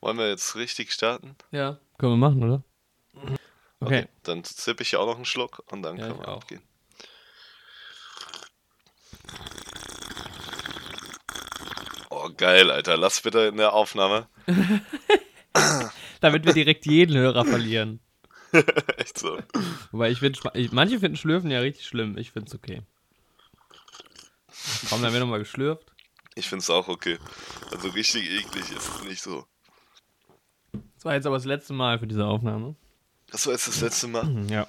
[0.00, 1.36] Wollen wir jetzt richtig starten?
[1.50, 1.78] Ja.
[1.98, 2.62] Können wir machen, oder?
[3.80, 4.06] Okay.
[4.22, 6.36] Dann zippe ich ja auch noch einen Schluck und dann Ja, können wir auch.
[6.36, 6.62] abgehen.
[12.10, 12.96] Oh, geil, Alter.
[12.96, 14.28] Lass bitte in der Aufnahme.
[16.20, 18.00] Damit wir direkt jeden Hörer verlieren.
[18.96, 19.38] Echt so.
[19.92, 20.38] Wobei ich finde,
[20.72, 22.18] manche finden Schlürfen ja richtig schlimm.
[22.18, 22.82] Ich finde es okay.
[24.88, 25.92] Komm, dann wird nochmal geschlürft.
[26.34, 27.18] Ich find's auch okay.
[27.72, 29.46] Also richtig eklig ist es nicht so.
[31.00, 32.74] Das war jetzt aber das letzte Mal für diese Aufnahme.
[33.30, 34.28] Das war jetzt das letzte Mal.
[34.50, 34.66] Ja.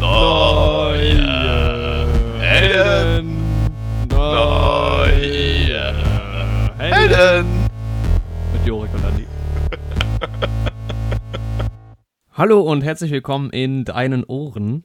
[0.00, 1.18] Neue
[2.38, 3.36] Helden.
[4.08, 5.94] Neue
[6.78, 7.68] Helden.
[8.54, 9.26] Mit Jorik und Andi.
[12.32, 14.84] Hallo und herzlich willkommen in deinen Ohren.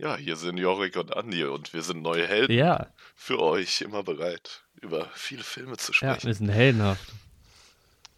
[0.00, 4.02] Ja, hier sind Jorik und Andi und wir sind neue Helden Ja, für euch immer
[4.02, 6.26] bereit, über viele Filme zu ja, sprechen.
[6.26, 7.12] wir sind heldenhaft.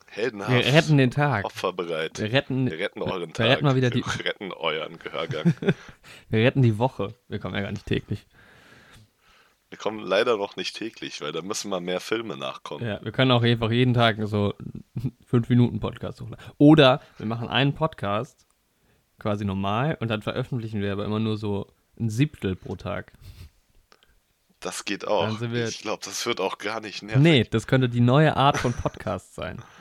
[0.07, 0.51] Heldenhaft.
[0.53, 1.45] Wir retten den Tag.
[1.47, 2.19] Opferbereit.
[2.19, 3.47] Wir retten, Wir retten euren wir Tag.
[3.49, 5.55] retten mal wieder die- Wir retten euren Gehörgang.
[6.29, 7.15] wir retten die Woche.
[7.29, 8.27] Wir kommen ja gar nicht täglich.
[9.71, 12.87] Wir kommen leider noch nicht täglich, weil da müssen mal mehr Filme nachkommen.
[12.87, 14.53] Ja, wir können auch einfach jeden Tag so
[15.29, 16.45] 5 Minuten Podcast hochladen.
[16.59, 18.47] Oder wir machen einen Podcast,
[19.19, 23.13] quasi normal, und dann veröffentlichen wir aber immer nur so ein Siebtel pro Tag.
[24.63, 25.41] Das geht auch.
[25.41, 27.21] Ich glaube, das wird auch gar nicht nervig.
[27.23, 29.63] Nee, das könnte die neue Art von Podcast sein.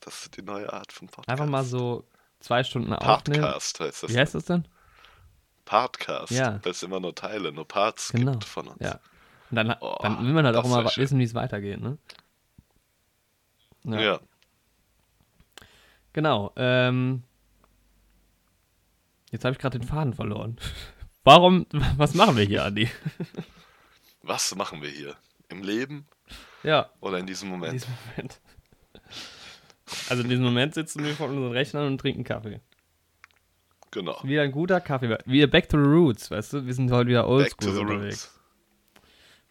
[0.00, 1.28] Das ist die neue Art von Podcast.
[1.28, 2.04] Einfach mal so
[2.38, 3.40] zwei Stunden aufnehmen.
[3.42, 4.10] Partcast heißt das.
[4.12, 4.68] Wie heißt das denn?
[5.64, 6.30] Partcast.
[6.30, 6.60] Ja.
[6.62, 8.30] Weil es immer nur Teile, nur Parts Genau.
[8.30, 8.78] gibt von uns.
[8.80, 9.00] Ja.
[9.50, 11.02] Und dann, Oh, dann will man halt auch immer schön.
[11.02, 11.98] wissen, wie es weitergeht, ne?
[13.82, 14.20] Ja.
[16.12, 16.52] Genau.
[16.54, 17.24] Ähm,
[19.32, 20.56] jetzt habe ich gerade den Faden verloren.
[21.24, 22.88] Warum, was machen wir hier, Andi?
[24.26, 25.16] Was machen wir hier?
[25.48, 26.06] Im Leben
[26.64, 27.74] Ja, oder in diesem in Moment?
[27.74, 28.40] diesem Moment.
[30.08, 32.60] Also in diesem Moment sitzen wir vor unseren Rechnern und trinken Kaffee.
[33.92, 34.18] Genau.
[34.24, 35.16] Wieder ein guter Kaffee.
[35.26, 36.66] Wieder back to the roots, weißt du?
[36.66, 38.36] Wir sind heute wieder oldschool unterwegs.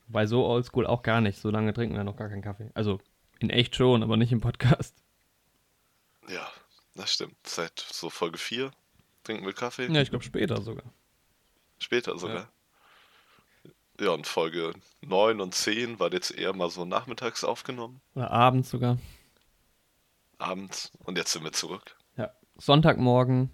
[0.07, 1.39] Wobei so oldschool auch gar nicht.
[1.39, 2.69] So lange trinken wir noch gar keinen Kaffee.
[2.73, 2.99] Also
[3.39, 4.93] in echt schon, aber nicht im Podcast.
[6.27, 6.51] Ja,
[6.95, 7.37] das stimmt.
[7.47, 8.71] Seit so Folge 4
[9.23, 9.87] trinken wir Kaffee.
[9.87, 10.91] Ja, ich glaube später sogar.
[11.79, 12.51] Später sogar.
[13.99, 14.11] Ja.
[14.11, 18.01] und Folge 9 und 10 war jetzt eher mal so nachmittags aufgenommen.
[18.15, 18.97] Oder abends sogar.
[20.37, 20.91] Abends.
[21.03, 21.95] Und jetzt sind wir zurück.
[22.17, 22.31] Ja.
[22.57, 23.49] Sonntagmorgen.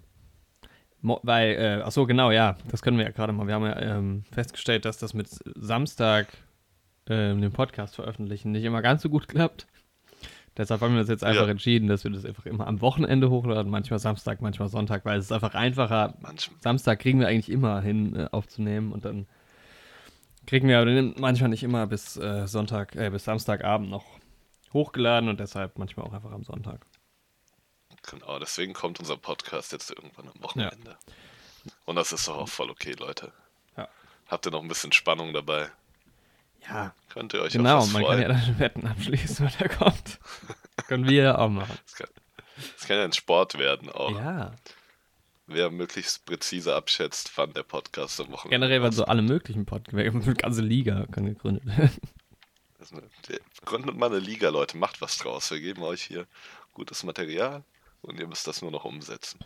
[1.00, 3.46] Mo weil, äh, ach so, genau, ja, das können wir ja gerade mal.
[3.46, 6.28] Wir haben ja ähm, festgestellt, dass das mit Samstag
[7.08, 9.66] ähm, den Podcast veröffentlichen nicht immer ganz so gut klappt.
[10.56, 11.50] Deshalb haben wir uns jetzt einfach Ja.
[11.50, 15.24] entschieden, dass wir das einfach immer am Wochenende hochladen, manchmal Samstag, manchmal Sonntag, weil es
[15.26, 16.14] ist einfach einfacher.
[16.20, 16.60] Manchmal.
[16.60, 19.26] Samstag kriegen wir eigentlich immer hin äh, aufzunehmen und dann
[20.46, 24.04] kriegen wir aber den manchmal nicht immer bis äh, Sonntag, äh, bis Samstagabend noch
[24.72, 26.84] hochgeladen und deshalb manchmal auch einfach am Sonntag.
[28.10, 30.96] Genau, deswegen kommt unser Podcast jetzt irgendwann am Wochenende.
[31.84, 33.32] Und das ist doch auch voll okay, Leute.
[33.76, 33.88] Ja.
[34.26, 35.70] Habt ihr noch ein bisschen Spannung dabei?
[36.68, 38.20] Ja, Könnt ihr euch Genau, auf was man freuen?
[38.22, 40.18] kann ja dann Wetten abschließen, wenn er kommt.
[40.88, 41.76] Können wir ja auch machen.
[41.84, 42.08] das, kann,
[42.76, 44.10] das kann ja ein Sport werden auch.
[44.12, 44.52] Ja,
[45.52, 49.06] Wer möglichst präzise abschätzt, wann der Podcast am Wochenende generell waren rauskommt.
[49.06, 49.94] so alle möglichen Podcasts.
[50.26, 51.90] Eine ganze Liga kann gegründet werden.
[53.64, 55.50] Gründet mal eine Liga, Leute, macht was draus.
[55.50, 56.26] Wir geben euch hier
[56.72, 57.62] gutes Material
[58.00, 59.38] und ihr müsst das nur noch umsetzen.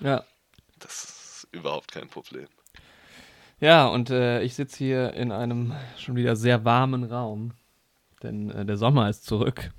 [0.00, 0.24] Ja,
[0.78, 2.46] Das ist überhaupt kein Problem.
[3.58, 7.54] ja und äh, ich sitze hier in einem schon wieder sehr warmen Raum,
[8.22, 9.72] denn äh, der Sommer ist zurück.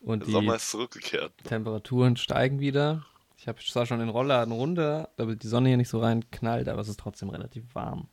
[0.00, 1.32] Und Der die Sommer ist zurückgekehrt.
[1.44, 3.04] Temperaturen steigen wieder.
[3.42, 6.68] Ich habe zwar schon den Rollladen runter, damit die Sonne hier nicht so rein knallt,
[6.68, 8.06] aber es ist trotzdem relativ warm.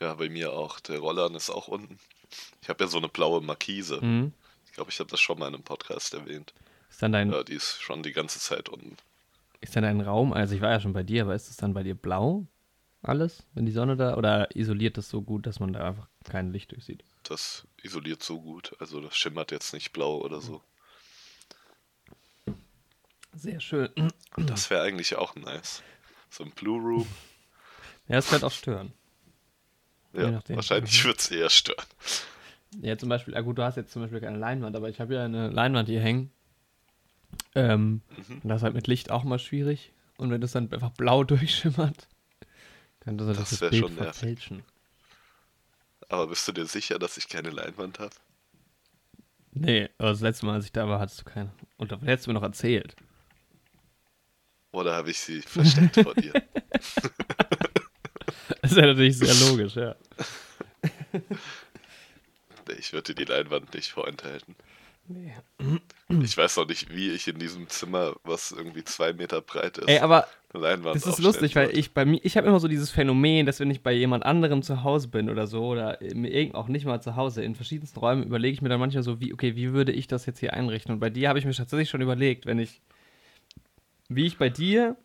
[0.00, 0.80] Ja, bei mir auch.
[0.80, 1.98] Der Rollern ist auch unten.
[2.62, 4.02] Ich habe ja so eine blaue Markise.
[4.02, 4.32] Mhm.
[4.64, 6.54] Ich glaube, ich habe das schon mal in einem Podcast erwähnt.
[6.88, 8.96] Ist dann dein Ja, die ist schon die ganze Zeit unten.
[9.60, 11.74] Ist denn dein Raum, also ich war ja schon bei dir, aber ist es dann
[11.74, 12.46] bei dir blau?
[13.02, 16.54] Alles, wenn die Sonne da, oder isoliert das so gut, dass man da einfach kein
[16.54, 17.04] Licht durchsieht?
[17.24, 18.74] Das isoliert so gut.
[18.78, 20.62] Also das schimmert jetzt nicht blau oder so.
[23.34, 23.88] Sehr schön.
[24.36, 25.82] Das wäre eigentlich auch nice.
[26.30, 27.06] So ein Blue Room.
[28.08, 28.92] Ja, es könnte auch stören.
[30.12, 31.86] Ja, wahrscheinlich wird es eher stören.
[32.80, 35.14] Ja, zum Beispiel, ah gut, du hast jetzt zum Beispiel keine Leinwand, aber ich habe
[35.14, 36.32] ja eine Leinwand hier hängen.
[37.54, 38.40] Ähm, Mhm.
[38.42, 39.92] und das ist halt mit Licht auch mal schwierig.
[40.18, 42.08] Und wenn das dann einfach blau durchschimmert,
[43.00, 44.62] könnte das, Das das, Bild schon verfälschen.
[46.08, 48.14] Aber bist du dir sicher, dass ich keine Leinwand habe?
[49.52, 51.52] Nee, aber das letzte Mal, als ich da war, hattest du keine.
[51.76, 52.94] Und da hättest du mir noch erzählt.
[54.72, 56.32] Oder habe ich sie versteckt vor dir?
[58.62, 59.96] Das ist ja natürlich sehr logisch, ja.
[62.78, 64.54] Ich würde dir die Leinwand nicht vorenthalten.
[65.08, 65.32] Nee.
[66.22, 69.88] Ich weiß noch nicht, wie ich in diesem Zimmer, was irgendwie zwei Meter breit ist,
[69.88, 72.68] Ey, aber eine Leinwand das ist lustig, weil ich bei mir, ich habe immer so
[72.68, 75.98] dieses Phänomen, dass wenn ich bei jemand anderem zu Hause bin oder so, oder
[76.52, 79.32] auch nicht mal zu Hause, in verschiedensten Räumen, überlege ich mir dann manchmal so, wie,
[79.32, 80.92] okay, wie würde ich das jetzt hier einrichten?
[80.92, 82.80] Und bei dir habe ich mir tatsächlich schon überlegt, wenn ich,
[84.10, 84.96] wie ich bei dir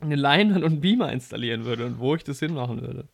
[0.00, 3.08] eine Leinwand und einen Beamer installieren würde und wo ich das hinmachen würde.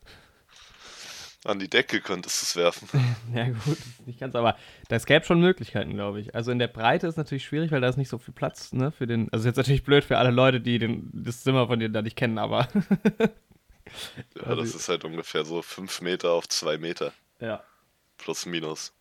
[1.44, 2.88] An die Decke könntest du es werfen.
[3.34, 4.56] Ja, gut, nicht ganz, aber
[4.88, 6.34] das gäbe schon Möglichkeiten, glaube ich.
[6.34, 8.90] Also in der Breite ist natürlich schwierig, weil da ist nicht so viel Platz, ne,
[8.92, 9.30] für den.
[9.32, 12.16] Also jetzt natürlich blöd für alle Leute, die den, das Zimmer von dir da nicht
[12.16, 12.68] kennen, aber.
[14.34, 17.12] Ja, Also- das ist halt ungefähr so fünf Meter auf zwei Meter.
[17.40, 17.62] ja.
[18.16, 18.94] Plus minus.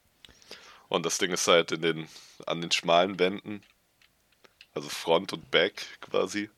[0.89, 2.07] Und das Ding ist halt in den,
[2.47, 3.61] an den schmalen Wänden,
[4.73, 6.49] also Front und Back quasi,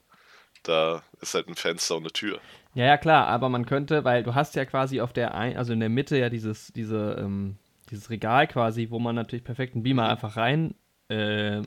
[0.63, 2.39] da ist halt ein Fenster und eine Tür.
[2.73, 5.73] Ja, ja, klar, aber man könnte, weil du hast ja quasi auf der, ein, also
[5.73, 7.57] in der Mitte ja dieses, diese, ähm,
[7.89, 10.75] dieses Regal quasi, wo man natürlich perfekt einen Beamer einfach rein
[11.07, 11.61] äh,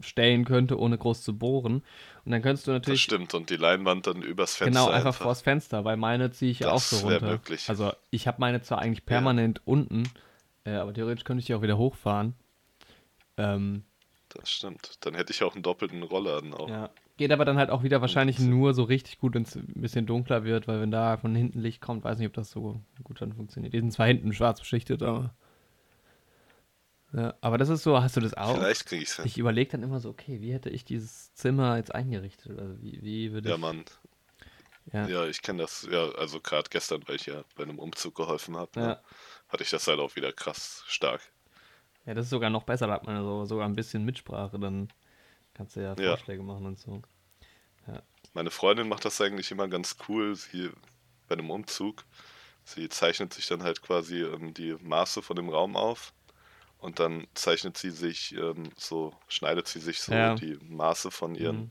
[0.00, 1.82] stellen könnte, ohne groß zu bohren.
[2.24, 3.34] Und dann könntest du Das natürlich stimmt.
[3.34, 4.80] Und die Leinwand dann übers Fenster.
[4.86, 7.26] genau einfach, vors Fenster, weil meine ziehe ich ja auch Das so runter.
[7.26, 7.68] möglich.
[7.68, 10.04] Also ich habe meine zwar eigentlich permanent unten,
[10.64, 12.34] äh, aber theoretisch könnte ich die auch wieder hochfahren.
[13.36, 13.82] Ähm,
[14.34, 15.04] Das stimmt.
[15.04, 16.68] Dann hätte ich auch einen doppelten Rollladen auch.
[16.68, 16.90] ja.
[17.16, 20.04] Geht aber dann halt auch wieder wahrscheinlich nur so richtig gut, wenn es ein bisschen
[20.04, 23.20] dunkler wird, weil wenn da von hinten Licht kommt, weiß nicht, ob das so gut
[23.22, 23.72] dann funktioniert.
[23.72, 25.32] Die sind zwar hinten schwarz beschichtet, aber.
[27.12, 28.56] Ja, aber das ist so, hast du das auch?
[28.56, 29.26] Vielleicht kriege ich es hin.
[29.26, 32.58] Ich überlege dann immer so, okay, wie hätte ich dieses Zimmer jetzt eingerichtet?
[32.58, 33.60] Also wie, wie würde Ja, ich.
[33.60, 33.84] Mann.
[34.92, 35.86] Ja, Ja, ich kenne das.
[35.88, 38.86] Ja, also gerade gestern, weil ich ja bei einem Umzug geholfen habe, Ja.
[38.88, 39.00] ne,
[39.48, 41.20] hatte ich das halt auch wieder krass stark.
[42.06, 44.88] Ja, das ist sogar noch besser, da hat man so, sogar ein bisschen Mitsprache, dann
[45.54, 46.16] kannst du ja Ja.
[46.16, 47.02] Vorschläge machen und so.
[48.32, 50.34] Meine Freundin macht das eigentlich immer ganz cool.
[50.34, 50.70] Sie
[51.28, 52.04] bei einem Umzug.
[52.64, 56.12] Sie zeichnet sich dann halt quasi ähm, die Maße von dem Raum auf
[56.78, 60.34] und dann zeichnet sie sich ähm, so, schneidet sie sich so Ja.
[60.34, 61.70] die Maße von ihren Mhm.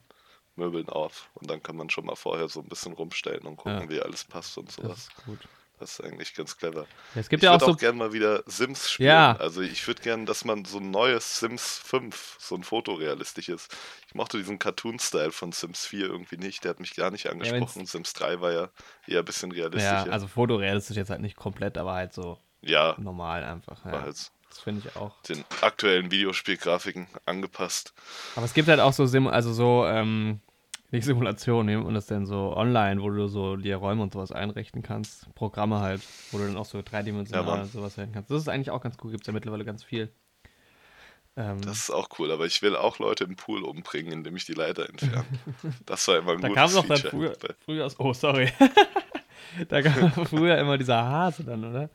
[0.56, 3.90] Möbeln auf und dann kann man schon mal vorher so ein bisschen rumstellen und gucken,
[3.90, 3.90] Ja.
[3.90, 4.98] wie alles passt und Das sowas.
[5.10, 5.40] ist gut.
[5.84, 6.88] Das ist eigentlich ganz clever.
[7.14, 9.10] Ja, es gibt ich ja auch so auch gerne mal wieder Sims spielen.
[9.10, 9.36] Ja.
[9.36, 13.68] Also ich würde gerne, dass man so ein neues Sims 5, so ein fotorealistisches.
[14.08, 16.64] Ich mochte diesen Cartoon-Style von Sims 4 irgendwie nicht.
[16.64, 17.86] Der hat mich gar nicht angesprochen.
[17.86, 18.70] Sims 3 war ja
[19.08, 20.14] eher ein bisschen Ja, realistischer.
[20.14, 23.84] also fotorealistisch jetzt halt nicht komplett, aber halt so ja, normal einfach.
[23.86, 23.92] Ja.
[24.04, 24.16] halt
[24.50, 25.22] Das finde ich auch.
[25.24, 27.94] den aktuellen Videospielgrafiken angepasst.
[28.38, 30.40] Aber es gibt halt auch so Sim, also so, ähm,
[30.94, 34.14] nicht Simulationen, wie nennt man das denn so online, wo du so dir Räume und
[34.14, 35.34] sowas einrichten kannst.
[35.36, 36.02] Programme halt,
[36.32, 38.30] wo du dann auch so dreidimensional Ja, sowas werden kannst.
[38.32, 40.12] Das ist eigentlich auch ganz cool, gibt es ja mittlerweile ganz viel.
[41.36, 44.46] Ähm, Das ist auch cool, aber ich will auch Leute im Pool umbringen, indem ich
[44.46, 45.26] die Leiter entferne.
[45.86, 47.10] Das war immer ein da gutes kam dann Feature.
[47.10, 48.52] früher, früher aus, oh sorry.
[49.70, 51.90] da kam früher immer dieser Hase dann, oder?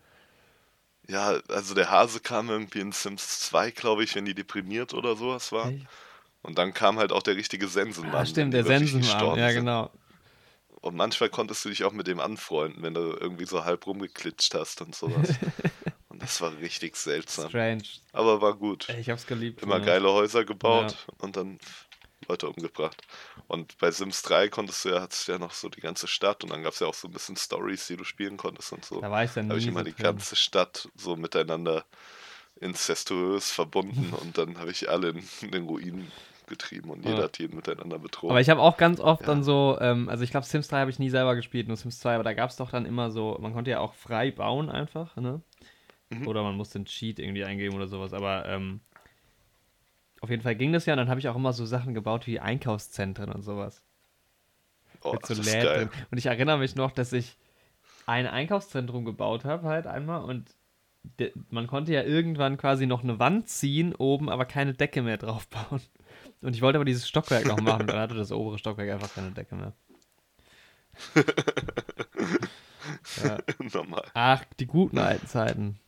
[1.08, 5.16] Ja, also der Hase kam irgendwie in Sims 2, glaube ich, wenn die deprimiert oder
[5.16, 5.68] sowas war.
[5.70, 5.86] Echt?
[6.42, 8.14] Und dann kam halt auch der richtige Sensenmann.
[8.14, 9.90] Ah, stimmt, der Sensenmann, ja genau.
[10.80, 14.54] Und manchmal konntest du dich auch mit dem anfreunden, wenn du irgendwie so halb rumgeklitscht
[14.54, 15.30] hast und sowas.
[16.08, 17.48] und das war richtig seltsam.
[17.48, 17.82] Strange.
[18.12, 18.88] Aber war gut.
[18.90, 19.62] Ich hab's geliebt.
[19.62, 19.86] Immer früher.
[19.86, 21.58] geile Häuser gebaut und dann
[22.28, 23.02] Leute umgebracht.
[23.48, 26.44] Und bei Sims 3 konntest du ja, hattest du ja noch so die ganze Stadt
[26.44, 28.84] und dann gab es ja auch so ein bisschen Stories, die du spielen konntest und
[28.84, 29.00] so.
[29.00, 31.84] Da war ich dann Da habe ich nie immer die ganze Stadt so miteinander
[32.60, 36.12] incestuös verbunden und dann habe ich alle in, in den Ruinen
[36.46, 37.10] getrieben und Ja.
[37.10, 38.30] jeder hat jeden miteinander betrogen.
[38.32, 39.28] Aber ich habe auch ganz oft Ja.
[39.28, 41.98] dann so, ähm, also ich glaube, Sims 3 habe ich nie selber gespielt, nur Sims
[42.00, 44.70] 2, aber da gab es doch dann immer so, man konnte ja auch frei bauen
[44.70, 45.42] einfach, ne?
[46.10, 46.26] Mhm.
[46.28, 48.80] Oder man musste einen Cheat irgendwie eingeben oder sowas, aber ähm,
[50.20, 52.26] auf jeden Fall ging das ja und dann habe ich auch immer so Sachen gebaut
[52.26, 53.82] wie Einkaufszentren und sowas.
[55.04, 55.88] oh, mit so das ist Läden geil.
[55.88, 55.90] drin.
[56.10, 57.36] Und ich erinnere mich noch, dass ich
[58.06, 60.54] ein Einkaufszentrum gebaut habe, halt einmal und
[61.50, 65.46] man konnte ja irgendwann quasi noch eine Wand ziehen oben, aber keine Decke mehr drauf
[65.48, 65.80] bauen.
[66.40, 69.32] Und ich wollte aber dieses Stockwerk noch machen, dann hatte das obere Stockwerk einfach keine
[69.32, 69.72] Decke mehr.
[73.24, 73.38] ja.
[73.72, 74.04] Normal.
[74.14, 75.80] Ach, die guten alten Zeiten.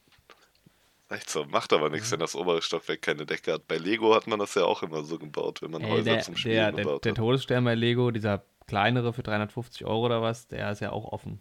[1.08, 3.66] Echt so, macht aber nichts, wenn das obere Stockwerk keine Decke hat.
[3.66, 6.20] Bei Lego hat man das ja auch immer so gebaut, wenn man Ey, Häuser der,
[6.20, 7.16] zum Spielen der, der, gebaut der hat.
[7.16, 11.40] Todesstern bei Lego, dieser kleinere für 350 Euro oder was, der ist ja auch offen.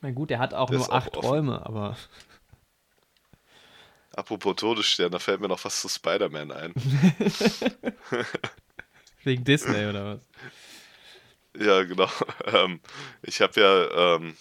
[0.00, 1.16] Na gut, der hat auch Der nur acht.
[1.16, 1.96] Räume, aber
[4.16, 6.74] Apropos Todesstern, da fällt mir noch was zu Spider-Man ein.
[9.24, 10.26] wegen Disney oder was?
[11.60, 12.08] ja, genau.
[12.46, 12.80] Ähm,
[13.22, 14.36] ich habe ja, ähm,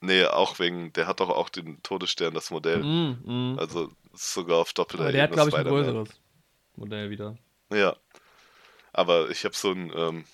[0.00, 2.82] nee, auch wegen, der hat doch auch den Todesstern, das Modell.
[2.82, 3.58] Mm, mm.
[3.60, 6.08] Also sogar auf doppelter Aber der hat, Ebene glaube ich, ein größeres
[6.74, 7.38] Modell wieder.
[7.72, 7.94] Ja.
[8.92, 10.24] Aber ich habe so ein, ähm,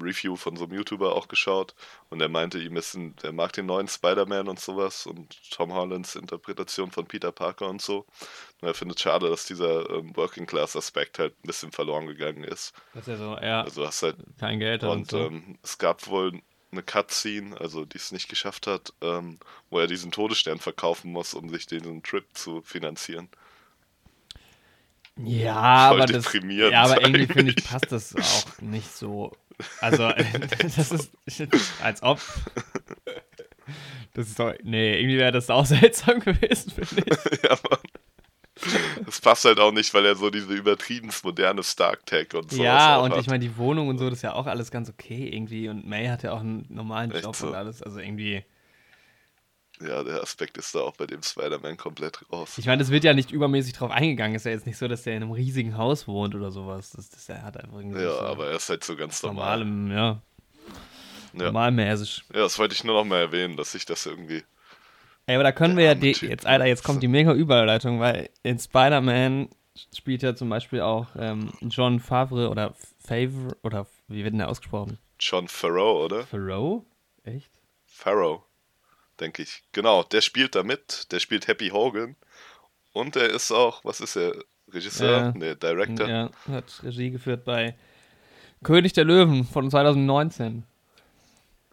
[0.00, 1.74] Review von so einem YouTuber auch geschaut
[2.08, 5.72] und er meinte, ihm ist ein, er mag den neuen Spider-Man und sowas und Tom
[5.72, 8.06] Hollands Interpretation von Peter Parker und so.
[8.60, 12.44] Und er findet schade, dass dieser ähm, Working Class Aspekt halt ein bisschen verloren gegangen
[12.44, 12.72] ist.
[12.92, 13.62] Das ist ja so, ja.
[13.62, 15.18] Also hast halt kein Geld und, und so.
[15.18, 16.40] ähm, es gab wohl
[16.72, 19.38] eine Cutscene, also die es nicht geschafft hat, ähm,
[19.70, 23.28] wo er diesen Todesstern verkaufen muss, um sich diesen Trip zu finanzieren.
[25.16, 27.32] Ja, Voll aber das, ja, aber irgendwie eigentlich.
[27.32, 29.36] finde ich, passt das auch nicht so.
[29.80, 30.10] Also,
[30.76, 31.12] das ist,
[31.82, 32.20] als ob.
[34.14, 37.42] Das ist doch, nee, irgendwie wäre das auch seltsam gewesen, finde ich.
[37.42, 37.80] ja, Mann.
[39.06, 42.98] Das passt halt auch nicht, weil er so diese übertrieben moderne Stark-Tech und so ja,
[42.98, 43.20] und hat.
[43.20, 45.68] ich meine, die Wohnung und so, das ist ja auch alles ganz okay irgendwie.
[45.68, 47.48] Und May hat ja auch einen normalen Echt Job so?
[47.48, 47.82] und alles.
[47.82, 48.44] Also irgendwie.
[49.80, 52.58] Ja, der Aspekt ist da auch bei dem Spider-Man komplett raus.
[52.58, 54.34] Ich meine, das wird ja nicht übermäßig drauf eingegangen.
[54.36, 56.90] Ist ja jetzt nicht so, dass der in einem riesigen Haus wohnt oder sowas.
[56.90, 59.64] Das, das er hat einfach irgendwie Ja, so aber er ist halt so ganz normal.
[59.64, 60.22] normalem, ja,
[61.32, 61.44] Ja.
[61.44, 62.24] normalmäßig.
[62.32, 64.42] ja, das wollte ich nur noch mal erwähnen, dass ich das irgendwie.
[65.26, 68.30] Ey, aber da können wir ja, die, jetzt, Alter, jetzt kommt die mega Überleitung, weil
[68.42, 69.48] in Spider-Man
[69.94, 74.48] spielt ja zum Beispiel auch ähm, John Favre oder Favre, oder wie wird denn der
[74.48, 74.98] ausgesprochen?
[75.20, 76.24] John Farrow, oder?
[76.26, 76.84] Farrow?
[77.22, 77.50] Echt?
[77.86, 78.42] Farrow,
[79.20, 79.62] denke ich.
[79.72, 81.10] Genau, der spielt da mit.
[81.12, 82.16] Der spielt Happy Hogan.
[82.92, 84.34] Und er ist auch, was ist er?
[84.72, 85.10] Regisseur?
[85.10, 85.32] Ja.
[85.34, 86.08] Nee, Director.
[86.08, 87.74] Ja, hat Regie geführt bei
[88.62, 90.64] König der Löwen von 2019.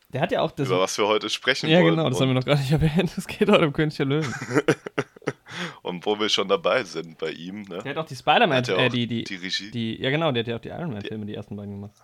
[0.09, 0.67] Der hat ja auch das.
[0.67, 1.95] Über was wir heute sprechen ja, wollen.
[1.95, 3.11] genau, das haben wir noch gar nicht erwähnt.
[3.17, 4.33] Es geht heute um König der Löwen.
[5.81, 7.63] und wo wir schon dabei sind bei ihm.
[7.63, 7.79] Ne?
[7.83, 9.71] Der hat auch die Spider-Man, ja äh, die, die, die Regie.
[9.71, 11.95] die, ja genau, der hat ja auch die Iron Man-Filme, die ersten beiden gemacht.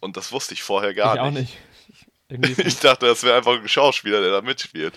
[0.00, 1.56] Und das wusste ich vorher gar ich auch nicht.
[2.28, 4.94] Irgendwie Ich dachte, das wäre einfach ein Schauspieler, der da mitspielt.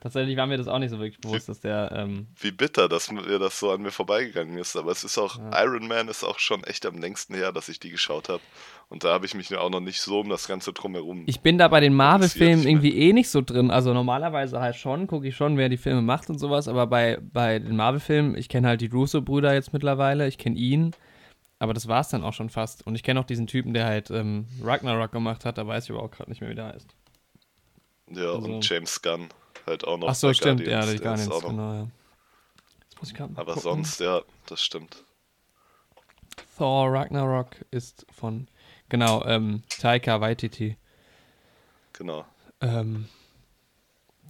[0.00, 3.10] Tatsächlich war mir das auch nicht so wirklich bewusst, dass der, ähm, Wie bitter, dass
[3.12, 4.74] mir das so an mir vorbeigegangen ist.
[4.76, 5.62] Aber es ist auch, Ja.
[5.64, 8.40] Iron Man ist auch schon echt am längsten her, dass ich die geschaut habe.
[8.88, 11.24] Und da habe ich mich auch noch nicht so um das Ganze drumherum.
[11.26, 13.70] ich bin da bei den Marvel-Filmen irgendwie eh nicht so drin.
[13.70, 17.18] Also normalerweise halt schon, gucke ich schon, wer die Filme macht und sowas, aber bei,
[17.20, 20.92] bei den Marvel-Filmen, ich kenne halt die Russo-Brüder jetzt mittlerweile, ich kenne ihn,
[21.60, 22.84] aber das war's dann auch schon fast.
[22.86, 25.90] Und ich kenne auch diesen Typen, der halt ähm, Ragnarok gemacht hat, da weiß ich
[25.92, 26.88] aber auch gerade nicht mehr, wie der heißt.
[28.08, 29.28] ja, also- und James Gunn
[29.66, 30.08] halt auch noch.
[30.08, 31.88] Ach so, bei stimmt, ja, Guardians, die der ist Guardians, auch noch- genau, ja.
[32.82, 33.60] Jetzt muss ich mal Aber gucken.
[33.62, 35.04] sonst, ja, das stimmt.
[36.56, 38.46] Thor Ragnarok ist von,
[38.90, 40.76] genau, ähm, Taika Waititi.
[41.94, 42.24] Genau.
[42.60, 43.06] Ähm,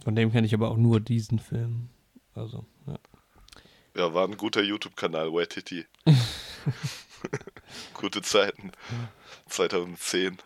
[0.03, 1.89] von dem kenne ich aber auch nur diesen Film.
[2.33, 2.97] Also, ja.
[3.95, 5.85] Ja, war ein guter YouTube-Kanal, Waititi.
[7.93, 8.71] Gute Zeiten.
[9.47, 10.37] 2010.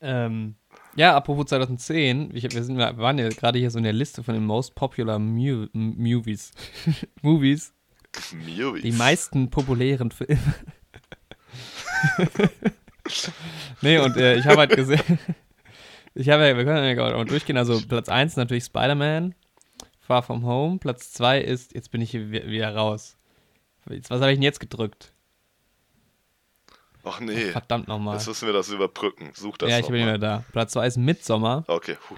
[0.00, 0.56] Ähm,
[0.96, 4.22] ja, apropos 2010, ich, wir, sind, wir waren ja gerade hier so in der Liste
[4.22, 6.52] von den Most Popular Mu Movies.
[7.22, 7.72] Movies.
[8.32, 8.82] Movies.
[8.82, 10.38] Die meisten populären Filme.
[13.82, 15.18] nee, und äh, ich habe halt gesehen,
[16.14, 19.34] ich habe ja, wir können ja gerade durchgehen, also Platz 1 natürlich Spider-Man,
[20.00, 23.16] Far From Home, Platz 2 ist, jetzt bin ich hier wi- wieder raus.
[23.86, 25.12] Was habe ich denn jetzt gedrückt?
[27.04, 28.16] Ach nee, Verdammt nochmal.
[28.16, 29.30] jetzt müssen wir das überbrücken.
[29.34, 30.44] Such das Ja, ich bin nicht mehr da.
[30.52, 31.64] Platz 2 ist Midsommar.
[31.68, 32.16] Okay, puh.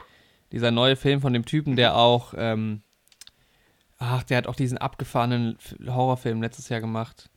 [0.52, 2.82] Dieser neue Film von dem Typen, der auch, ähm,
[3.98, 7.28] ach, der hat auch diesen abgefahrenen Horrorfilm letztes Jahr gemacht.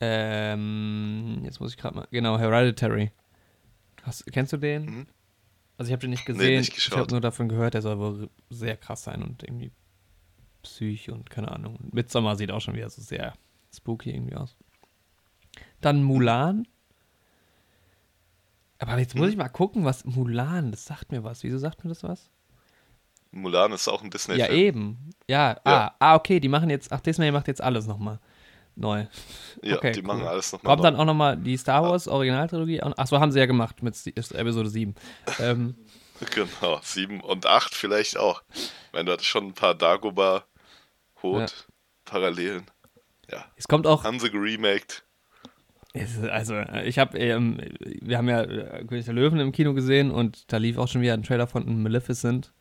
[0.00, 3.12] Ähm, jetzt muss ich gerade mal, genau, Hereditary.
[4.02, 4.84] Hast, kennst du den?
[4.84, 5.06] Mhm.
[5.76, 7.98] Also ich habe den nicht Nee, gesehen, nicht ich habe nur davon gehört, der soll
[7.98, 9.70] wohl sehr krass sein und irgendwie
[10.62, 11.78] psych und keine Ahnung.
[11.92, 13.34] Midsommar sieht auch schon wieder so sehr
[13.74, 14.56] spooky irgendwie aus.
[15.80, 16.66] Dann Mulan.
[18.80, 21.42] Aber jetzt muss ich mal gucken, was Mulan, das sagt mir was.
[21.42, 22.30] Wieso sagt mir das was?
[23.30, 24.52] Mulan ist auch ein Ja, Disney-Film.
[24.58, 25.10] eben.
[25.28, 25.60] Ja, Ja.
[25.64, 28.18] Ah, ah, okay, die machen jetzt, ach, Disney macht jetzt alles nochmal
[28.74, 29.06] neu.
[29.62, 30.28] Ja, Okay, die machen cool.
[30.28, 30.72] alles nochmal.
[30.74, 32.80] Kommt dann auch nochmal die Star Wars Originaltrilogie?
[32.82, 34.94] Ach so, haben sie ja gemacht mit Episode 7.
[35.40, 35.76] Ähm,
[36.34, 38.42] Genau, 7 und 8 vielleicht auch.
[38.54, 40.44] Ich meine, du hattest schon ein paar Dagobah,
[41.22, 41.66] Hot,
[42.04, 42.64] Parallelen.
[43.30, 45.02] Ja, es kommt auch, haben sie geremaked.
[46.30, 50.10] Also äh, ich habe, ähm, wir haben ja äh, König der Löwen im Kino gesehen
[50.10, 52.52] und da lief auch schon wieder ein Trailer von Maleficent.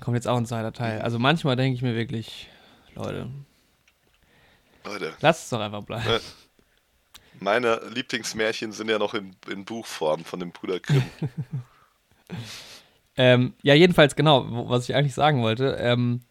[0.00, 1.02] Kommt jetzt auch ein zweiter Teil.
[1.02, 2.48] Also manchmal denke ich mir wirklich,
[2.94, 3.28] Leute,
[4.84, 6.08] Leute, lasst es doch einfach bleiben.
[6.08, 6.18] Ja.
[7.40, 11.04] meine Lieblingsmärchen sind ja noch in, in Buchform von dem Bruder Grimm.
[13.16, 15.76] Ähm, ja, jedenfalls, genau, was ich eigentlich sagen wollte.
[15.78, 16.22] Ähm,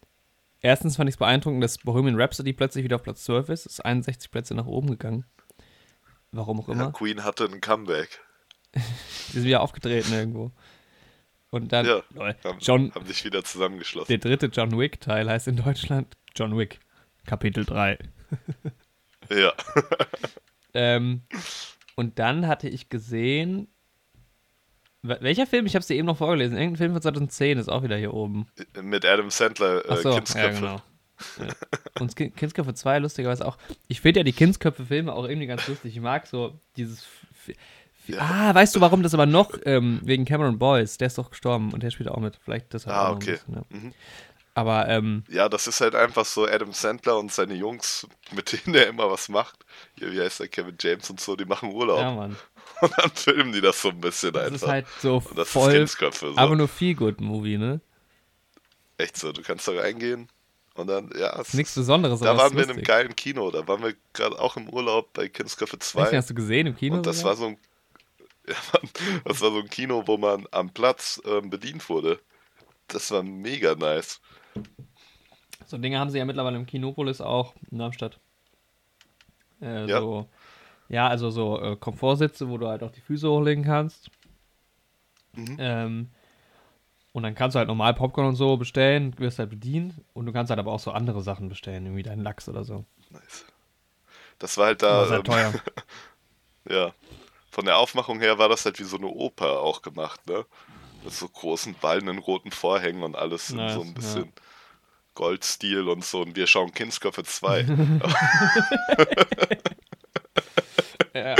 [0.60, 3.66] erstens fand ich es beeindruckend, dass Bohemian Rhapsody plötzlich wieder auf Platz 12 ist.
[3.66, 5.24] Ist 61 Plätze nach oben gegangen.
[6.32, 6.92] Warum auch ja, immer.
[6.92, 8.20] Queen hatte ein Comeback.
[8.74, 8.80] Die
[9.32, 10.50] sind wieder aufgetreten irgendwo.
[11.50, 12.02] Und dann, Ja,
[12.44, 14.08] haben, John, haben sich wieder zusammengeschlossen.
[14.08, 16.80] der dritte John Wick-Teil heißt in Deutschland John Wick,
[17.26, 17.98] Kapitel 3.
[19.30, 19.52] Ja,
[20.74, 21.22] Ähm,
[21.94, 23.68] Und dann hatte ich gesehen.
[25.02, 25.66] Wel- Welcher Film?
[25.66, 26.56] Ich habe es dir eben noch vorgelesen.
[26.56, 28.46] Irgendein Film von 2010 ist auch wieder hier oben.
[28.82, 30.60] Mit Adam Sandler, Ach äh, so, ja, Kindsköpfe.
[30.60, 30.82] genau.
[32.00, 33.58] Und Ki- Kindsköpfe 2, lustigerweise auch.
[33.88, 35.94] Ich finde ja die Kindsköpfe-Filme auch irgendwie ganz lustig.
[35.96, 37.04] Ich mag so dieses.
[38.06, 38.18] Ja.
[38.18, 39.52] Ah, weißt du, warum das aber noch?
[39.64, 40.98] Ähm, wegen Cameron Boyce.
[40.98, 42.36] Der ist doch gestorben und der spielt auch mit.
[42.44, 42.96] Vielleicht deshalb.
[42.96, 43.32] Ah, okay.
[43.32, 43.62] bisschen, ja.
[43.68, 43.92] Mhm.
[44.54, 48.74] Aber, ähm, Ja, das ist halt einfach so Adam Sandler und seine Jungs, mit denen
[48.74, 49.64] er immer was macht.
[49.98, 52.00] Hier, wie heißt der Kevin James und so, die machen Urlaub.
[52.00, 52.36] ja, Mann.
[52.82, 54.56] Und dann filmen die das so ein bisschen Das einfach.
[54.56, 55.72] ist halt so und das voll.
[55.74, 55.96] ist.
[56.18, 56.32] So.
[56.36, 57.80] Aber nur viel good Movie, ne?
[58.98, 60.28] Echt so, du kannst da reingehen
[60.74, 63.50] und dann, ja, es, Nichts Besonderes, da waren wir in einem geilen Kino.
[63.50, 66.16] Da waren wir gerade auch im Urlaub bei Kindsköpfe Echt, 2.
[66.16, 66.96] hast du gesehen im Kino?
[66.96, 67.32] Und das sogar?
[67.32, 67.56] war so ein,
[68.48, 68.56] ja,
[69.24, 72.20] das war so ein Kino, wo man am Platz ähm, bedient wurde.
[72.88, 74.20] Das war mega nice.
[75.66, 78.18] So Dinge haben sie ja mittlerweile im Kinopolis auch in Darmstadt.
[79.60, 80.00] Äh, Ja.
[80.00, 80.28] So,
[80.88, 84.10] ja, also so äh, Komfortsitze, wo du halt auch die Füße hochlegen kannst.
[85.34, 85.56] Mhm.
[85.58, 86.10] Ähm,
[87.12, 89.94] und dann kannst du halt normal Popcorn und so bestellen, wirst halt bedient.
[90.14, 92.86] Und du kannst halt aber auch so andere Sachen bestellen, irgendwie deinen Lachs oder so.
[93.10, 93.44] Nice.
[94.38, 95.52] Das war halt da, ist halt ähm, teuer.
[96.68, 96.92] ja.
[97.50, 100.46] Von der Aufmachung her war das halt wie so eine Oper auch gemacht, ne?
[101.04, 103.92] Mit so großen ballenden roten Vorhängen und alles in Nice, so ein ja.
[103.92, 104.32] bisschen
[105.14, 106.22] Goldstil und so.
[106.22, 107.62] Und wir schauen Kindsköpfe 2.
[111.14, 111.34] ja.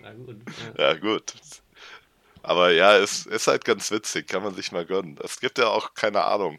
[0.00, 0.38] Na gut.
[0.78, 0.92] Ja.
[0.92, 1.34] ja, gut.
[2.48, 5.18] Aber ja, es ist halt ganz witzig, kann man sich mal gönnen.
[5.22, 6.58] Es gibt ja auch, keine Ahnung.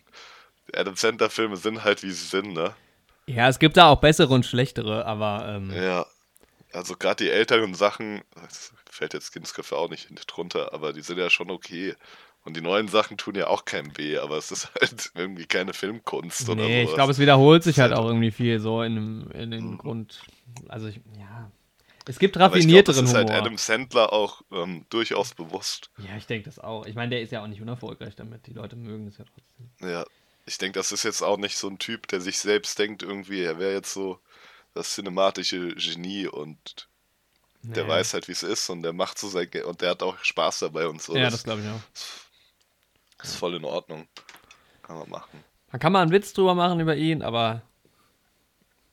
[0.71, 2.75] Adam Sandler Filme sind halt wie sie sind, ne?
[3.25, 6.05] ja, es gibt da auch bessere und schlechtere, aber ähm, Ja.
[6.73, 11.17] Also gerade die älteren Sachen, das fällt jetzt Kindsköpfe auch nicht drunter, aber die sind
[11.17, 11.95] ja schon okay.
[12.43, 15.73] Und die neuen Sachen tun ja auch keinem weh, aber es ist halt irgendwie keine
[15.73, 16.89] Filmkunst oder nee, sowas.
[16.91, 19.71] ich glaube, es wiederholt sich halt halt- auch irgendwie viel so in, dem, in den
[19.71, 19.77] Mhm.
[19.79, 20.21] Grund.
[20.67, 21.51] Also, ich, ja.
[22.09, 23.39] Es gibt ich glaube, das raffinierteren ist halt Humor.
[23.41, 25.91] Adam Sandler auch ähm, durchaus bewusst.
[25.99, 26.87] Ja, ich denke das auch.
[26.87, 28.47] Ich meine, der ist ja auch nicht unerfolgreich damit.
[28.47, 29.69] Die Leute mögen das ja trotzdem.
[29.87, 30.05] Ja,
[30.47, 33.43] ich denke, das ist jetzt auch nicht so ein Typ, der sich selbst denkt, irgendwie,
[33.43, 34.19] er wäre jetzt so
[34.73, 36.89] das cinematische Genie und
[37.61, 37.89] der Nee.
[37.91, 40.17] weiß halt, wie es ist und der macht so sein Ge und der hat auch
[40.17, 41.15] Spaß dabei und so.
[41.15, 43.23] ja, das das glaube ich auch.
[43.23, 44.07] ist voll in Ordnung.
[44.81, 45.43] Kann man machen.
[45.71, 47.61] Man kann mal einen Witz drüber machen über ihn, aber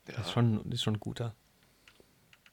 [0.07, 1.01] Ja, ist schon, ist schon ein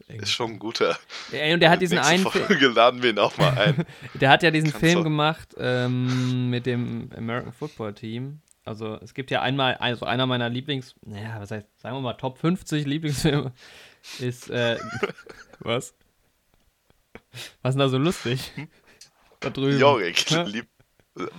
[0.07, 0.23] guter.
[0.23, 0.97] ist schon ein guter.
[1.31, 3.85] Ey, und der hat diesen einen Film, laden wir ihn auch mal ein.
[4.13, 8.39] der hat ja diesen Kannst Film gemacht ähm, mit dem American Football Team.
[8.65, 12.13] Also es gibt ja einmal, also einer meiner Lieblings, naja, was heißt, sagen wir mal
[12.13, 13.51] Top 50 Lieblingsfilme
[14.19, 14.77] ist, äh,
[15.59, 15.93] was?
[17.61, 18.51] Was ist denn da so lustig?
[19.39, 19.79] Da drüben.
[19.79, 20.43] Jorik, Ja?
[20.43, 20.67] lieb,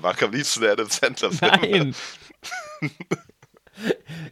[0.03, 1.95] mag am liebsten Adam Sandler Film.
[2.83, 2.91] Nein.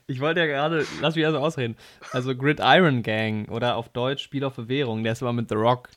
[0.06, 1.76] Ich wollte ja gerade, lass mich also ausreden.
[2.12, 5.88] Also Gridiron Gang oder auf Deutsch Spiel auf Bewährung, der ist aber mit The Rock.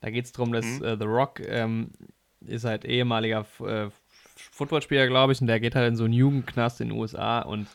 [0.00, 0.84] Da geht es darum, dass Mhm.
[0.84, 1.90] äh, The Rock ähm,
[2.46, 3.88] ist halt ehemaliger äh,
[4.52, 7.66] Footballspieler, glaube ich, und der geht halt in so einen Jugendknast in den USA und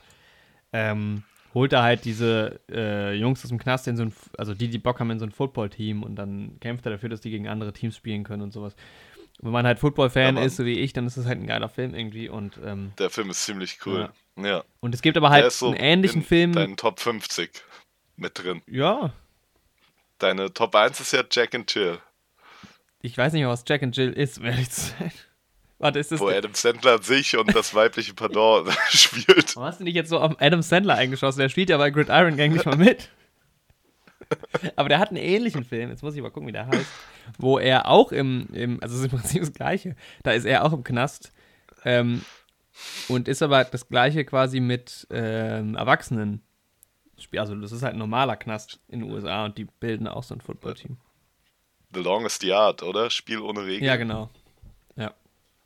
[0.74, 4.68] ähm, holt da halt diese äh, Jungs aus dem Knast in so ein, also die,
[4.68, 7.48] die Bock haben in so ein Footballteam und dann kämpft er dafür, dass die gegen
[7.48, 8.76] andere Teams spielen können und sowas.
[9.40, 11.48] Und wenn man halt Football-Fan Ja, ist, so wie ich, dann ist das halt ein
[11.48, 14.00] geiler Film irgendwie und ähm, Der Film ist ziemlich cool.
[14.02, 14.14] Ja.
[14.36, 16.54] Und es gibt aber halt so einen ähnlichen in Film.
[16.54, 17.50] Deinen Top 50
[18.18, 18.62] mit drin.
[18.68, 19.14] Ja,
[20.20, 22.00] Deine Top 1 ist ja Jack and Chill,
[23.06, 25.12] ich weiß nicht mehr, was Jack and Jill ist, um ehrlich zu sein.
[25.78, 26.20] Warte, ist das.
[26.20, 29.56] wo Adam Sandler sich und das weibliche Pardon spielt.
[29.56, 31.40] Warum hast du nicht jetzt so auf Adam Sandler eingeschossen?
[31.40, 33.10] Der spielt ja bei Gridiron Gang nicht mal mit.
[34.76, 36.88] Aber der hat einen ähnlichen Film, jetzt muss ich mal gucken, wie der heißt,
[37.38, 40.66] wo er auch im, im also es ist im Prinzip das Gleiche, da ist er
[40.66, 41.32] auch im Knast
[41.84, 42.24] ähm,
[43.08, 46.42] und ist aber das Gleiche quasi mit ähm, Erwachsenen.
[47.38, 50.36] Also das ist halt ein normaler Knast in den USA und die bilden auch so
[50.36, 50.98] ein Footballteam.
[51.94, 53.10] The Longest Yard, oder?
[53.10, 53.86] Spiel ohne Regeln.
[53.86, 54.30] Ja, genau.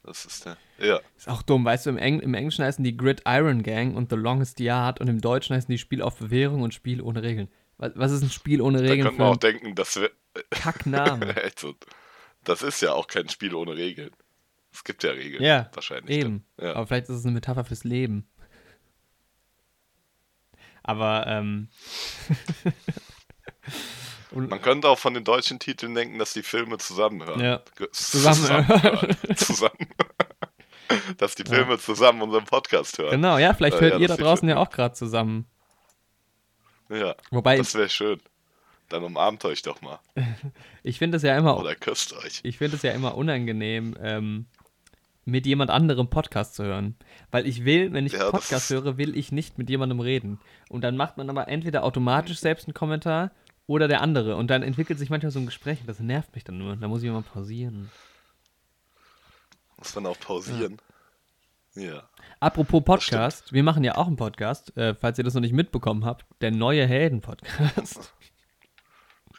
[0.03, 0.57] Das ist der.
[0.79, 0.99] Ja.
[1.17, 4.15] Ist auch dumm, weißt du, im, Eng im Englischen heißen die Gridiron Gang und The
[4.15, 7.49] Longest Yard und im Deutschen heißen die Spiel auf Bewährung und Spiel ohne Regeln.
[7.77, 10.11] Was, was ist ein Spiel ohne Da Regeln könnte für man auch denken, das wäre.
[10.49, 11.35] Kackname?
[11.43, 11.75] Echt so.
[12.43, 14.11] Das ist ja auch kein Spiel ohne Regeln.
[14.71, 15.43] Es gibt ja Regeln.
[15.43, 16.17] Ja, wahrscheinlich.
[16.17, 16.45] Eben.
[16.57, 16.67] dann.
[16.67, 16.75] Ja.
[16.75, 18.29] Aber vielleicht ist es eine Metapher fürs Leben.
[20.83, 21.69] Aber, ähm.
[24.31, 27.39] Man könnte auch von den deutschen Titeln denken, dass die Filme zusammenhören.
[27.39, 27.63] Ja.
[27.91, 29.17] Zusammenhören.
[29.35, 29.87] zusammen.
[31.17, 33.11] dass die Filme zusammen unseren Podcast hören.
[33.11, 35.45] genau, ja, vielleicht Äh, hört ja, ihr da draußen ja auch gerade zusammen.
[36.89, 38.19] Ja, Wobei, das wäre schön.
[38.89, 39.99] Dann umarmt euch doch mal.
[40.81, 42.39] ich finde es ja immer Oder küsst euch.
[42.43, 44.47] ich finde es ja immer unangenehm, ähm,
[45.29, 46.95] mit jemand anderem Podcast zu hören.
[47.31, 50.39] Weil ich will, wenn ich Ja, Podcast höre, will ich nicht mit jemandem reden.
[50.69, 53.31] Und dann macht man aber entweder automatisch selbst einen Kommentar
[53.67, 54.35] oder der andere.
[54.35, 56.75] Und dann entwickelt sich manchmal so ein Gespräch das nervt mich dann nur.
[56.75, 57.89] Da muss ich immer pausieren.
[59.77, 60.77] Muss man auch pausieren.
[61.75, 62.03] Ja.
[62.39, 66.03] Apropos Podcast, wir machen ja auch einen Podcast, äh, falls ihr das noch nicht mitbekommen
[66.03, 68.13] habt, der neue Helden-Podcast.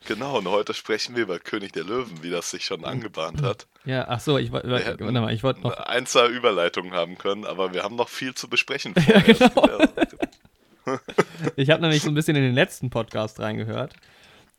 [0.06, 3.66] Genau, und heute sprechen wir über König der Löwen, wie das sich schon angebahnt hat.
[3.84, 5.76] Ja, ach so, ich, warte mal, ich wollte noch.
[5.76, 8.94] eine Einzahl Überleitung haben können, aber wir haben noch viel zu besprechen.
[9.06, 9.68] Ja, genau.
[11.56, 13.94] Ich habe nämlich so ein bisschen in den letzten Podcast reingehört,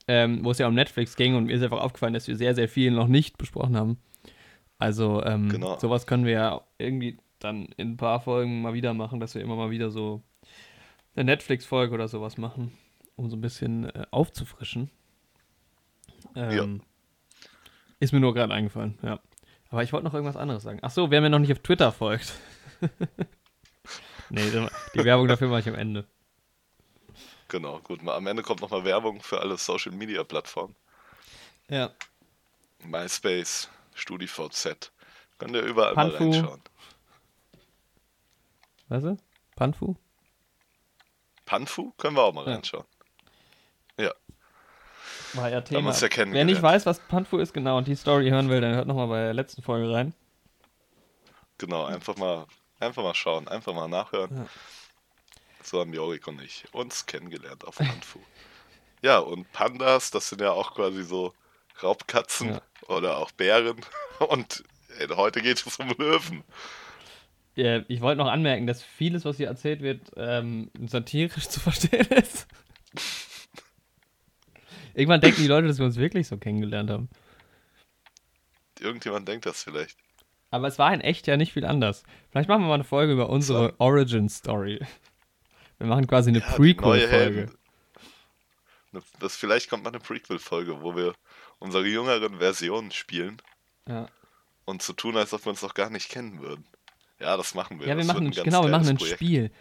[0.07, 2.55] ähm, wo es ja um Netflix ging und mir ist einfach aufgefallen, dass wir sehr,
[2.55, 3.97] sehr viel noch nicht besprochen haben.
[4.77, 5.77] Also, ähm, Genau.
[5.79, 9.41] sowas können wir ja irgendwie dann in ein paar Folgen mal wieder machen, dass wir
[9.41, 10.21] immer mal wieder so
[11.15, 12.71] eine Netflix-Folge oder sowas machen,
[13.15, 14.89] um so ein bisschen äh, aufzufrischen.
[16.35, 16.81] Ähm,
[17.99, 19.19] Ist mir nur gerade eingefallen, ja.
[19.69, 20.79] Aber ich wollte noch irgendwas anderes sagen.
[20.81, 22.33] Ach so, wer mir noch nicht auf Twitter folgt.
[24.29, 24.49] nee,
[24.93, 26.05] die Werbung dafür mache ich am Ende.
[27.47, 28.01] Genau, gut.
[28.01, 30.75] Mal Am Ende kommt nochmal Werbung für alle Social Media Plattformen.
[31.69, 31.91] Ja.
[32.83, 34.91] MySpace, StudiVZ.
[35.37, 36.23] Könnt ihr überall Panfu.
[36.23, 36.61] mal reinschauen.
[38.89, 39.17] Weißt du?
[39.55, 39.95] Panfu?
[41.45, 42.53] Panfu können wir auch mal Ja.
[42.53, 42.85] reinschauen.
[45.33, 45.91] Ja, War ja Thema.
[45.91, 48.87] ja Wer nicht weiß, was Panfu ist, genau, und die Story hören will, dann hört
[48.87, 50.13] nochmal bei der letzten Folge rein.
[51.57, 52.45] Genau, einfach mal,
[52.79, 54.35] einfach mal schauen, einfach mal nachhören.
[54.35, 54.45] Ja.
[55.63, 58.19] So haben Jorik und ich uns kennengelernt auf Panfu.
[59.01, 61.33] ja, und Pandas, das sind ja auch quasi so
[61.83, 62.61] Raubkatzen Ja.
[62.87, 63.77] oder auch Bären.
[64.29, 64.63] Und
[64.99, 66.43] ey, heute geht es um Löwen.
[67.57, 72.05] Äh, ich wollte noch anmerken, dass vieles, was hier erzählt wird, ähm, satirisch zu verstehen
[72.07, 72.47] ist.
[74.93, 77.09] Irgendwann denken die Leute, dass wir uns wirklich so kennengelernt haben.
[78.79, 79.97] Irgendjemand denkt das vielleicht.
[80.49, 82.03] Aber es war in echt ja nicht viel anders.
[82.29, 83.75] Vielleicht machen wir mal eine Folge über unsere So.
[83.79, 84.79] Origin Story.
[85.77, 87.51] Wir machen quasi eine Ja, Prequel-Folge.
[88.91, 91.13] Ne- Das, vielleicht kommt mal eine Prequel-Folge, wo wir
[91.59, 93.41] unsere jüngeren Versionen spielen
[93.87, 94.07] Ja.
[94.65, 96.65] und so tun, als ob wir uns noch gar nicht kennen würden.
[97.19, 97.87] Ja, das machen wir.
[97.87, 99.15] Ja, wir Das machen ein, genau, wir machen ein Projekt.
[99.17, 99.51] Spiel.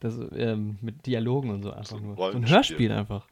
[0.00, 2.16] Das, ähm, mit Dialogen und so einfach So ein nur.
[2.16, 2.48] So ein.
[2.48, 3.26] Hörspiel einfach.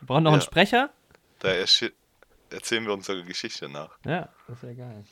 [0.00, 0.46] Wir brauchen noch einen Ja.
[0.46, 0.90] Sprecher.
[1.38, 3.98] Da erzählen wir unsere Geschichte nach.
[4.04, 5.04] Ja, das wäre geil.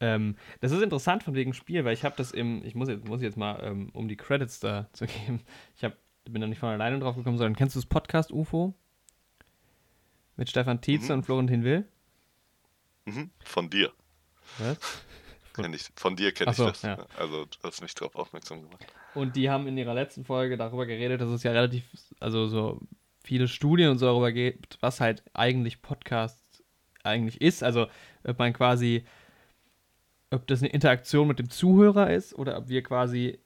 [0.00, 3.04] Ähm, das ist interessant von wegen Spiel, weil ich habe das im, ich muss jetzt,
[3.08, 5.42] muss jetzt mal, ähm, um die Credits da zu geben,
[5.76, 8.74] ich hab, bin da nicht von alleine drauf gekommen, sondern kennst du das Podcast UFO?
[10.36, 11.18] Mit Stefan Tietze Mhm.
[11.18, 11.88] und Florentin Will?
[13.06, 13.30] Mhm.
[13.44, 13.92] Von dir.
[14.58, 14.78] Was?
[15.54, 16.82] Kenn ich, von dir kenne so, ich das.
[16.82, 17.04] ja.
[17.16, 18.86] Also, du hast mich darauf aufmerksam gemacht.
[19.14, 21.82] Und die haben in ihrer letzten Folge darüber geredet, dass es ja relativ,
[22.20, 22.80] also so
[23.28, 26.42] viele Studien und so darüber geht, was halt eigentlich Podcast
[27.04, 27.62] eigentlich ist.
[27.62, 27.86] Also
[28.24, 29.04] ob man quasi,
[30.30, 33.38] ob das eine Interaktion mit dem Zuhörer ist oder ob wir quasi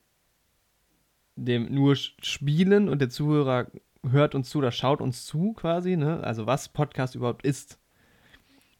[1.35, 3.67] dem nur spielen und der Zuhörer
[4.09, 6.23] hört uns zu oder schaut uns zu quasi, ne?
[6.23, 7.77] Also was Podcast überhaupt ist.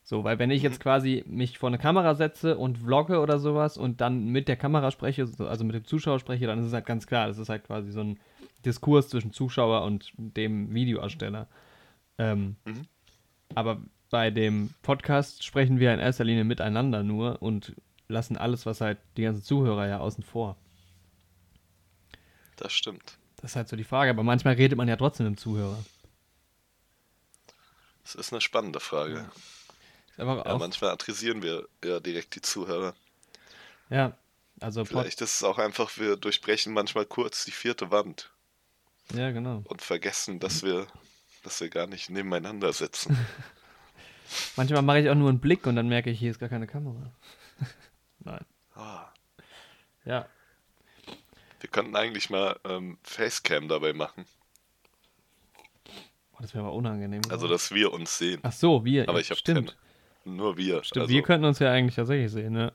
[0.05, 3.77] So, weil wenn ich jetzt quasi mich vor eine Kamera setze und vlogge oder sowas
[3.77, 6.73] und dann mit der Kamera spreche, so- also mit dem Zuschauer spreche, dann ist es
[6.73, 8.19] halt ganz klar, das ist halt quasi so ein
[8.65, 11.47] Diskurs zwischen Zuschauer und dem Videoersteller.
[12.17, 12.85] Ähm, Mhm.
[13.55, 17.73] Aber bei dem Podcast sprechen wir in erster Linie miteinander nur und
[18.09, 20.57] lassen alles, was halt die ganzen Zuhörer ja außen vor.
[22.57, 23.17] Das stimmt.
[23.37, 25.83] Das ist halt so die Frage, aber manchmal redet man ja trotzdem mit dem Zuhörer.
[28.03, 29.19] Das ist eine spannende Frage.
[29.19, 29.52] Einfach
[30.17, 32.93] Ja, manchmal adressieren wir ja direkt die Zuhörer.
[33.89, 34.15] ja,
[34.59, 38.31] also Pod, Vielleicht ist es auch einfach, wir durchbrechen manchmal kurz die vierte Wand
[39.13, 39.63] ja, genau.
[39.65, 40.87] und vergessen, dass wir,
[41.43, 43.17] dass wir gar nicht nebeneinander sitzen.
[44.55, 46.65] Manchmal mache ich auch nur einen Blick und dann merke ich, hier ist gar keine
[46.67, 47.11] Kamera.
[48.19, 48.45] Nein.
[48.75, 49.11] Ah,
[50.05, 50.27] Ja.
[51.59, 54.25] wir könnten eigentlich mal ähm, Facecam dabei machen.
[56.33, 57.21] Oh, das wäre aber unangenehm.
[57.29, 58.39] Also, dass wir uns sehen.
[58.43, 59.07] Ach so, wir.
[59.09, 59.75] Aber ja, ich habe Stimmt.
[60.25, 60.83] Nur wir.
[60.83, 62.71] Stimmt, also, wir könnten uns ja eigentlich tatsächlich sehen, ne?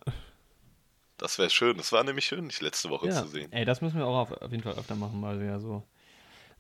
[1.17, 1.77] das wäre schön.
[1.77, 3.23] Das war nämlich schön, dich letzte Woche Ja.
[3.23, 3.51] zu sehen.
[3.53, 5.83] Ey, das müssen wir auch auf, auf jeden Fall öfter machen, weil wir ja so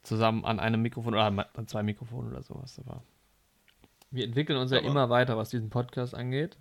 [0.03, 2.79] zusammen an einem Mikrofon oder an zwei Mikrofonen oder sowas.
[2.85, 3.03] Aber
[4.11, 6.57] wir entwickeln uns ja Aber- immer weiter, was diesen Podcast angeht.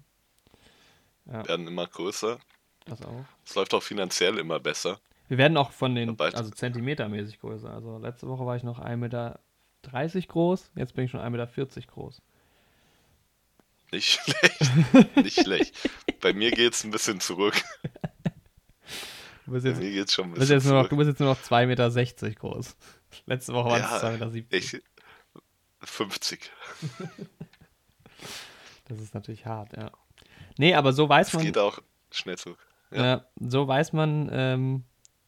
[1.25, 2.37] Werden immer größer.
[2.85, 3.25] Das auch.
[3.45, 4.99] Es läuft auch finanziell immer besser.
[5.27, 7.69] Wir werden auch von den, Ja, also zentimetermäßig größer.
[7.69, 9.39] Also letzte Woche war ich noch 1,30 Meter
[10.27, 12.21] groß, jetzt bin ich schon 1,40 Meter groß.
[13.91, 15.15] Nicht schlecht.
[15.17, 15.89] Nicht schlecht.
[16.21, 17.55] Bei mir geht es ein bisschen zurück.
[19.45, 20.81] Du bist Bei jetzt, mir geht es schon ein du bist bisschen jetzt, nur noch,
[20.81, 20.89] zurück.
[20.89, 21.65] du bist jetzt nur noch 2,60
[22.25, 22.75] Meter groß.
[23.27, 24.55] Letzte Woche waren es Ja, 2,70 Meter.
[24.57, 24.81] Ich,
[25.83, 26.51] 50.
[28.89, 29.91] Das ist natürlich hart, ja.
[30.57, 31.43] Nee, aber so weiß Es man.
[31.45, 31.79] geht auch
[32.11, 32.59] schnell zurück.
[32.91, 33.05] Ja.
[33.05, 33.25] Ja.
[33.39, 34.83] so weiß man ähm,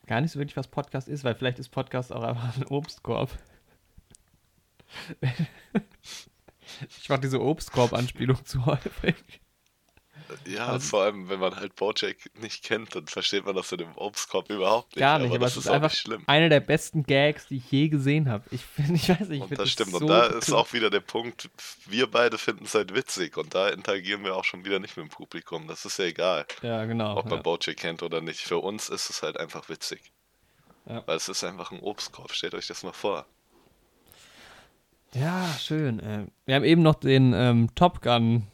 [0.08, 3.30] gar nicht so wirklich, was Podcast ist, weil vielleicht ist Podcast auch einfach ein Obstkorb.
[7.00, 9.16] Ich mache diese Obstkorb-Anspielung zu häufig.
[10.46, 13.80] Ja, Also- vor allem, wenn man halt Bojack nicht kennt, dann versteht man das in
[13.80, 15.00] dem Obstkorb überhaupt nicht.
[15.00, 15.92] Gar nicht, aber das es ist einfach
[16.28, 18.44] einer der besten Gags, die ich je gesehen habe.
[18.52, 18.62] Ich,
[18.94, 19.92] ich weiß nicht, ich Und finde das stimmt.
[19.92, 21.50] so und da ist auch wieder der Punkt,
[21.88, 25.08] wir beide finden es halt witzig und da interagieren wir auch schon wieder nicht mit
[25.08, 25.68] dem Publikum.
[25.68, 27.18] Das ist ja egal, Ja, genau.
[27.18, 27.42] ob man Ja.
[27.42, 28.42] Bojack kennt oder nicht.
[28.42, 30.12] Für uns ist es halt einfach witzig.
[30.86, 31.02] Ja.
[31.08, 33.26] Weil es ist einfach ein Obstkorb, stellt euch das mal vor.
[35.14, 36.00] Ja, schön.
[36.00, 38.48] Äh, wir haben eben noch den ähm, Top Gun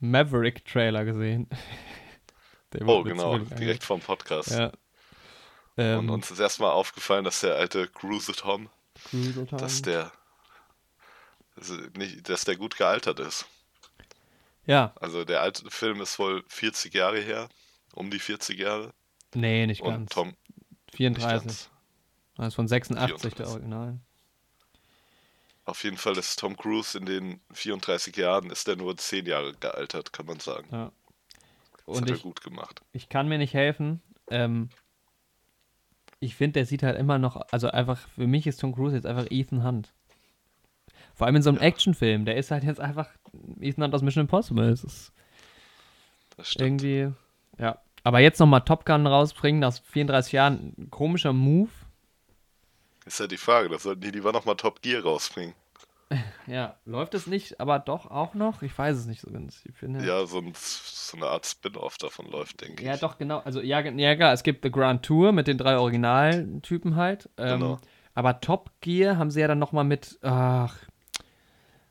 [0.00, 1.48] Maverick Trailer gesehen.
[2.74, 4.50] Der Oh, genau, direkt vom Podcast.
[4.50, 4.66] Ja.
[4.66, 4.74] Und
[5.78, 8.68] Ähm, uns ist erstmal aufgefallen, dass der alte Cruise Tom,
[9.08, 9.94] Cruise dass Time.
[9.94, 10.12] der,
[11.56, 13.46] also nicht, dass der gut gealtert ist.
[14.66, 17.48] Ja, Also der alte Film ist wohl 40 Jahre her,
[17.94, 18.92] um die 40 Jahre.
[19.34, 20.10] nee, nicht Und ganz.
[20.10, 21.40] Tom, nicht 34.
[21.40, 21.70] ganz.
[22.36, 23.46] Das ist von 86 der 34.
[23.46, 23.98] Original.
[25.68, 29.52] Auf jeden Fall ist Tom Cruise in den 34 Jahren, ist er nur 10 Jahre
[29.52, 30.66] gealtert, kann man sagen.
[30.72, 30.92] Ja.
[31.86, 32.80] Das Und hat er ich, gut gemacht.
[32.92, 34.00] ich kann mir nicht helfen.
[34.30, 34.70] Ähm,
[36.20, 39.04] ich finde, der sieht halt immer noch, also einfach, für mich ist Tom Cruise jetzt
[39.06, 39.92] einfach Ethan Hunt.
[41.14, 41.64] Vor allem in so einem Ja.
[41.66, 42.24] Actionfilm.
[42.24, 43.10] Der ist halt jetzt einfach
[43.60, 44.70] Ethan Hunt aus Mission Impossible.
[44.70, 45.12] Es ist
[46.38, 46.82] Das stimmt.
[46.82, 47.14] irgendwie,
[47.58, 47.78] ja.
[48.04, 51.70] Aber jetzt nochmal Top Gun rausbringen, nach 34 Jahren, komischer Move.
[53.08, 55.54] Ist ja die Frage, da sollten die lieber nochmal Top Gear rausbringen.
[56.46, 58.62] Ja, läuft es nicht, aber doch auch noch?
[58.62, 59.62] Ich weiß es nicht so ganz.
[59.66, 63.00] Ich finde, Ja, so, ein, so eine Art Spin-off davon läuft, denke Ja, ich.
[63.00, 63.40] doch, genau.
[63.40, 67.28] Also, ja, ja, klar, es gibt The Grand Tour mit den drei Originaltypen halt.
[67.36, 67.78] Ähm, Genau.
[68.14, 70.76] Aber Top Gear haben sie ja dann nochmal mit, ach,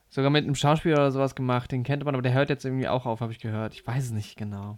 [0.09, 1.71] sogar mit einem Schauspieler oder sowas gemacht.
[1.71, 3.75] Den kennt man, aber der hört jetzt irgendwie auch auf, habe ich gehört.
[3.75, 4.77] Ich weiß es nicht genau.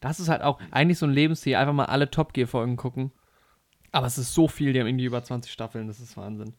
[0.00, 3.10] Das ist halt auch eigentlich so ein Lebensziel, einfach mal alle Top Gear-Folgen gucken.
[3.92, 6.54] Aber es ist so viel, die haben irgendwie über 20 Staffeln, das ist Wahnsinn.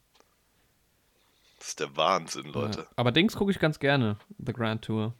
[1.58, 2.80] Das ist der Wahnsinn, Leute.
[2.80, 2.86] Ja.
[2.96, 5.14] Aber Dings gucke ich ganz gerne, The Grand Tour.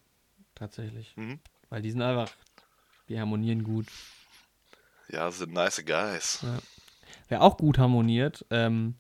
[0.55, 1.17] Tatsächlich.
[1.17, 1.41] Mhm.
[1.69, 2.31] Weil die sind einfach,
[3.09, 3.87] die harmonieren gut.
[5.09, 6.47] Ja, sind nice guys.
[7.29, 8.95] Wer auch gut harmoniert, ähm,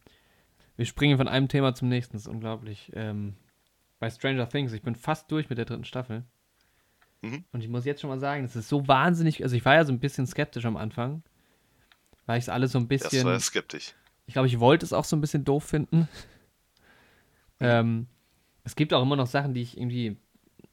[0.76, 2.90] wir springen von einem Thema zum nächsten, das ist unglaublich.
[2.94, 3.36] Ähm,
[4.00, 6.24] bei Stranger Things, ich bin fast durch mit der dritten Staffel.
[7.22, 7.44] Mhm.
[7.52, 9.84] Und ich muss jetzt schon mal sagen, das ist so wahnsinnig, also ich war ja
[9.84, 11.22] so ein bisschen skeptisch am Anfang,
[12.26, 13.94] weil ich es alles so ein Das war bisschen, skeptisch.
[14.26, 16.08] ich glaube, ich wollte es auch so ein bisschen doof finden.
[17.60, 18.08] Ähm,
[18.64, 20.16] es gibt auch immer noch Sachen, die ich irgendwie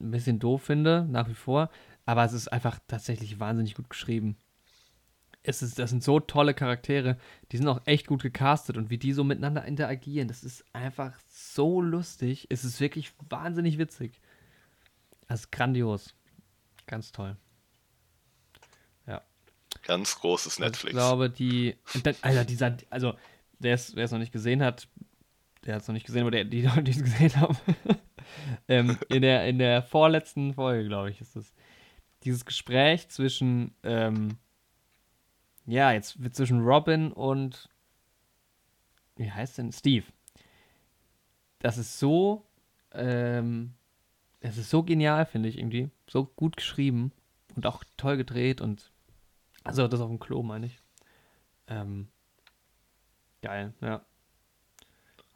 [0.00, 1.70] ein bisschen doof finde, nach wie vor,
[2.06, 4.36] aber es ist einfach tatsächlich wahnsinnig gut geschrieben.
[5.44, 7.18] Es ist, das sind so tolle Charaktere,
[7.50, 11.18] die sind auch echt gut gecastet und wie die so miteinander interagieren, das ist einfach
[11.28, 12.46] so lustig.
[12.50, 14.20] Es ist wirklich wahnsinnig witzig.
[15.28, 16.14] Das ist grandios.
[16.86, 17.36] Ganz toll.
[19.82, 20.92] Ganz großes Netflix.
[20.92, 21.76] Ich glaube, die.
[22.22, 22.76] Alter, dieser.
[22.90, 23.14] Also,
[23.58, 24.88] wer es es noch nicht gesehen hat,
[25.64, 27.56] der hat es noch nicht gesehen, aber der, die, die es gesehen haben.
[28.68, 31.52] ähm, in, der, in der vorletzten Folge, glaube ich, ist das.
[32.24, 33.74] Dieses Gespräch zwischen.
[33.82, 34.38] Ähm,
[35.66, 37.68] ja, jetzt zwischen Robin und.
[39.16, 39.72] Wie heißt denn?
[39.72, 40.06] Steve.
[41.58, 42.46] Das ist so.
[42.92, 43.74] Ähm,
[44.40, 45.90] es ist so genial, finde ich irgendwie.
[46.08, 47.12] So gut geschrieben
[47.56, 48.91] und auch toll gedreht und
[49.64, 50.78] also das auf dem Klo, meine ich.
[51.68, 52.08] Ähm,
[53.42, 54.04] geil, ja.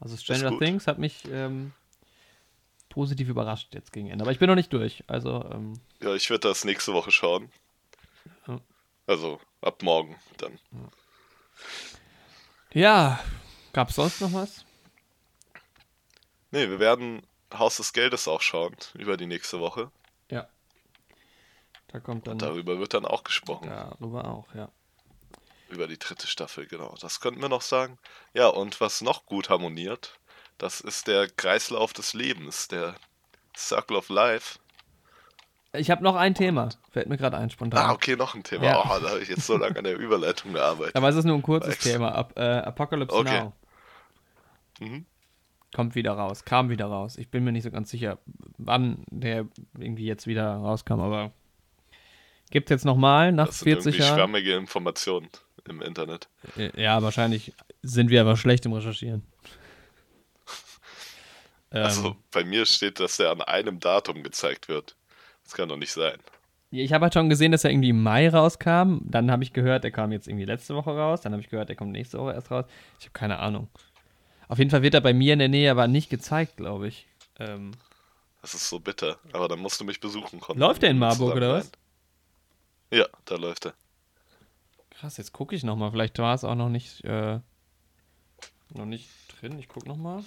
[0.00, 0.58] Also Stranger.
[0.58, 1.72] Things hat mich ähm,
[2.88, 4.24] positiv überrascht jetzt gegen Ende.
[4.24, 5.04] Aber ich bin noch nicht durch.
[5.06, 7.50] Also, ähm, Ja, ich werde das nächste Woche schauen.
[8.46, 8.60] Ja.
[9.06, 10.58] Also ab morgen dann.
[12.72, 13.20] ja,
[13.72, 14.64] gab es sonst noch was?
[16.50, 19.90] Nee, wir werden Haus des Geldes auch schauen über die nächste Woche.
[21.88, 23.68] Da kommt dann Und darüber wird dann auch gesprochen.
[23.70, 24.68] darüber auch, ja.
[25.68, 26.94] Über die dritte Staffel, genau.
[27.00, 27.98] Das könnten wir noch sagen.
[28.34, 30.18] Ja, und was noch gut harmoniert,
[30.58, 32.94] das ist der Kreislauf des Lebens, der
[33.56, 34.58] Circle of Life.
[35.72, 37.90] Ich habe noch ein Thema, fällt mir gerade ein spontan.
[37.90, 38.64] Ah, okay, noch ein Thema.
[38.64, 38.80] Ja.
[38.80, 40.94] Oh, da habe ich jetzt so lange an der Überleitung gearbeitet.
[40.96, 41.78] Aber es ist nur ein kurzes Weiß.
[41.92, 42.14] Thema.
[42.14, 43.40] Ab, äh, Apocalypse Okay.
[43.40, 43.52] Now
[44.78, 45.06] Mhm.
[45.74, 47.16] kommt wieder raus, kam wieder raus.
[47.16, 48.18] Ich bin mir nicht so ganz sicher,
[48.58, 49.46] wann der
[49.78, 51.32] irgendwie jetzt wieder rauskam, aber
[52.50, 54.18] gibt es jetzt nochmal nach Das sind 40 irgendwie Jahren?
[54.18, 55.28] schwammige Informationen
[55.68, 56.28] im Internet.
[56.56, 59.22] Äh, Ja, wahrscheinlich sind wir aber schlecht im Recherchieren.
[61.72, 64.96] Ähm, Also bei mir steht, dass der an einem Datum gezeigt wird.
[65.42, 66.18] Das kann doch nicht sein.
[66.70, 68.98] Ich habe halt schon gesehen, dass er irgendwie im Mai rauskam.
[69.02, 71.20] Dann habe ich gehört, der kam jetzt irgendwie letzte Woche raus.
[71.22, 72.64] Dann habe ich gehört, der kommt nächste Woche erst raus.
[72.98, 73.68] Ich habe keine Ahnung.
[74.48, 77.06] Auf jeden Fall wird er bei mir in der Nähe aber nicht gezeigt, glaube ich.
[77.38, 77.72] Ähm,
[78.42, 79.18] Das ist so bitter.
[79.32, 80.58] Aber dann musst du mich besuchen kommen.
[80.60, 81.70] Läuft der in Marburg, oder sein.
[82.90, 83.74] Ja, da läuft er.
[84.90, 85.90] krass, jetzt gucke ich nochmal.
[85.90, 87.40] Vielleicht war es auch noch nicht, äh,
[88.74, 89.58] noch nicht drin.
[89.58, 90.24] Ich gucke nochmal.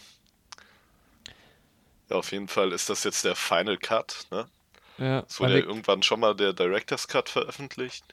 [2.10, 4.48] Ja, auf jeden Fall ist das jetzt der Final Cut, ne?
[4.98, 8.04] Ja, Es wurde ja irgendwann schon mal der Director's Cut veröffentlicht.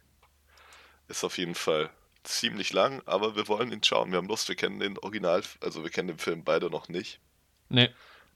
[1.09, 1.91] Ist auf jeden Fall
[2.23, 4.11] ziemlich lang, aber wir wollen ihn schauen.
[4.11, 7.19] Wir haben Lust, wir kennen den Original, also wir kennen den Film beide noch nicht.
[7.69, 7.91] nee,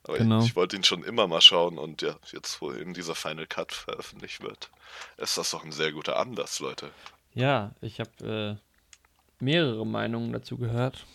[0.04, 0.40] Aber Genau.
[0.40, 3.46] ich, ich wollte ihn schon immer mal schauen und ja, jetzt wo eben dieser Final
[3.46, 4.70] Cut veröffentlicht wird,
[5.18, 6.90] ist das doch ein sehr guter Anlass, Leute.
[7.34, 11.06] Ja, ich habe äh, mehrere Meinungen dazu gehört.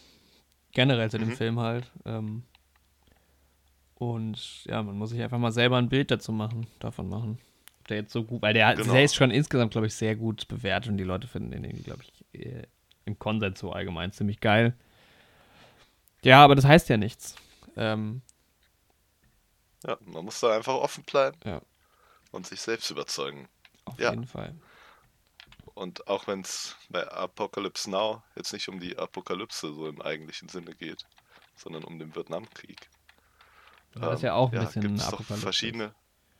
[0.73, 1.35] Generell zu dem Mhm.
[1.35, 1.91] Film halt.
[2.05, 2.43] Ähm,
[3.95, 7.37] und ja, man muss sich einfach mal selber ein Bild dazu machen, davon machen.
[7.79, 8.93] Ob der jetzt so gut, weil der, Genau.
[8.93, 11.83] der ist schon insgesamt, glaube ich, sehr gut bewertet und die Leute finden den irgendwie,
[11.83, 12.63] glaube ich, äh,
[13.05, 14.73] im Konsens so allgemein ziemlich geil.
[16.23, 17.35] Ja, aber das heißt ja nichts.
[17.77, 18.21] Ähm,
[19.87, 21.61] Ja, man muss da einfach offen bleiben Ja.
[22.31, 23.47] und sich selbst überzeugen.
[23.85, 24.09] auf Ja.
[24.11, 24.55] jeden Fall.
[25.75, 30.49] Und auch wenn es bei Apocalypse Now jetzt nicht um die Apokalypse so im eigentlichen
[30.49, 31.05] Sinne geht,
[31.55, 32.89] sondern um den Vietnamkrieg.
[33.93, 35.37] Das ist ja auch ein bisschen eine doch Apokalypse.
[35.41, 35.95] verschiedene.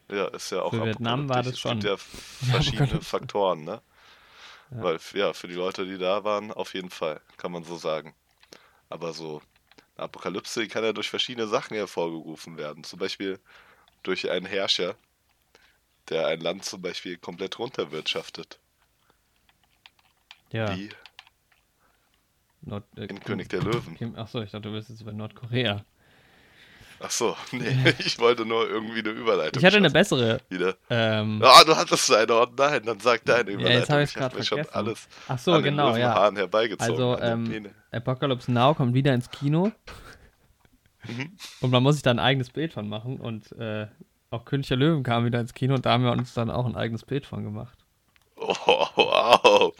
[0.10, 1.66] Ja, ist ja auch Für Vietnam war das apokalyptisch.
[1.66, 3.02] Es gibt schon ja verschiedene.
[3.02, 3.82] Faktoren, ne?
[4.72, 4.84] Ja.
[4.84, 8.16] Weil, ja, für die Leute, die da waren, auf jeden Fall, kann man so sagen.
[8.90, 9.42] Aber so,
[9.96, 12.84] eine Apokalypse kann ja durch verschiedene Sachen hervorgerufen werden.
[12.84, 13.40] Zum Beispiel
[14.04, 14.96] durch einen Herrscher,
[16.10, 18.60] der ein Land zum Beispiel komplett runterwirtschaftet.
[20.52, 20.76] Ja.
[20.76, 20.90] Wie
[22.62, 24.16] Nord, äh, in König der Löwen.
[24.16, 25.86] Achso, ich dachte, du bist jetzt über Nordkorea.
[27.00, 29.60] Ach so, nee, ich wollte nur irgendwie eine Überleitung.
[29.60, 29.94] Ich hatte eine schaffen.
[29.94, 30.42] bessere.
[30.50, 30.76] Wieder.
[30.90, 32.34] Ähm, Ah, du hattest eine.
[32.34, 33.80] Oh nein, dann sag deine Überleitung.
[33.80, 36.08] jetzt habe ich hab grad mir schon alles ach so, an den genau, ja.
[36.10, 36.92] Löwenhaaren herbeigezogen.
[36.94, 37.68] Also, ähm.
[37.92, 39.72] Apocalypse Now kommt wieder ins Kino.
[41.08, 41.38] Mhm.
[41.62, 43.20] Und man muss sich da ein eigenes Bild von machen.
[43.20, 43.88] Und äh,
[44.32, 46.66] auch König der Löwen kam wieder ins Kino und da haben wir uns dann auch
[46.66, 47.78] ein eigenes Bild von gemacht.
[48.38, 48.54] Oh,
[48.96, 49.74] wow.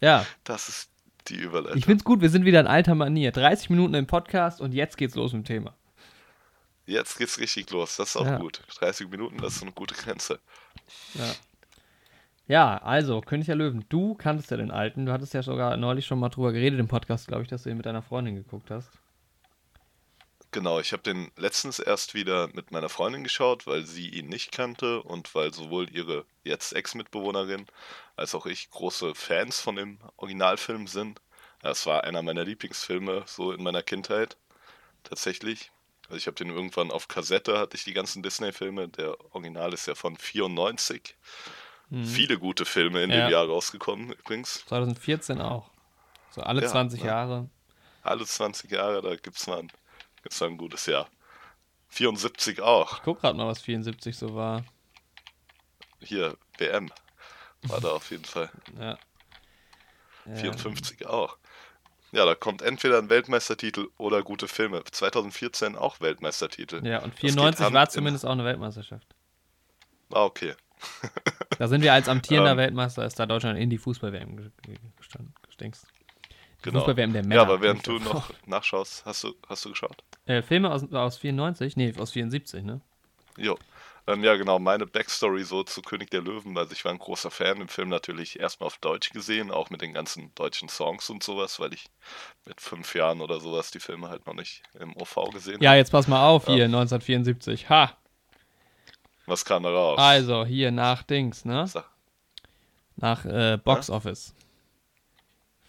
[0.00, 0.90] Ja, Das ist
[1.30, 1.78] die Überleitung.
[1.78, 3.32] ich find's gut, wir sind wieder in alter Manier.
[3.32, 5.74] 30 Minuten im Podcast und jetzt geht's los mit dem Thema.
[6.86, 7.96] Jetzt geht's richtig los.
[7.96, 8.38] Das ist auch Ja.
[8.38, 8.62] gut.
[8.78, 10.38] 30 Minuten, das ist eine gute Grenze.
[11.14, 11.24] Ja.
[12.46, 15.04] Ja, also, König der Löwen, du kanntest ja den alten.
[15.04, 17.70] Du hattest ja sogar neulich schon mal drüber geredet im Podcast, glaube ich, dass du
[17.70, 18.90] ihn mit deiner Freundin geguckt hast.
[20.50, 24.50] Genau, ich habe den letztens erst wieder mit meiner Freundin geschaut, weil sie ihn nicht
[24.50, 27.66] kannte und weil sowohl ihre jetzt Ex-Mitbewohnerin
[28.16, 31.20] als auch ich große Fans von dem Originalfilm sind.
[31.62, 34.36] Es war einer meiner Lieblingsfilme so in meiner Kindheit
[35.04, 35.70] tatsächlich.
[36.06, 38.88] Also ich habe den irgendwann auf Kassette, hatte ich die ganzen Disney-Filme.
[38.88, 41.14] Der Original ist ja von 94.
[41.90, 42.04] Mhm.
[42.06, 43.26] Viele gute Filme in Ja.
[43.26, 44.64] dem Jahr rausgekommen übrigens.
[44.66, 45.68] 2014 auch.
[46.30, 47.06] So alle Ja, 20 ja.
[47.06, 47.50] Jahre.
[48.02, 49.72] Alle 20 Jahre, da gibt's mal ein,
[50.40, 51.08] mal ein gutes Jahr.
[51.88, 52.98] 74 auch.
[52.98, 54.64] Ich guck gerade mal, was 74 so war.
[56.00, 56.90] Hier, WM.
[57.62, 58.50] War da auf jeden Fall.
[58.78, 58.98] Ja.
[60.26, 61.38] Ähm, 54 auch.
[62.12, 64.82] Ja, da kommt entweder ein Weltmeistertitel oder gute Filme.
[64.84, 66.86] 2014 auch Weltmeistertitel.
[66.86, 69.06] Ja, und Das geht 94 Hand war in- zumindest auch eine Weltmeisterschaft.
[70.12, 70.54] Ah, okay.
[71.58, 72.58] Da sind wir als amtierender Ähm.
[72.58, 75.34] Weltmeister, ist da Deutschland in die Fußball-WM ge- ge- gestanden.
[76.62, 76.78] Genau.
[76.80, 77.34] Fußball-WM der Männer.
[77.36, 80.02] Ja, aber während du noch nachschaust, hast du, hast du geschaut?
[80.28, 81.76] Äh, Filme aus, aus 94?
[81.76, 82.80] Nee, aus 74, ne?
[83.36, 83.58] Jo.
[84.06, 86.56] Ähm, ja, genau, meine Backstory so zu König der Löwen.
[86.56, 89.80] Also ich war ein großer Fan, den Film natürlich erstmal auf Deutsch gesehen, auch mit
[89.82, 91.86] den ganzen deutschen Songs und sowas, weil ich
[92.46, 95.90] mit fünf Jahren oder sowas die Filme halt noch nicht im OV gesehen Ja, jetzt
[95.92, 96.54] pass mal auf Ja.
[96.54, 97.68] hier, 1974.
[97.68, 97.96] Ha!
[99.26, 99.98] Was kam da raus?
[99.98, 101.66] Also, hier nach Dings, ne?
[101.66, 101.84] Sag.
[102.96, 104.34] Nach äh, Box Office.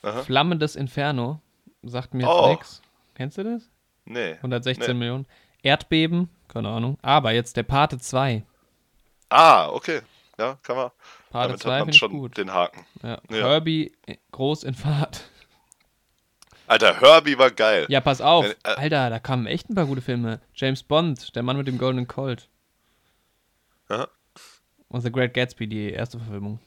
[0.01, 0.23] Aha.
[0.23, 1.41] Flammendes Inferno.
[1.83, 2.49] Sagt mir jetzt Oh.
[2.51, 2.81] nix.
[3.15, 3.69] Kennst du das?
[4.09, 4.33] Nee.
[4.33, 4.93] 116 Nee.
[4.93, 5.25] Millionen.
[5.61, 6.97] Erdbeben, keine Ahnung.
[7.01, 8.43] Aber jetzt der Pate 2.
[9.29, 10.01] Ah, okay.
[10.37, 10.91] Ja, kann man.
[11.29, 12.37] Pate damit 2 hat man finde ich schon gut.
[12.37, 12.85] den Haken.
[13.03, 13.21] Ja.
[13.29, 13.37] Ja.
[13.47, 15.29] Herbie äh, groß in Fahrt.
[16.65, 17.85] Alter, Herbie war geil.
[17.89, 18.45] Ja, pass auf.
[18.45, 18.75] Äh, äh.
[18.75, 20.39] Alter, da kamen echt ein paar gute Filme.
[20.55, 22.47] James Bond, der Mann mit dem goldenen Colt.
[23.89, 24.07] Aha.
[24.87, 26.59] Und The Great Gatsby, die erste Verfilmung.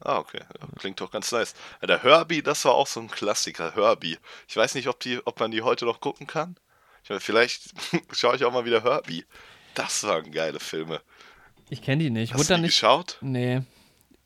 [0.00, 0.40] Ah, okay.
[0.40, 1.54] Ja, klingt doch ganz nice.
[1.80, 3.74] Alter, Herbie, das war auch so ein Klassiker.
[3.74, 4.18] Herbie.
[4.48, 6.56] Ich weiß nicht, ob, die, ob man die heute noch gucken kann.
[7.04, 7.72] Ich meine, vielleicht
[8.12, 9.24] schaue ich auch mal wieder Herbie.
[9.74, 11.00] Das waren geile Filme.
[11.70, 12.32] Ich kenne die nicht.
[12.32, 12.70] Hast Wurde du die nicht.
[12.72, 13.18] geschaut?
[13.20, 13.62] Nee.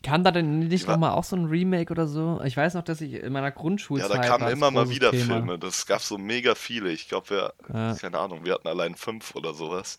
[0.03, 2.41] Kam da denn nicht war- nochmal auch so ein Remake oder so?
[2.45, 4.11] Ich weiß noch, dass ich in meiner Ja, Grundschulzeit.
[4.11, 5.25] da kamen immer mal wieder Thema.
[5.35, 5.59] Filme.
[5.59, 6.91] Das gab so mega viele.
[6.93, 7.95] Ich glaube, wir, Ja.
[7.97, 9.97] keine Ahnung, wir hatten allein fünf oder sowas.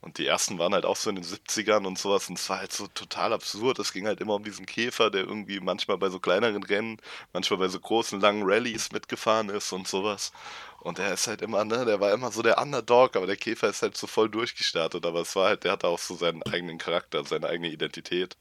[0.00, 2.28] Und die ersten waren halt auch so in den 70ern und sowas.
[2.30, 3.78] Und es war halt so total absurd.
[3.78, 6.96] Es ging halt immer um diesen Käfer, der irgendwie manchmal bei so kleineren Rennen,
[7.34, 10.32] manchmal bei so großen, langen Rallyes mitgefahren ist und sowas.
[10.80, 13.68] Und der ist halt immer, ne, der war immer so der Underdog, aber der Käfer
[13.68, 15.04] ist halt so voll durchgestartet.
[15.04, 18.36] Aber es war halt, der hatte auch so seinen eigenen Charakter, seine eigene Identität.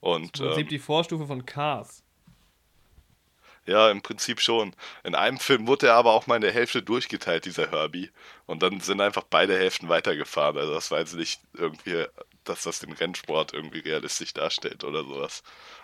[0.00, 2.04] Und Im Prinzip ähm, die Vorstufe von Cars.
[3.66, 4.74] Ja, im Prinzip schon.
[5.04, 8.10] In einem Film wurde er aber auch mal in der Hälfte durchgeteilt, dieser Herbie.
[8.46, 10.58] Und dann sind einfach beide Hälften weitergefahren.
[10.58, 12.04] Also das war jetzt nicht irgendwie,
[12.44, 15.42] dass das den Rennsport irgendwie realistisch darstellt oder sowas.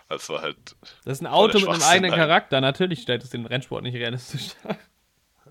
[0.09, 0.57] Das war halt.
[1.03, 2.11] Das ist ein Auto mit einem eigenen.
[2.11, 2.61] Charakter.
[2.61, 4.77] Natürlich stellt es den Rennsport nicht realistisch dar.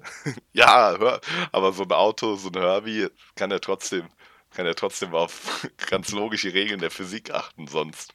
[0.53, 1.21] Ja, hör,
[1.53, 4.09] aber so ein Auto, so ein Herbie, kann ja trotzdem,
[4.51, 8.13] kann ja trotzdem auf ganz logische Regeln der Physik achten sonst.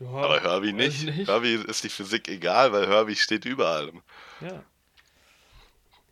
[0.00, 1.28] Ja, Aber Herbie weiß nicht.
[1.28, 3.92] Herbie ist die Physik egal, weil Herbie steht überall.
[4.40, 4.64] Ja.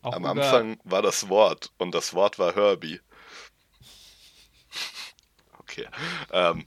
[0.03, 3.01] Auch Am Anfang war das Wort und das Wort war Herbie.
[5.59, 5.87] Okay.
[6.33, 6.67] Ähm,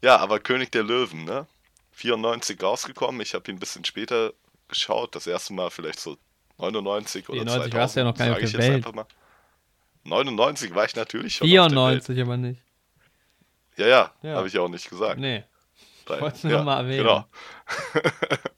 [0.00, 1.48] ja, aber König der Löwen, ne?
[1.90, 3.20] 94 rausgekommen.
[3.20, 4.32] Ich habe ihn ein bisschen später
[4.68, 5.16] geschaut.
[5.16, 6.16] Das erste Mal vielleicht so
[6.70, 7.74] 99 oder 94 2000.
[7.74, 8.74] warst du ja noch gar nicht auf der Welt.
[8.74, 9.06] einfach mal.
[10.04, 11.46] 99 war ich natürlich schon.
[11.46, 12.04] auf der Welt.
[12.04, 12.60] 94 aber nicht.
[13.76, 14.36] Ja, ja, Ja.
[14.36, 15.18] habe ich auch nicht gesagt.
[15.18, 15.44] Nee.
[16.06, 17.04] Weil- wollt's nur ja, mal erwähnen.
[17.04, 17.24] Genau.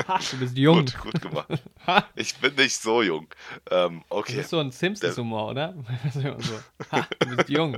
[0.09, 0.85] Ha, du bist jung.
[0.85, 1.49] Gut, gut gemacht.
[2.17, 3.29] Ich bin nicht so jung.
[3.71, 4.41] Ähm, das okay.
[4.41, 5.75] ist so ein Simpsons-Humor, oder?
[6.05, 6.61] Das so.
[6.91, 7.77] Ha, du bist jung.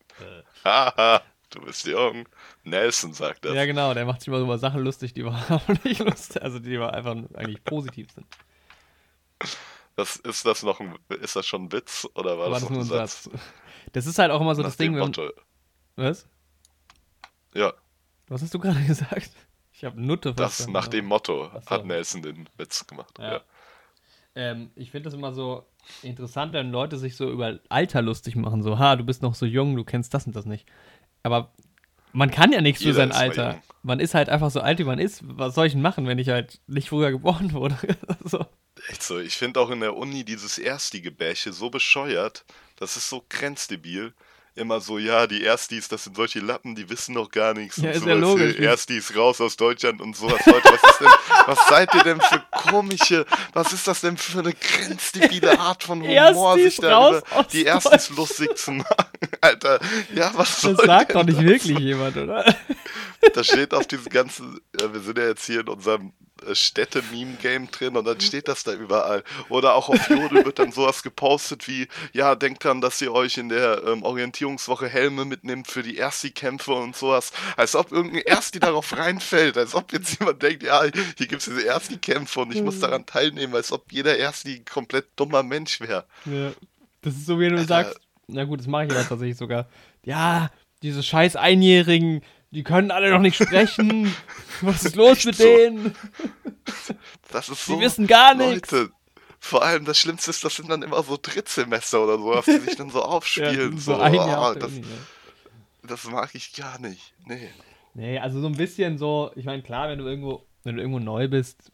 [0.64, 2.28] Haha, du bist jung.
[2.64, 3.54] Nelson sagt das.
[3.54, 6.58] Ja, genau, der macht sich immer so über Sachen lustig, die überhaupt nicht lustig also
[6.58, 8.26] die einfach eigentlich positiv sind.
[9.96, 12.70] Das, ist das noch ein, ist das schon ein Witz oder war, War das das
[12.70, 13.24] nur ein Satz?
[13.24, 13.34] Satz?
[13.92, 15.14] Das ist halt auch immer so Nach das Ding, wenn.
[15.96, 16.28] Was?
[17.54, 17.72] Ja,
[18.28, 19.30] Was hast du gerade gesagt?
[19.72, 20.72] Ich habe Nutte das verstanden.
[20.72, 21.70] nach dem Motto so.
[21.70, 23.18] hat Nelson den Witz gemacht.
[23.18, 23.32] Ja.
[23.34, 23.40] Ja.
[24.34, 25.64] Ähm, ich finde das immer so
[26.02, 28.62] interessant, wenn Leute sich so über Alter lustig machen.
[28.62, 30.66] So, ha, du bist noch so jung, du kennst das und das nicht.
[31.22, 31.52] Aber
[32.12, 33.62] man kann ja nichts für Jeder sein ist mal Alter.
[33.82, 35.22] Man ist halt einfach so alt, wie man ist.
[35.26, 37.76] Was soll ich denn machen, wenn ich halt nicht früher geboren wurde?
[38.24, 38.44] so.
[38.88, 39.18] Echt so.
[39.18, 42.44] Ich finde auch in der Uni dieses Ersti-Gebäsche so bescheuert.
[42.76, 44.12] Das ist so grenzdebil.
[44.54, 47.76] Immer so, ja, die Erstis, das sind solche Lappen, die wissen noch gar nichts.
[47.76, 48.20] Ja, und ist ja sowas.
[48.20, 48.56] logisch.
[48.58, 50.40] Äh, Erstis raus aus Deutschland und sowas.
[50.46, 51.10] Leute, was, ist denn,
[51.44, 56.00] was seid ihr denn für komische, was ist das denn für eine grenzdebile Art von
[56.00, 57.20] Humor, Erstis sich da
[57.52, 58.94] die Erstis lustig zu machen?
[59.42, 59.78] Alter,
[60.14, 61.44] ja, was soll Das sagt denn doch nicht das?
[61.44, 62.56] wirklich jemand, oder?
[63.34, 66.14] Da steht auf diesem ganzen, wir sind ja jetzt hier in unserem
[66.52, 69.24] Städte-Meme-Game drin und dann steht das da überall.
[69.48, 73.38] Oder auch auf Jodel wird dann sowas gepostet wie, ja, denkt dran, dass ihr euch
[73.38, 77.32] in der ähm, Orientierungswoche Helme mitnimmt für die Ersti-Kämpfe und sowas.
[77.56, 80.82] Als ob irgendein Ersti darauf reinfällt, als ob jetzt jemand denkt, ja,
[81.16, 84.64] hier gibt es diese Ersti-Kämpfe und ich muss daran teilnehmen, als ob jeder Ersti ein
[84.64, 86.04] komplett dummer Mensch wäre.
[86.26, 86.52] Ja.
[87.02, 87.66] Das ist so, wie du Alter.
[87.68, 89.68] sagst, na gut, das mache ich aber tatsächlich sogar.
[90.04, 90.50] Ja,
[90.82, 94.14] diese scheiß Einjährigen, die können alle noch nicht sprechen.
[94.62, 95.44] Was ist los mit so.
[95.44, 95.94] denen?
[97.30, 97.80] Das ist Die so.
[97.80, 98.74] wissen gar nichts.
[99.38, 102.58] Vor allem das Schlimmste ist, das sind dann immer so Drittsemester oder so, auf die
[102.58, 103.78] sich dann so Ja, aufspielen.
[103.78, 105.88] so so, ein oh, Jahr der das, Uni, ja.
[105.88, 107.12] das mag ich gar nicht.
[107.26, 107.50] Nee.
[107.94, 110.98] Nee, also so ein bisschen so, ich meine, klar, wenn du irgendwo, wenn du irgendwo
[111.00, 111.70] neu bist.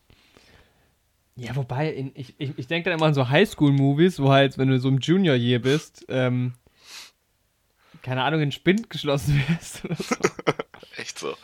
[1.35, 4.69] Ja, wobei, in, ich, ich, ich denke dann immer an so Highschool-Movies, wo halt, wenn
[4.69, 6.55] du so im Junior Year bist, ähm,
[8.03, 10.15] keine Ahnung, in Spind geschlossen wirst oder so.
[10.97, 11.37] Echt so.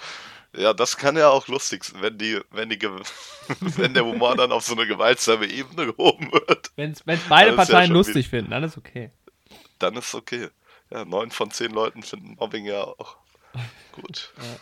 [0.56, 2.80] Ja, das kann ja auch lustig sein, wenn die, wenn die,
[3.60, 7.56] wenn der Humor dann auf so eine gewaltsame Ebene gehoben wird, Wenn es beide ja
[7.56, 9.10] Parteien schon lustig finden, dann ist okay.
[9.78, 10.48] dann ist okay.
[10.90, 13.18] Ja, neun von zehn Leuten finden Mobbing ja auch
[13.92, 14.32] gut.
[14.38, 14.56] Ja.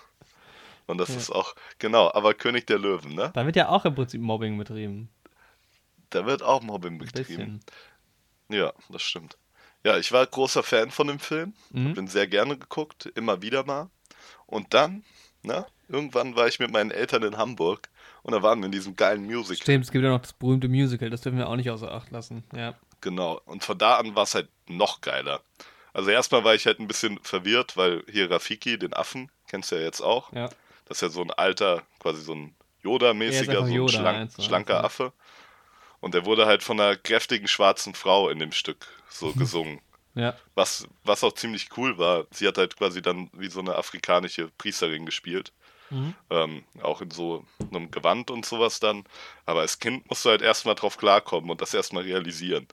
[0.88, 1.16] Und das Ja.
[1.16, 3.30] ist auch, genau, aber König der Löwen, ne?
[3.34, 5.08] Da wird ja auch im Prinzip Mobbing betrieben.
[6.10, 7.60] Da wird auch Mobbing betrieben.
[8.48, 9.36] Ja, das stimmt.
[9.86, 11.52] Ja, ich war großer Fan von dem Film.
[11.70, 11.94] Mhm.
[11.94, 13.88] Bin sehr gerne geguckt, immer wieder mal.
[14.46, 15.04] Und dann,
[15.44, 17.88] na, irgendwann war ich mit meinen Eltern in Hamburg
[18.24, 19.62] und da waren wir in diesem geilen Musical.
[19.62, 22.10] Stimmt, es gibt ja noch das berühmte Musical, das dürfen wir auch nicht außer Acht
[22.10, 22.42] lassen.
[22.52, 22.74] Ja.
[23.00, 23.40] Genau.
[23.44, 25.40] Und von da an war es halt noch geiler.
[25.92, 29.76] Also erstmal war ich halt ein bisschen verwirrt, weil hier Rafiki, den Affen, kennst du
[29.76, 30.32] ja jetzt auch.
[30.32, 30.48] Ja.
[30.86, 34.18] Das ist ja so ein alter, quasi so ein Er Yoda-mäßiger, so ein Yoda, schlank,
[34.18, 34.82] eins eins, schlanker ja.
[34.82, 35.12] Affe.
[36.06, 39.80] Und der wurde halt von einer kräftigen schwarzen Frau in dem Stück so gesungen.
[40.14, 40.36] Ja.
[40.54, 42.28] Was, was auch ziemlich cool war.
[42.30, 45.52] Sie hat halt quasi dann wie so eine afrikanische Priesterin gespielt.
[45.90, 46.14] Mhm.
[46.30, 49.02] Ähm, auch in so einem Gewand und sowas dann.
[49.46, 52.68] Aber als Kind musst du halt erstmal drauf klarkommen und das erstmal realisieren.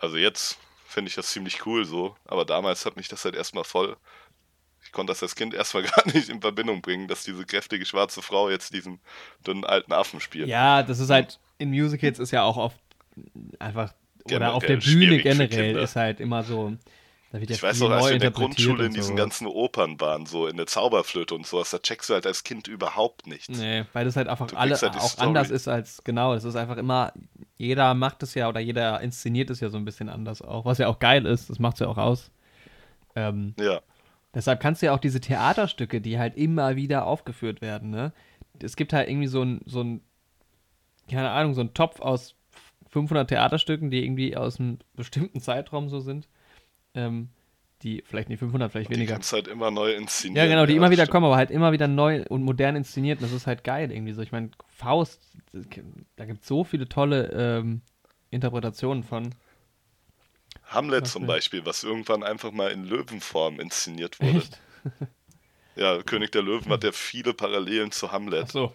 [0.00, 3.62] Also jetzt finde ich das ziemlich cool so, aber damals hat mich das halt erstmal
[3.62, 3.96] voll.
[4.82, 8.22] Ich konnte das als Kind erstmal gar nicht in Verbindung bringen, dass diese kräftige schwarze
[8.22, 8.98] Frau jetzt diesen
[9.46, 10.48] dünnen alten Affen spielt.
[10.48, 12.80] ja, das ist halt, in Musicals ist ja auch oft
[13.60, 13.94] einfach,
[14.24, 15.82] oder auf der Bühne generell Kinder.
[15.82, 16.76] ist halt immer so,
[17.32, 19.22] da wird ja Ich weiß noch, als wir in der Grundschule in diesen so.
[19.22, 22.68] ganzen Opern waren, so in der Zauberflöte und sowas, da checkst du halt als Kind
[22.68, 23.58] überhaupt nichts.
[23.58, 25.26] Nee, weil das halt einfach Du alle halt auch Story.
[25.28, 27.12] anders ist als, genau, das ist einfach immer,
[27.56, 30.78] jeder macht es ja oder jeder inszeniert es ja so ein bisschen anders auch, was
[30.78, 32.30] ja auch geil ist, das macht es ja auch aus.
[33.16, 33.80] Ähm, Ja,
[34.34, 38.12] Deshalb kannst du ja auch diese Theaterstücke, die halt immer wieder aufgeführt werden, ne?
[38.62, 40.02] Es gibt halt irgendwie so ein, so ein
[41.10, 42.34] keine Ahnung, so ein Topf aus
[42.88, 46.28] 500 Theaterstücken, die irgendwie aus einem bestimmten Zeitraum so sind.
[46.94, 47.28] Ähm,
[47.82, 49.14] die vielleicht nicht 500, vielleicht Die weniger.
[49.14, 50.36] kannst halt immer neu inszenieren.
[50.44, 51.12] Ja, genau, die immer das wieder stimmt.
[51.12, 53.20] kommen, aber halt immer wieder neu und modern inszeniert.
[53.20, 54.20] Und das ist halt geil irgendwie so.
[54.20, 55.22] Ich meine, Faust,
[56.16, 57.80] da gibt es so viele tolle ähm,
[58.30, 59.34] Interpretationen von.
[60.64, 61.26] Hamlet zum?
[61.26, 64.38] Beispiel, was irgendwann einfach mal in Löwenform inszeniert wurde.
[64.38, 64.60] Echt?
[65.80, 68.42] Ja, König der Löwen hat ja viele Parallelen zu Hamlet.
[68.44, 68.74] Achso.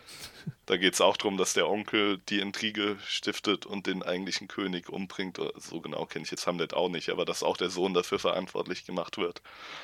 [0.66, 4.90] Da geht es auch darum, dass der Onkel die Intrige stiftet und den eigentlichen König
[4.90, 5.40] umbringt.
[5.58, 8.86] So genau kenne ich jetzt Hamlet auch nicht, aber dass auch der Sohn dafür verantwortlich
[8.86, 9.42] gemacht wird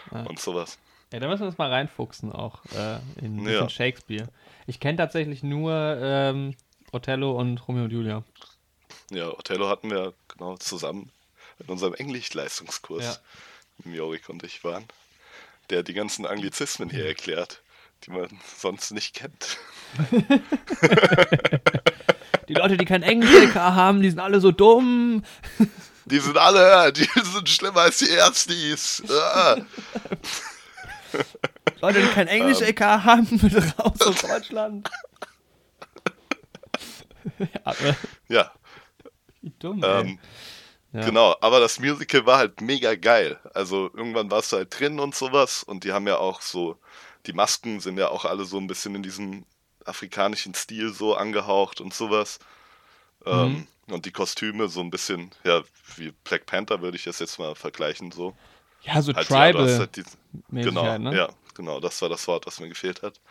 [0.10, 0.24] Ah.
[0.24, 0.80] und sowas.
[1.14, 3.70] Ja, da müssen wir uns mal reinfuchsen auch äh, in Ja.
[3.70, 4.28] Shakespeare.
[4.66, 6.56] Ich kenne tatsächlich nur ähm,
[6.92, 8.24] Othello und Romeo und Julia.
[9.12, 11.12] Ja, Othello hatten wir genau zusammen
[11.60, 13.18] in unserem Englischleistungskurs, Ja.
[13.86, 14.86] im Jorik und ich waren,
[15.72, 17.64] der die ganzen Anglizismen hier erklärt,
[18.04, 19.58] die man sonst nicht kennt.
[22.48, 25.24] Die Leute, die kein Englisch haben, die sind alle so dumm.
[26.04, 29.02] Die sind alle, die sind schlimmer als die Erstis.
[29.10, 29.56] Ah.
[31.80, 34.90] Leute, die kein Englisch LK haben, bitte raus aus Deutschland.
[37.40, 37.74] ja,
[38.28, 38.52] Ja,
[39.42, 40.20] wie dumm, ey.
[40.94, 41.06] Ähm, Ja.
[41.06, 41.36] genau.
[41.42, 43.40] Aber das Musical war halt mega geil.
[43.54, 45.64] Also irgendwann warst du halt drin und sowas.
[45.64, 46.78] Und die haben ja auch so,
[47.26, 49.46] die Masken sind ja auch alle so ein bisschen in diesem
[49.86, 52.40] afrikanischen Stil so angehaucht und sowas.
[53.26, 55.64] Ähm, und die Kostüme so ein bisschen, ja,
[55.98, 58.36] wie Black Panther würde ich das jetzt mal vergleichen, so.
[58.84, 59.80] Ja, so Halt, ja, Tribal.
[59.80, 60.04] halt die,
[60.62, 61.16] Genau, Mäßigkeit, ne?
[61.18, 61.30] ja,
[61.62, 63.22] genau, das war das Wort, das mir gefehlt hat.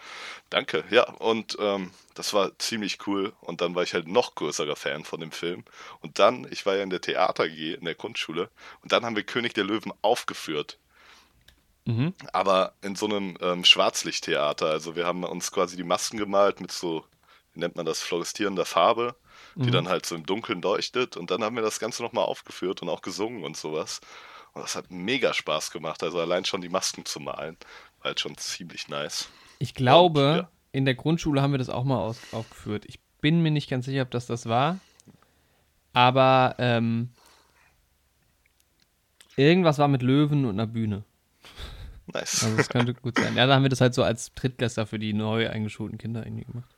[0.50, 3.32] Danke, ja, und ähm, das war ziemlich cool.
[3.40, 5.64] Und dann war ich halt noch größerer Fan von dem Film.
[6.00, 8.50] Und dann, ich war ja in der Theater AG in der Grundschule,
[8.82, 10.78] und dann haben wir König der Löwen aufgeführt.
[11.86, 12.14] Mhm.
[12.32, 14.66] Aber in so einem ähm, Schwarzlichttheater.
[14.66, 17.04] Also wir haben uns quasi die Masken gemalt mit so,
[17.54, 19.16] wie nennt man das, fluoreszierender Farbe,
[19.62, 19.72] die Mhm.
[19.72, 21.16] dann halt so im Dunkeln leuchtet.
[21.16, 24.00] Und dann haben wir das Ganze nochmal aufgeführt und auch gesungen und sowas.
[24.52, 26.02] Und das hat mega Spaß gemacht.
[26.02, 27.56] Also allein schon die Masken zu malen,
[28.00, 29.28] war halt schon ziemlich nice.
[29.58, 30.50] Ich glaube, Und, ja.
[30.72, 32.84] in der Grundschule haben wir das auch mal aus, aufgeführt.
[32.86, 34.78] Ich bin mir nicht ganz sicher, ob das das war.
[35.92, 37.10] Aber ähm,
[39.36, 41.04] irgendwas war mit Löwen und einer Bühne.
[42.12, 42.44] Nice.
[42.44, 43.36] Also das könnte gut sein.
[43.36, 46.44] Ja, da haben wir das halt so als Drittklässler für die neu eingeschulten Kinder irgendwie
[46.44, 46.70] gemacht.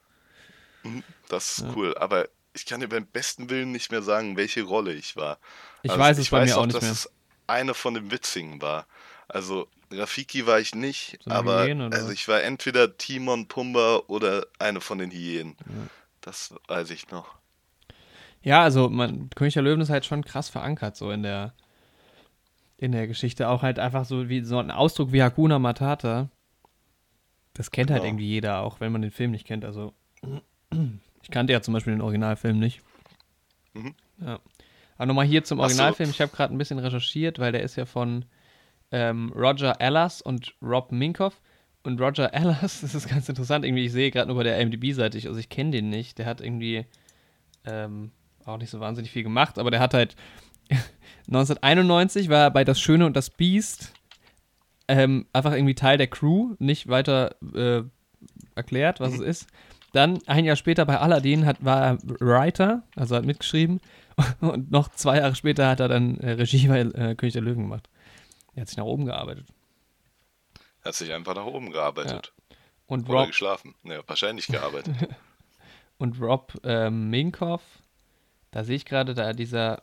[1.28, 1.72] Das ist Ja.
[1.76, 1.96] cool.
[1.98, 5.38] Aber ich kann dir beim besten Willen nicht mehr sagen, welche Rolle ich war.
[5.82, 6.92] Ich Also weiß es bei mir auch, auch nicht dass mehr.
[6.92, 7.10] es
[7.46, 8.86] eine von den Witzigen war.
[9.28, 14.02] Also Rafiki war ich nicht, So aber Hyäne oder also ich war entweder Timon, Pumba
[14.08, 15.56] oder eine von den Hyänen.
[15.60, 15.88] Ja.
[16.20, 17.34] Das weiß ich noch.
[18.42, 21.54] Ja, also man, König der Löwen ist halt schon krass verankert so in der
[22.76, 23.48] in der Geschichte.
[23.48, 26.28] Auch halt einfach so wie so ein Ausdruck wie Hakuna Matata.
[27.54, 28.08] Das kennt halt Genau.
[28.10, 29.64] irgendwie jeder, auch wenn man den Film nicht kennt.
[29.64, 29.92] Also
[31.22, 32.82] ich kannte ja zum Beispiel den Originalfilm nicht.
[33.74, 33.94] Mhm.
[34.18, 34.40] Ja.
[34.96, 35.64] Aber nochmal hier zum Ach so.
[35.66, 36.10] Originalfilm.
[36.10, 38.24] Ich habe gerade ein bisschen recherchiert, weil der ist ja von
[38.92, 41.40] ähm, Roger Ellis und Rob Minkoff.
[41.82, 45.18] Und Roger Ellis, das ist ganz interessant, irgendwie, ich sehe gerade nur bei der IMDb-Seite,
[45.26, 46.18] also ich kenne den nicht.
[46.18, 46.86] Der hat irgendwie
[47.64, 48.12] ähm,
[48.44, 50.14] auch nicht so wahnsinnig viel gemacht, aber der hat halt
[51.26, 53.92] 1991 war er bei Das Schöne und das Biest
[54.88, 57.82] ähm, einfach irgendwie Teil der Crew, nicht weiter äh,
[58.54, 59.46] erklärt, was es ist.
[59.92, 63.80] Dann ein Jahr später bei Aladdin hat, war er Writer, also hat mitgeschrieben.
[64.40, 67.64] Und noch zwei Jahre später hat er dann äh, Regie bei äh, König der Löwen
[67.64, 67.88] gemacht.
[68.54, 69.48] Er hat sich nach oben gearbeitet.
[70.82, 72.32] Er hat sich einfach nach oben gearbeitet.
[72.86, 73.74] Und Oder Rob, geschlafen.
[73.84, 74.94] Ja, wahrscheinlich gearbeitet.
[75.98, 77.62] und Rob ähm, Minkoff,
[78.50, 79.82] da sehe ich gerade da dieser,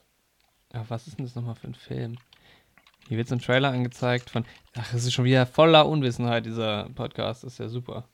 [0.74, 2.17] ach, was ist denn das nochmal für ein Film?
[3.07, 4.45] Hier wird so ein Trailer angezeigt von,
[4.76, 8.07] ach, das ist schon wieder voller Unwissenheit, dieser Podcast, das ist ja super.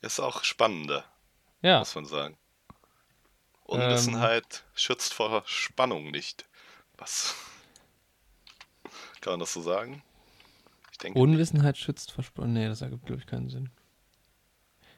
[0.00, 1.04] ist auch spannender,
[1.60, 2.38] Ja, muss man sagen.
[3.68, 3.80] Ähm.
[3.80, 6.46] Unwissenheit schützt vor Spannung nicht.
[6.96, 7.34] Was?
[9.28, 10.02] Kann man das so sagen?
[11.02, 11.18] Denke.
[11.18, 12.54] Unwissenheit schützt vor Spannung.
[12.54, 13.68] Nee, das ergibt, glaube ich, keinen Sinn.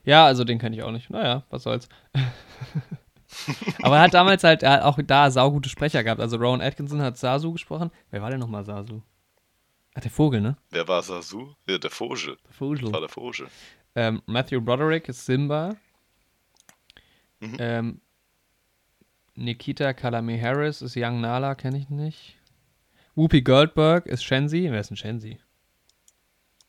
[0.04, 1.10] Ja, also den kenne ich auch nicht.
[1.10, 1.88] Naja, was soll's.
[3.82, 6.20] Aber er hat damals halt er hat auch da saugute Sprecher gehabt.
[6.20, 7.90] Also Rowan Atkinson hat Sasu gesprochen.
[8.12, 9.02] Wer war denn nochmal Sasu?
[9.94, 10.56] Ach, der Vogel, ne?
[10.70, 11.56] Wer war Sasu?
[11.66, 12.36] Ja, der Vogel.
[12.46, 12.82] Der Vogel.
[12.82, 13.48] Das war der Vogel.
[13.96, 15.74] Ähm, Matthew Broderick ist Simba.
[17.40, 17.56] Mhm.
[17.58, 18.00] Ähm,
[19.34, 22.36] Nikita Kalame Harris ist Young Nala, kenne ich nicht.
[23.20, 24.66] Whoopi Goldberg ist Shenzi.
[24.70, 25.38] Wer ist denn Shenzi?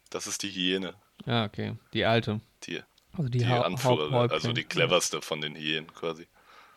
[0.09, 0.95] Das ist die Hyäne,
[1.25, 1.77] Ja, okay.
[1.93, 2.41] Die alte.
[2.65, 2.81] die,
[3.13, 6.27] Also die, die, Anführerin, also die cleverste von den Hyänen quasi.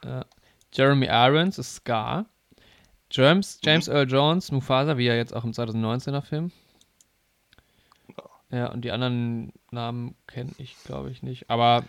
[0.05, 0.27] Ja.
[0.72, 2.27] Jeremy Irons ist Scar.
[3.11, 6.53] James, James Earl Jones, Mufasa, wie ja jetzt auch im 2019er Film.
[8.53, 11.51] Ja, und die anderen Namen kenne ich, glaube ich, nicht.
[11.51, 11.85] Aber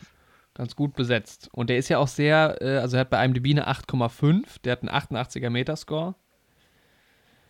[0.56, 1.50] ganz gut besetzt.
[1.52, 4.72] Und der ist ja auch sehr, äh, also er hat bei IMDb eine 8,5, der
[4.72, 6.16] hat einen 88er Metascore.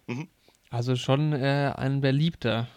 [0.08, 0.28] Mhm.
[0.70, 2.68] Also schon äh, ein beliebter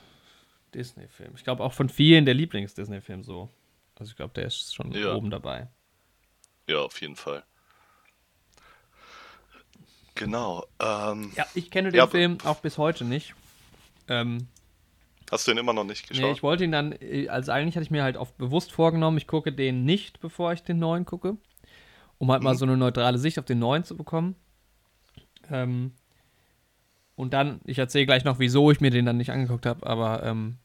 [0.74, 1.32] Disney-Film.
[1.36, 3.48] Ich glaube auch von vielen der Lieblings-Disney-Film so.
[3.96, 5.14] Also ich glaube, der ist schon Ja.
[5.14, 5.68] oben dabei.
[6.68, 7.44] Ja, auf jeden Fall.
[10.14, 10.64] Genau.
[10.80, 13.34] Ähm, Ja, ich kenne den Ja, Film auch bis heute nicht.
[14.08, 14.48] Ähm,
[15.30, 16.36] hast du ihn immer noch nicht nee, geschaut?
[16.36, 19.26] ich wollte ihn dann, äh, also eigentlich hatte ich mir halt auch bewusst vorgenommen, ich
[19.26, 21.36] gucke den nicht, bevor ich den neuen gucke.
[22.18, 22.58] Um halt mal Mhm.
[22.58, 24.34] so eine neutrale Sicht auf den neuen zu bekommen.
[25.50, 25.92] Ähm,
[27.18, 30.22] und dann, ich erzähle gleich noch, wieso ich mir den dann nicht angeguckt habe, aber
[30.24, 30.56] ähm,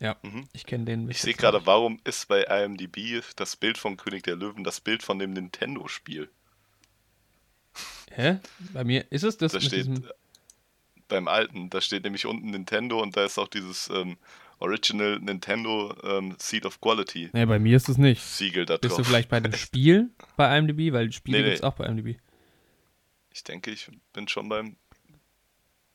[0.00, 0.44] ja, Mhm.
[0.52, 1.08] ich kenne den.
[1.08, 5.02] Ich sehe gerade, warum ist bei IMDb das Bild von König der Löwen das Bild
[5.04, 6.28] von dem Nintendo-Spiel?
[8.10, 8.38] Hä?
[8.72, 10.04] Bei mir ist es das Da mit steht diesem.
[10.04, 10.08] äh,
[11.08, 14.16] beim alten, da steht nämlich unten Nintendo und da ist auch dieses ähm,
[14.58, 18.22] Original Nintendo ähm, Seed of Quality Nee, bei mir ist es nicht.
[18.22, 18.98] Siegel da Bist drauf.
[18.98, 20.92] du vielleicht bei dem Spiel bei IMDb?
[20.92, 21.66] Weil Spiele Nee, gibt es nee.
[21.68, 22.18] auch bei IMDb.
[23.32, 24.76] Ich denke, ich bin schon beim.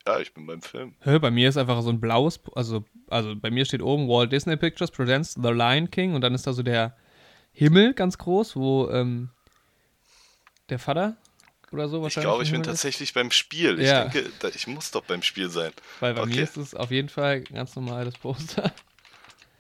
[0.10, 0.96] Ja, ich bin beim Film.
[1.02, 4.32] Hä, bei mir ist einfach so ein blaues, also, also bei mir steht oben Walt
[4.32, 6.98] Disney Pictures presents The Lion King und dann ist da so der
[7.52, 9.30] Himmel ganz groß, wo ähm,
[10.70, 11.16] der Vater
[11.72, 12.26] oder so Ich wahrscheinlich.
[12.28, 12.68] glaube, ich bin ist.
[12.68, 13.80] tatsächlich beim Spiel.
[13.80, 14.06] Ich Ja.
[14.06, 15.72] denke, da, ich muss doch beim Spiel sein.
[16.00, 16.42] Weil bei mir okay.
[16.44, 18.74] ist es auf jeden Fall ganz normal das Poster.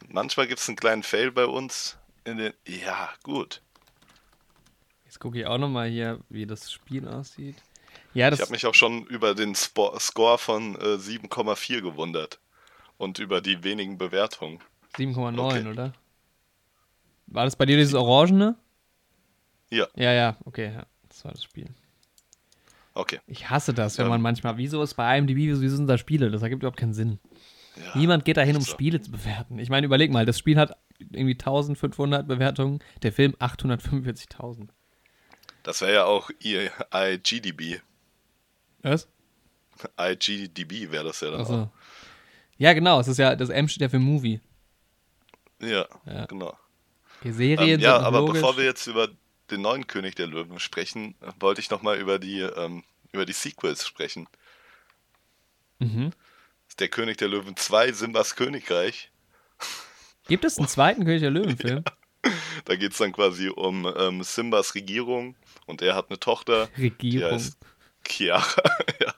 [0.08, 1.96] Manchmal gibt es einen kleinen Fail bei uns.
[2.26, 3.62] In den ja, gut.
[5.06, 7.58] Jetzt gucke ich auch nochmal hier, wie das Spiel aussieht.
[8.14, 12.40] Ja, Ich habe mich auch schon über den Spo Score von äh, 7,4 gewundert.
[12.98, 14.60] Und über die wenigen Bewertungen.
[14.98, 15.68] 7,9, Okay.
[15.70, 15.94] oder?
[17.28, 18.56] War das bei dir dieses Orangene?
[19.70, 19.88] Ja.
[19.96, 20.86] Ja, ja, okay, ja.
[21.08, 21.68] Das war das Spiel.
[22.96, 23.20] Okay.
[23.28, 24.10] Ich hasse das, wenn Ähm.
[24.10, 26.32] man manchmal, wieso ist bei IMDb, wieso sind da Spiele?
[26.32, 27.20] Das ergibt überhaupt keinen Sinn.
[27.78, 28.72] Ja, Niemand geht dahin, um so.
[28.72, 29.60] Spiele zu bewerten.
[29.60, 34.68] Ich meine, überleg mal, das Spiel hat irgendwie 1500 Bewertungen, der Film 845.000.
[35.64, 37.80] Das wäre ja auch IGDB.
[38.82, 39.08] Was?
[40.00, 41.72] IGDB wäre das ja dann Achso.
[42.58, 44.42] Ja, genau, es ist ja, das M steht ja für Movie.
[45.62, 46.26] Ja, Ja.
[46.26, 46.58] genau.
[47.20, 48.36] Okay, Serien Ähm, ja, aber logisch.
[48.42, 49.10] bevor wir jetzt über
[49.52, 53.86] den neuen König der Löwen sprechen, wollte ich nochmal über die ähm, über die Sequels
[53.88, 54.28] sprechen.
[55.80, 56.12] mhm.
[56.80, 59.12] Der König der Löwen 2, Simbas Königreich.
[60.28, 61.84] Gibt es einen zweiten König der Löwen-Film?
[62.66, 66.84] Da geht es dann quasi um ähm, Simbas Regierung und er hat eine Tochter, die
[66.84, 67.32] Regierung.
[67.32, 67.58] heißt
[68.10, 68.44] Chiara,
[69.00, 69.14] ja,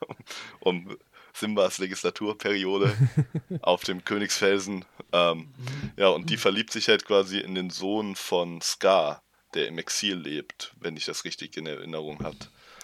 [0.60, 0.96] um
[1.32, 2.94] Simbas Legislaturperiode
[3.62, 4.84] auf dem Königsfelsen.
[5.12, 5.48] Ähm,
[5.96, 9.22] ja, und die verliebt sich halt quasi in den Sohn von Scar,
[9.54, 12.36] der im Exil lebt, wenn ich das richtig in Erinnerung habe.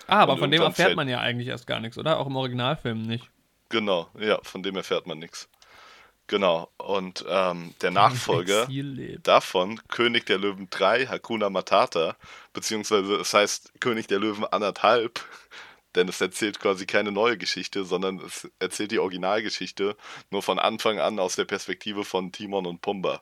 [0.07, 2.19] Ah, aber Und von dem erfährt man ja eigentlich erst gar nichts, oder?
[2.19, 3.29] Auch im Originalfilm nicht.
[3.69, 5.49] Genau, ja, von dem erfährt man nichts.
[6.27, 8.69] Genau, und ähm, der Nachfolger
[9.23, 12.17] davon, König der Löwen 3, Hakuna Matata,
[12.53, 15.25] beziehungsweise es heißt König der Löwen anderthalb,
[15.99, 19.97] denn es erzählt quasi keine neue Geschichte, sondern es erzählt die Originalgeschichte
[20.31, 23.21] nur von Anfang an aus der Perspektive von Timon und Pumba.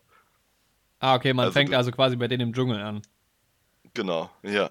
[1.01, 3.03] Ah, okay, man Also fängt also quasi bei denen im Dschungel an.
[3.95, 4.71] Genau, ja.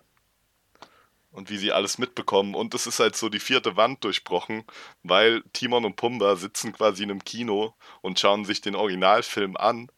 [1.32, 2.56] Und wie sie alles mitbekommen.
[2.56, 4.64] Und es ist halt so die vierte Wand durchbrochen,
[5.04, 9.90] weil Timon und Pumba sitzen quasi in einem Kino und schauen sich den Originalfilm an.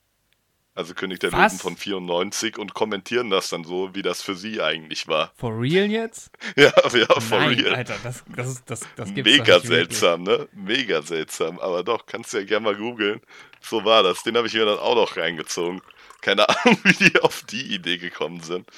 [0.77, 1.53] Also König der Was?
[1.53, 5.31] Löwen von 94 und kommentieren das dann so, wie das für sie eigentlich war.
[5.35, 6.29] For real jetzt?
[6.55, 7.75] Ja, ja, for Nein, real.
[7.75, 9.97] Alter, das, das, ist, das, das gibt's Mega nicht wirklich.
[9.97, 10.47] seltsam, ne?
[10.53, 11.57] Mega seltsam.
[11.57, 13.21] Aber doch, kannst du ja gerne mal googeln.
[13.59, 14.21] So war das.
[14.21, 15.81] Den habe ich mir dann auch noch reingezogen.
[16.21, 18.69] Keine Ahnung, wie die auf die Idee gekommen sind.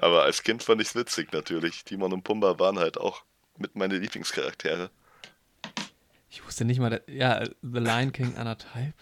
[0.00, 1.82] Aber als Kind fand ich es witzig natürlich.
[1.84, 3.24] Timon und Pumba waren halt auch
[3.58, 4.88] mit meine Lieblingscharaktere.
[6.30, 8.94] Ich wusste nicht mal, dass, ja, The Lion King anderthalb.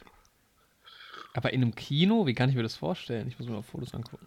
[1.34, 3.28] Aber in einem Kino, wie kann ich mir das vorstellen?
[3.28, 4.26] Ich muss mir mal Fotos angucken.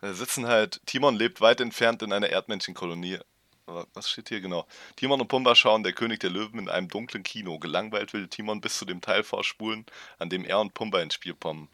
[0.00, 3.18] Da sitzen halt, Timon lebt weit entfernt in einer Erdmänchenkolonie.
[3.66, 4.66] Aber Was steht hier genau?
[4.96, 7.58] Timon und Pumba schauen Der König der Löwen in einem dunklen Kino.
[7.58, 9.86] Gelangweilt will Timon bis zu dem Teil vorspulen,
[10.18, 11.68] an dem er und Pumba ins Spiel kommen.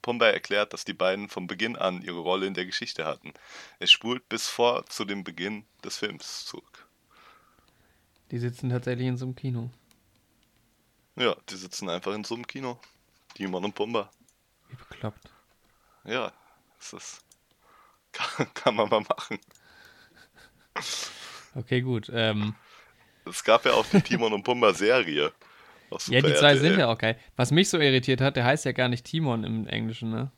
[0.00, 3.32] Pumba erklärt, dass die beiden von Beginn an ihre Rolle in der Geschichte hatten.
[3.78, 6.88] Es spult bis vor zu dem Beginn des Films zurück.
[8.30, 9.70] Die sitzen tatsächlich in so einem Kino.
[11.16, 12.78] Ja, die sitzen einfach in so einem Kino.
[13.36, 14.10] Timon und Pumba.
[14.68, 15.30] Wie bekloppt.
[16.04, 16.32] Ja,
[16.78, 17.24] das ist.
[18.12, 19.38] Kann, kann man mal machen.
[21.54, 22.10] Okay, gut.
[22.12, 22.54] Ähm,
[23.26, 25.32] Es gab ja auch die Timon und Pumba Serie.
[26.08, 26.58] ja, die zwei RTL.
[26.60, 27.18] sind ja auch geil.
[27.36, 30.30] Was mich so irritiert hat, der heißt ja gar nicht Timon im Englischen, ne?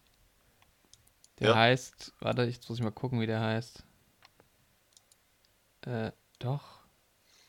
[1.38, 1.54] Der Ja.
[1.56, 3.84] heißt, warte, jetzt muss ich mal gucken, wie der heißt.
[5.86, 6.80] Äh, doch.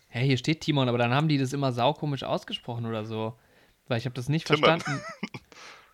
[0.10, 3.40] Hä, hier steht Timon, aber dann haben die das immer saukomisch ausgesprochen oder so.
[3.88, 4.64] Weil ich habe das nicht Timon.
[4.80, 5.02] verstanden.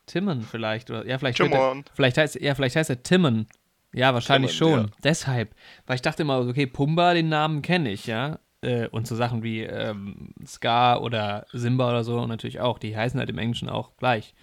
[0.06, 0.90] Timon vielleicht.
[0.90, 3.48] Oder, ja, vielleicht, er, vielleicht, heißt, ja, vielleicht heißt er Timon.
[3.94, 4.86] Ja, wahrscheinlich Timon, schon.
[4.88, 4.92] ja.
[5.04, 5.56] Deshalb.
[5.86, 8.40] Weil ich dachte immer, okay, Pumba, den Namen kenne ich, ja.
[8.62, 12.78] Äh, Und so Sachen wie ähm, Scar oder Simba oder so natürlich auch.
[12.80, 14.34] Die heißen halt im Englischen auch gleich.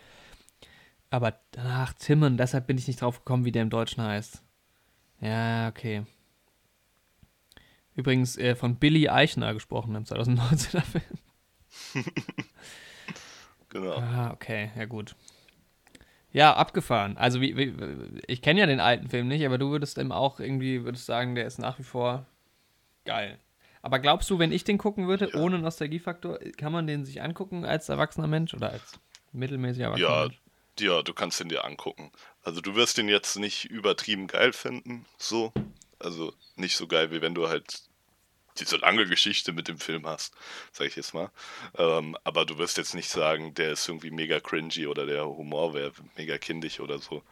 [1.10, 4.42] Aber danach Timon, deshalb bin ich nicht drauf gekommen, wie der im Deutschen heißt.
[5.20, 6.04] Ja, okay.
[7.94, 12.04] Übrigens äh, von Billy Eichner gesprochen im 2019er Film.
[13.68, 13.96] Genau.
[13.96, 15.16] Ah, okay, ja gut.
[16.32, 17.16] Ja, abgefahren.
[17.18, 17.74] Also wie, wie
[18.26, 21.34] ich kenne ja den alten Film nicht, aber du würdest ihm auch irgendwie würdest sagen,
[21.34, 22.24] der ist nach wie vor
[23.04, 23.38] geil.
[23.82, 25.40] Aber glaubst du, wenn ich den gucken würde, Ja.
[25.40, 28.92] ohne Nostalgiefaktor, kann man den sich angucken als erwachsener Mensch oder als
[29.32, 30.40] mittelmäßig erwachsener Ja, Mensch?
[30.80, 32.12] ja, du kannst ihn dir angucken.
[32.42, 35.52] Also du wirst ihn jetzt nicht übertrieben geil finden, so.
[35.98, 37.82] Also nicht so geil, wie wenn du halt
[38.58, 40.34] diese lange Geschichte mit dem Film hast,
[40.72, 41.30] sag ich jetzt mal.
[41.76, 45.74] Ähm, aber du wirst jetzt nicht sagen, der ist irgendwie mega cringy oder der Humor
[45.74, 47.22] wäre mega kindisch oder so.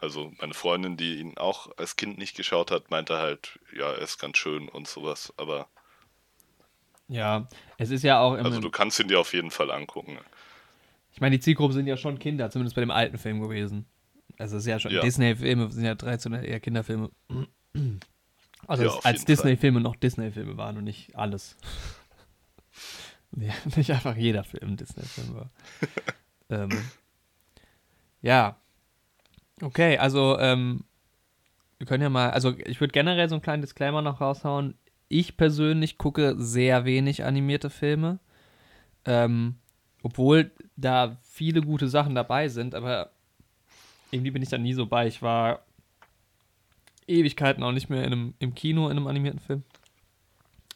[0.00, 3.98] Also meine Freundin, die ihn auch als Kind nicht geschaut hat, meinte halt, ja, er
[3.98, 5.32] ist ganz schön und sowas.
[5.36, 5.68] Aber
[7.08, 7.48] Ja,
[7.78, 10.18] es ist ja auch also du kannst ihn dir auf jeden Fall angucken.
[11.12, 13.86] Ich meine, die Zielgruppe sind ja schon Kinder, zumindest bei dem alten Film gewesen.
[14.38, 15.00] Also es ist ja schon Ja.
[15.00, 17.10] Disney-Filme sind ja traditionell eher Kinderfilme.
[18.66, 21.56] Also Ja, als, Disney-Filme noch Disney-Filme waren und nicht alles.
[23.36, 25.50] ja, nicht einfach jeder Film Disney-Film war.
[26.50, 26.70] ähm,
[28.22, 28.56] ja.
[29.60, 30.84] Okay, also ähm,
[31.78, 34.74] wir können ja mal, also ich würde generell so einen kleinen Disclaimer noch raushauen.
[35.08, 38.18] Ich persönlich gucke sehr wenig animierte Filme.
[39.04, 39.56] Ähm,
[40.02, 43.10] obwohl da viele gute Sachen dabei sind, aber
[44.10, 45.06] irgendwie bin ich da nie so bei.
[45.06, 45.64] Ich war
[47.08, 49.64] Ewigkeiten auch nicht mehr in einem, im Kino in einem animierten Film.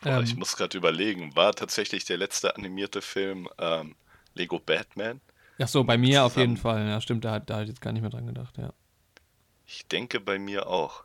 [0.02, 3.96] Boah, Ähm, ich muss gerade überlegen, war tatsächlich der letzte animierte Film ähm,
[4.34, 5.20] Lego Batman?
[5.58, 6.58] ach so, bei mir auf jeden zusammen.
[6.58, 6.86] Fall.
[6.86, 8.72] Ja, stimmt, da, da habe ich jetzt gar nicht mehr dran gedacht, ja.
[9.66, 11.02] Ich denke bei mir auch.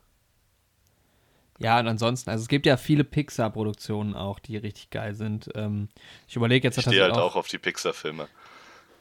[1.60, 5.50] Ja, und ansonsten, also es gibt ja viele Pixar-Produktionen auch, die richtig geil sind.
[5.54, 5.88] Ähm,
[6.28, 8.30] ich überlege jetzt Ich tatsächlich stehe halt auch auf die Pixar-Filme.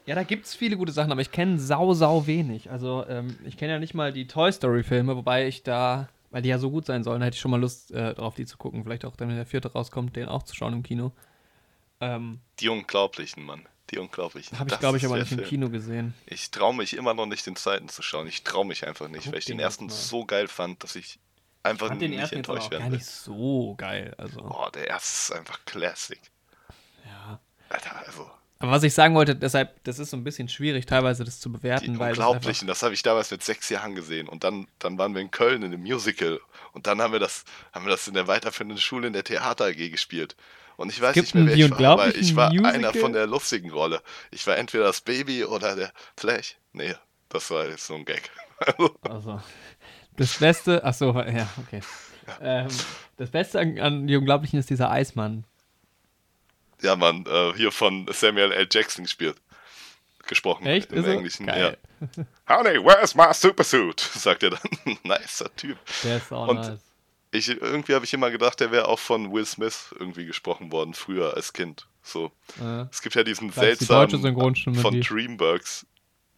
[0.05, 2.71] Ja, da gibt es viele gute Sachen, aber ich kenne sau, sau wenig.
[2.71, 6.49] Also, ähm, ich kenne ja nicht mal die Toy Story-Filme, wobei ich da, weil die
[6.49, 8.83] ja so gut sein sollen, hätte ich schon mal Lust äh, drauf, die zu gucken.
[8.83, 11.11] Vielleicht auch, dann, wenn der vierte rauskommt, den auch zu schauen im Kino.
[11.99, 13.67] Ähm, Die Unglaublichen, Mann.
[13.89, 14.59] Die Unglaublichen.
[14.59, 15.43] Habe ich, glaube ich, aber nicht im.
[15.43, 16.13] Kino gesehen.
[16.27, 18.27] Ich traue mich immer noch nicht, den zweiten zu schauen.
[18.27, 20.95] Ich traue mich einfach nicht, Guck weil ich den den ersten so geil fand, dass
[20.95, 21.19] ich
[21.63, 24.13] einfach fand den nicht ersten enttäuscht auch werden gar nicht so geil.
[24.19, 26.21] Also, Boah, der erste ist einfach Classic.
[27.03, 27.39] ja.
[27.69, 28.29] Alter, also.
[28.59, 31.49] Aber was ich sagen wollte, deshalb, das ist so ein bisschen schwierig, teilweise das zu
[31.49, 32.09] Die bewerten, weil.
[32.09, 34.27] das einfach- Unglaublichen, das habe ich damals mit sechs Jahren gesehen.
[34.27, 36.39] Und dann, dann waren wir in Köln in einem Musical.
[36.73, 39.65] Und dann haben wir das, haben wir das in der weiterführenden Schule in der Theater
[39.65, 40.35] AG gespielt.
[40.75, 42.93] Und ich weiß nicht mehr, wer Die ich war, aber ich war einer Musical?
[42.93, 44.01] von der lustigen Rolle.
[44.31, 46.55] Ich war entweder das Baby oder der Flash.
[46.73, 46.93] Nee,
[47.29, 48.29] das war jetzt so ein Gag.
[49.01, 49.39] Also,
[50.17, 51.81] das Beste, ach so, ja, okay.
[52.41, 52.67] Ähm,
[53.17, 55.43] das Beste an, an Die Unglaublichen ist dieser Eismann.
[56.82, 58.67] Ja, Mann, äh, hier von Samuel L.
[58.71, 59.38] Jackson gespielt.
[60.28, 60.65] Gesprochen.
[60.67, 60.91] Echt?
[60.91, 61.07] Im Ist?
[61.07, 61.47] Englischen.
[61.47, 61.73] Ja.
[62.49, 63.99] Honey, where's my supersuit?
[64.13, 64.59] Sagt er dann.
[65.03, 65.78] Nicer Typ.
[66.03, 66.80] Der ist auch Und- nice.
[67.32, 70.93] Ich, irgendwie habe ich immer gedacht, der wäre auch von Will Smith irgendwie gesprochen worden,
[70.93, 71.86] früher als Kind.
[72.01, 72.32] So.
[72.61, 74.09] Äh, Es gibt ja diesen seltsamen
[74.75, 75.86] von die- Dreamworks,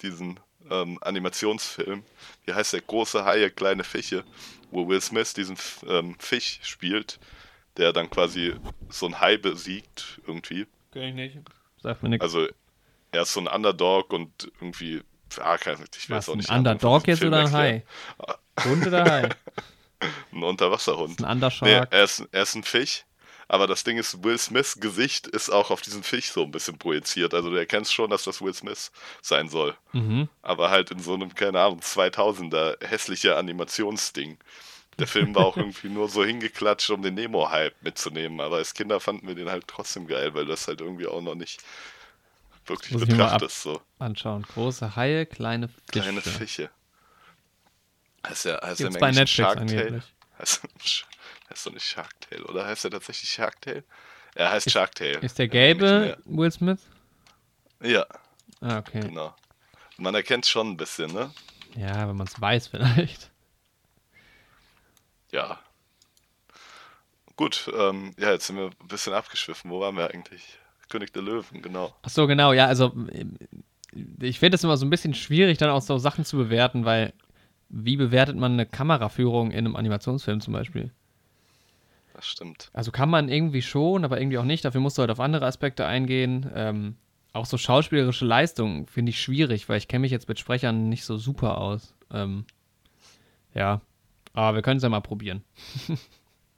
[0.01, 2.03] diesen ähm, Animationsfilm.
[2.45, 2.81] Wie heißt der?
[2.81, 4.23] Große Haie, kleine Fische,
[4.71, 7.19] wo Will Smith diesen ähm, Fisch spielt,
[7.77, 8.55] der dann quasi
[8.89, 10.67] so ein Hai besiegt irgendwie.
[10.91, 11.37] kenn ich nicht.
[11.81, 12.23] Sagt mir nichts.
[12.23, 12.47] Also
[13.11, 15.01] er ist so ein Underdog und irgendwie,
[15.39, 16.47] ah, keine, ich weiß Was, auch ein nicht.
[16.47, 17.51] von Underdog jetzt Film oder ein.
[17.51, 17.83] Hai?
[18.65, 19.29] Hund oder Hai?
[20.31, 21.19] Ein Unterwasserhund.
[21.19, 21.87] Ein Nee, Undershark.
[21.91, 23.03] er ist, er ist ein Fisch,
[23.49, 26.77] aber das Ding ist, Will Smiths Gesicht ist auch auf diesen Fisch so ein bisschen
[26.77, 27.33] projiziert.
[27.33, 28.91] Also du erkennst schon, dass das Will Smith
[29.21, 29.75] sein soll.
[29.91, 30.29] Mhm.
[30.41, 34.37] Aber halt in so einem, keine Ahnung, 2000er hässlicher Animationsding.
[34.99, 38.39] Der Film war auch irgendwie nur so hingeklatscht, um den Nemo-Hype mitzunehmen.
[38.41, 41.35] Aber als Kinder fanden wir den halt trotzdem geil, weil das halt irgendwie auch noch
[41.35, 41.61] nicht
[42.65, 43.61] wirklich Muss betrachtest.
[43.63, 44.43] So Anschauen.
[44.43, 46.01] Große Haie, kleine Fische.
[46.01, 46.69] kleine Fische.
[48.27, 50.03] Heißt der, heißt Gibt's der bei Netflix Shark Tale?
[50.37, 50.61] Heißt,
[51.49, 53.83] heißt doch nicht Shark Tale, oder heißt er tatsächlich Shark Tale?
[54.35, 55.17] Er heißt Shark Tale.
[55.19, 56.79] Ist der gelbe Will Smith?
[57.81, 58.05] Ja, ja,
[58.61, 58.99] Ah, okay.
[58.99, 59.33] genau.
[59.97, 61.31] Man erkennt schon ein bisschen, ne?
[61.75, 63.31] Ja, wenn man es weiß vielleicht.
[65.31, 65.59] Ja.
[67.35, 69.71] Gut, ähm, ja, jetzt sind wir ein bisschen abgeschwiffen.
[69.71, 70.59] Wo waren wir eigentlich?
[70.89, 71.93] König der Löwen, genau.
[72.01, 73.37] Ach so, genau, ja, also ähm,
[74.19, 77.13] ich finde es immer so ein bisschen schwierig, dann auch so Sachen zu bewerten, weil
[77.69, 80.91] wie bewertet man eine Kameraführung in einem Animationsfilm zum Beispiel?
[82.13, 82.69] Das stimmt.
[82.73, 84.65] Also kann man irgendwie schon, aber irgendwie auch nicht.
[84.65, 86.51] Dafür musst du halt auf andere Aspekte eingehen.
[86.53, 86.97] Ähm,
[87.31, 91.05] auch so schauspielerische Leistung finde ich schwierig, weil ich kenne mich jetzt mit Sprechern nicht
[91.05, 91.93] so super aus.
[92.11, 92.45] Ähm,
[93.53, 93.81] ja,
[94.33, 95.43] aber wir können es ja mal probieren.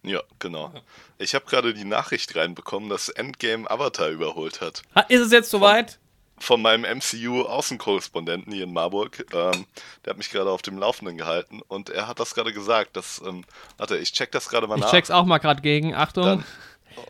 [0.04, 0.74] Ja, genau.
[1.20, 4.82] Ich habe gerade die Nachricht reinbekommen, dass Endgame Avatar überholt hat.
[4.96, 6.00] Ha, ist es jetzt soweit?
[6.40, 9.24] Von meinem MCU-Außenkorrespondenten hier in Marburg.
[9.32, 9.66] Ähm,
[10.04, 12.96] der hat mich gerade auf dem Laufenden gehalten und er hat das gerade gesagt.
[12.98, 13.44] Dass, ähm,
[13.78, 14.90] warte, ich check das gerade mal Ich nach.
[14.90, 15.94] check's auch mal gerade gegen.
[15.94, 16.26] Achtung.
[16.26, 16.46] Dann-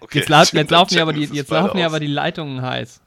[0.01, 2.99] okay, jetzt, stimmt, jetzt laufen, ja aber die, jetzt laufen ja aber die Leitungen heiß.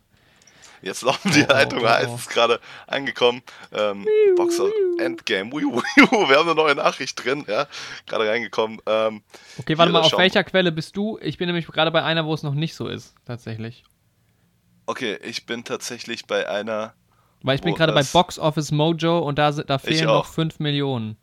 [0.84, 2.14] Jetzt laufen die Oh, Leitungen oh, heiß, oh.
[2.16, 3.42] ist gerade angekommen.
[3.72, 4.06] Ähm,
[4.36, 4.68] Boxer
[4.98, 5.50] Endgame.
[5.52, 7.66] Wiu, wiu, wir haben eine neue Nachricht drin, ja.
[8.06, 8.80] Gerade reingekommen.
[8.86, 9.22] Ähm,
[9.58, 11.18] Okay, warte mal, auf welcher Quelle bist du?
[11.22, 13.84] Ich bin nämlich gerade bei einer, wo es noch nicht so ist, tatsächlich.
[14.86, 16.94] okay, ich bin tatsächlich bei einer,
[17.42, 20.26] Weil ich bin gerade bei Box Office Mojo und da, da fehlen noch auch.
[20.26, 21.16] 5 Millionen.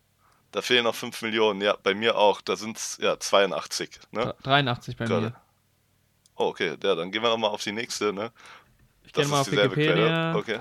[0.52, 1.62] da fehlen noch 5 Millionen.
[1.62, 2.42] Ja, bei mir auch.
[2.42, 4.00] Da sind es ja 82.
[4.12, 4.34] Ne?
[4.44, 5.28] 83 bei Gerade.
[5.28, 5.36] mir.
[6.38, 8.32] Oh, okay, ja, dann gehen wir nochmal auf die nächste, ne?
[9.06, 10.32] Ich gehe Das mal ist auf dieselbe Wikipedia.
[10.32, 10.38] Quelle.
[10.38, 10.60] Okay.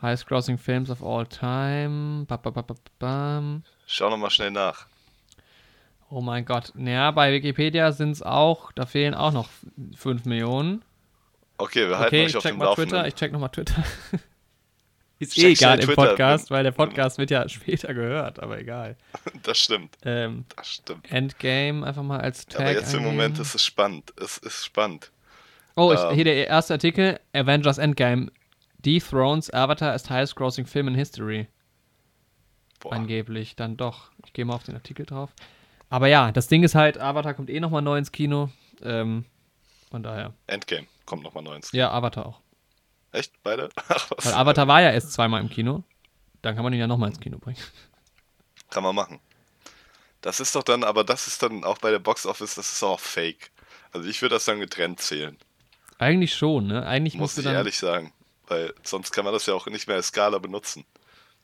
[0.00, 2.24] Highest Grossing Films of All Time.
[2.26, 3.62] Ba, ba, ba, ba, bam.
[3.86, 4.86] Schau nochmal schnell nach.
[6.10, 6.72] Oh mein Gott.
[6.76, 9.48] Ja, bei Wikipedia sind es auch, da fehlen auch noch
[9.96, 10.82] 5 Millionen.
[11.56, 12.90] Okay, wir halten Okay, euch ich auf check dem mal Laufenden.
[12.90, 13.06] Twitter.
[13.08, 13.82] Ich check nochmal Twitter.
[15.20, 16.02] Ist Check eh egal im Twitter.
[16.08, 18.96] Podcast, weil der Podcast wird ja später gehört, aber egal.
[19.44, 21.10] Das stimmt, Ähm, das stimmt.
[21.12, 22.60] Endgame einfach mal als Tag.
[22.62, 23.16] Aber jetzt im eingeben.
[23.16, 24.12] Moment ist es spannend.
[24.20, 25.12] Es ist spannend.
[25.76, 28.30] Oh, ich, ähm, hier der erste Artikel: Avengers Endgame
[28.78, 31.48] dethrones Avatar as highest grossing film in history.
[32.80, 32.92] Boah.
[32.92, 34.10] Angeblich, dann doch.
[34.24, 35.30] Ich gehe mal auf den Artikel drauf.
[35.88, 38.50] Aber ja, das Ding ist halt, Avatar kommt eh nochmal neu ins Kino.
[38.82, 39.24] Ähm,
[39.90, 40.32] von daher.
[40.46, 42.40] Endgame kommt nochmal neu ins Ja, Avatar auch.
[43.12, 43.32] Echt?
[43.42, 43.68] Beide?
[43.88, 44.24] Ach, was?
[44.24, 45.84] Weil Avatar war ja erst zweimal im Kino.
[46.40, 47.58] Dann kann man ihn ja nochmal ins Kino bringen.
[48.70, 49.20] Kann man machen.
[50.22, 52.82] Das ist doch dann, aber das ist dann auch bei der Box Office, das ist
[52.82, 53.50] auch fake.
[53.92, 55.36] Also ich würde das dann getrennt zählen,
[56.02, 56.84] Eigentlich schon, ne?
[56.84, 58.12] Eigentlich muss musst du ich ehrlich sagen.
[58.48, 60.84] Weil sonst kann man das ja auch nicht mehr als Skala benutzen.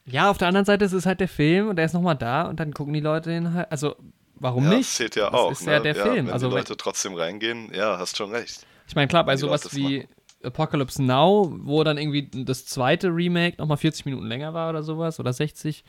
[0.05, 2.43] Ja, auf der anderen Seite ist es halt der Film und der ist nochmal da
[2.43, 3.71] und dann gucken die Leute den halt.
[3.71, 3.95] Also,
[4.35, 4.89] warum ja, nicht?
[4.89, 5.53] Das zählt ja Das auch.
[5.53, 6.27] ist ja der Film.
[6.27, 8.67] Wenn Also, die Leute trotzdem reingehen, ja, hast schon recht.
[8.89, 10.09] Ich meine, klar, bei sowas wie
[10.43, 15.21] Apocalypse Now, wo dann irgendwie das zweite Remake nochmal 40 Minuten länger war oder sowas,
[15.21, 15.85] oder 60,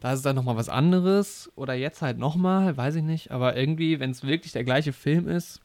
[0.00, 1.50] da ist es dann nochmal was anderes.
[1.56, 3.30] Oder jetzt halt nochmal, weiß ich nicht.
[3.30, 5.63] Aber irgendwie, wenn es wirklich der gleiche Film ist,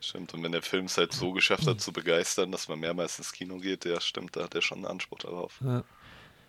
[0.00, 3.18] Stimmt, und wenn der Film es halt so geschafft hat zu begeistern, dass man mehrmals
[3.18, 5.60] ins Kino geht, ja, stimmt, da hat er schon einen Anspruch darauf.
[5.64, 5.82] Ja.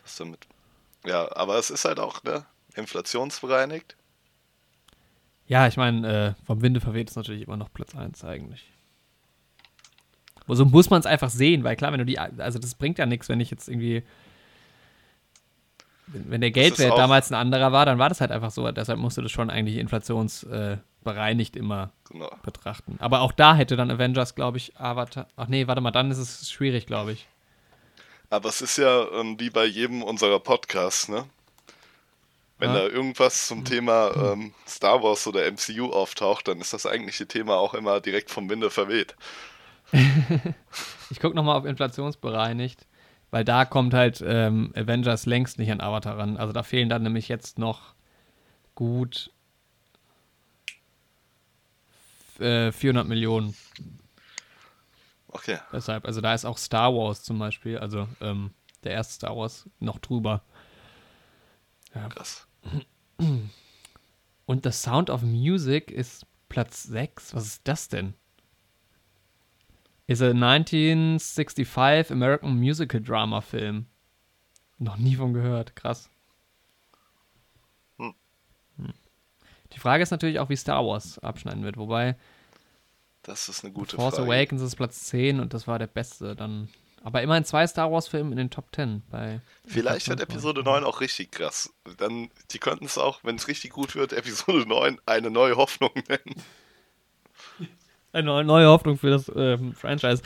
[0.03, 0.47] Das damit.
[1.05, 2.45] Ja, aber es ist halt auch, ne,
[2.75, 3.95] inflationsbereinigt.
[5.47, 8.71] ja, ich meine, äh, vom Winde verweht ist natürlich immer noch Platz 1 eigentlich.
[10.47, 13.05] So muss man es einfach sehen, weil klar, wenn du die, also das bringt ja
[13.05, 14.03] nichts, wenn ich jetzt irgendwie,
[16.07, 18.71] wenn wenn der Geldwert damals ein anderer war, dann war das halt einfach so.
[18.71, 22.29] Deshalb musst du das schon eigentlich inflationsbereinigt äh, bereinigt immer Genau.
[22.43, 22.97] betrachten.
[22.99, 25.27] Aber auch da hätte dann Avengers, glaube ich, Avatar.
[25.35, 27.27] Ach nee, warte mal, dann ist es schwierig, glaube ich.
[28.29, 31.25] Aber es ist ja ähm, wie bei jedem unserer Podcasts, ne?
[32.59, 32.81] Wenn Ja.
[32.81, 37.55] da irgendwas zum Thema ähm, Star Wars oder MCU auftaucht, dann ist das eigentliche Thema
[37.55, 39.15] auch immer direkt vom Winde verweht.
[41.11, 42.85] Ich gucke nochmal auf inflationsbereinigt,
[43.31, 46.37] weil da kommt halt ähm, Avengers längst nicht an Avatar ran.
[46.37, 47.95] Also da fehlen dann nämlich jetzt noch
[48.75, 49.31] gut
[52.39, 53.55] äh, 400 Millionen.
[55.27, 58.51] Okay, Deshalb, also da ist auch Star Wars zum Beispiel, also ähm,
[58.83, 60.43] der erste Star Wars noch drüber.
[62.09, 62.47] krass.
[64.45, 67.35] Und The Sound of Music ist Platz 6.
[67.35, 68.15] Was ist das denn?
[70.07, 73.85] Ist ein 1965 American Musical Drama Film.
[74.79, 75.75] Noch nie von gehört.
[75.75, 76.09] Krass.
[79.73, 81.77] Die Frage ist natürlich auch, wie Star Wars abschneiden wird.
[81.77, 82.15] Wobei
[83.23, 84.27] Das ist eine gute Force Frage.
[84.27, 86.35] Awakens ist Platz 10 und das war der beste.
[86.35, 86.69] Dann,
[87.03, 89.03] aber immerhin zwei Star Wars Filme in den Top 10.
[89.11, 91.71] Bei Vielleicht wird Episode 9 auch richtig krass.
[91.97, 95.91] Dann, die könnten es auch, wenn es richtig gut wird, Episode 9 eine neue Hoffnung
[96.07, 96.35] nennen.
[98.11, 100.23] Eine neue- neue Hoffnung für das ähm, Franchise.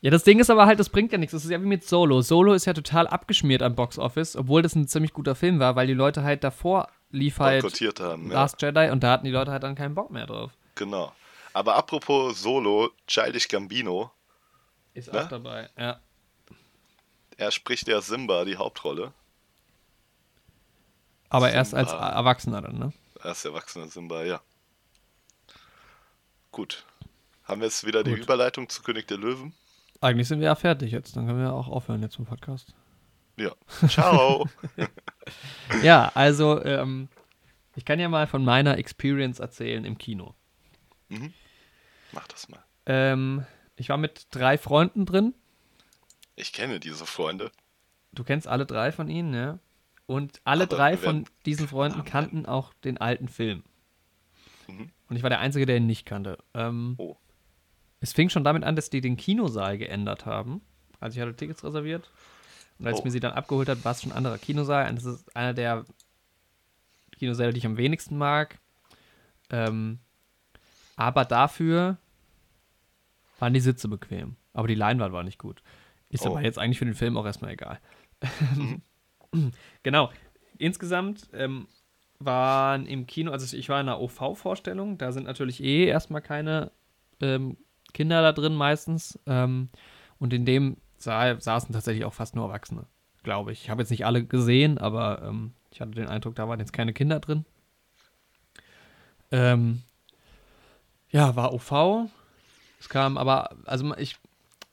[0.00, 1.30] Ja, das Ding ist aber halt, das bringt ja nichts.
[1.32, 2.20] Das ist ja wie mit Solo.
[2.20, 5.76] Solo ist ja total abgeschmiert am Box Office, obwohl das ein ziemlich guter Film war,
[5.76, 7.64] weil die Leute halt davor lief halt
[8.00, 8.28] haben.
[8.28, 10.52] Ja, Last Jedi und da hatten die Leute halt dann keinen Bock mehr drauf.
[10.74, 11.12] genau.
[11.56, 14.10] Aber apropos Solo, Childish Gambino,
[14.92, 15.22] Ist Ne?
[15.24, 16.00] auch dabei, ja.
[17.36, 19.12] er spricht ja Simba, die Hauptrolle.
[21.28, 22.08] Aber erst als Simba.
[22.10, 22.92] Erwachsener dann, ne?
[23.22, 24.40] Er ist erwachsener Simba, ja.
[26.50, 26.84] Gut.
[27.44, 28.20] Haben wir jetzt wieder die Gut.
[28.24, 29.54] Überleitung zu König der Löwen?
[30.00, 31.16] Eigentlich sind wir ja fertig jetzt.
[31.16, 32.74] Dann können wir auch aufhören jetzt im Podcast.
[33.36, 33.52] Ja.
[33.88, 34.48] Ciao.
[35.82, 37.08] ja, also, ähm,
[37.76, 40.34] ich kann ja mal von meiner Experience erzählen im Kino.
[42.12, 42.62] Mach das mal.
[42.86, 43.44] Ähm,
[43.76, 45.34] ich war mit drei Freunden drin.
[46.36, 47.50] Ich kenne diese Freunde.
[48.12, 49.58] Du kennst alle drei von ihnen, ja?
[50.06, 53.64] Und alle Aber drei von diesen Freunden Namen kannten auch den alten Film.
[54.68, 54.90] Mhm.
[55.08, 56.38] Und ich war der Einzige, der ihn nicht kannte.
[56.54, 57.16] Ähm, Oh.
[58.00, 60.60] Es fing schon damit an, dass die den Kinosaal geändert haben.
[61.00, 62.10] Also ich hatte Tickets reserviert.
[62.78, 62.98] Und als Oh.
[63.00, 64.88] ich mir sie dann abgeholt hat, war es schon ein anderer Kinosaal.
[64.88, 65.84] Und das ist einer der
[67.18, 68.58] Kinosäle, die ich am wenigsten mag.
[69.50, 69.98] Ähm,
[70.96, 71.98] aber dafür
[73.38, 74.36] waren die Sitze bequem.
[74.52, 75.62] Aber die Leinwand war nicht gut.
[76.08, 76.30] Ist Oh.
[76.30, 77.78] aber jetzt eigentlich für den Film auch erstmal egal.
[78.56, 78.82] Mhm.
[79.82, 80.10] genau.
[80.58, 81.66] Insgesamt ähm,
[82.20, 86.70] waren im Kino, also ich war in einer OV-Vorstellung, da sind natürlich eh erstmal keine
[87.20, 87.56] ähm,
[87.92, 89.18] Kinder da drin meistens.
[89.26, 89.68] Ähm,
[90.18, 92.86] und in dem Saßen tatsächlich auch fast nur Erwachsene,
[93.22, 93.62] glaube ich.
[93.62, 96.72] Ich habe jetzt nicht alle gesehen, aber ähm, ich hatte den Eindruck, da waren jetzt
[96.72, 97.44] keine Kinder drin.
[99.30, 99.82] Ähm,
[101.10, 102.08] ja, war OV.
[102.80, 104.16] Es kam aber, also ich,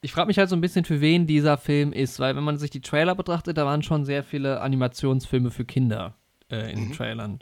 [0.02, 2.58] ich frage mich halt so ein bisschen, für wen dieser Film ist, weil wenn man
[2.58, 6.16] sich die Trailer betrachtet, da waren schon sehr viele Animationsfilme für Kinder
[6.50, 6.94] äh, in den Mhm.
[6.94, 7.40] Trailern.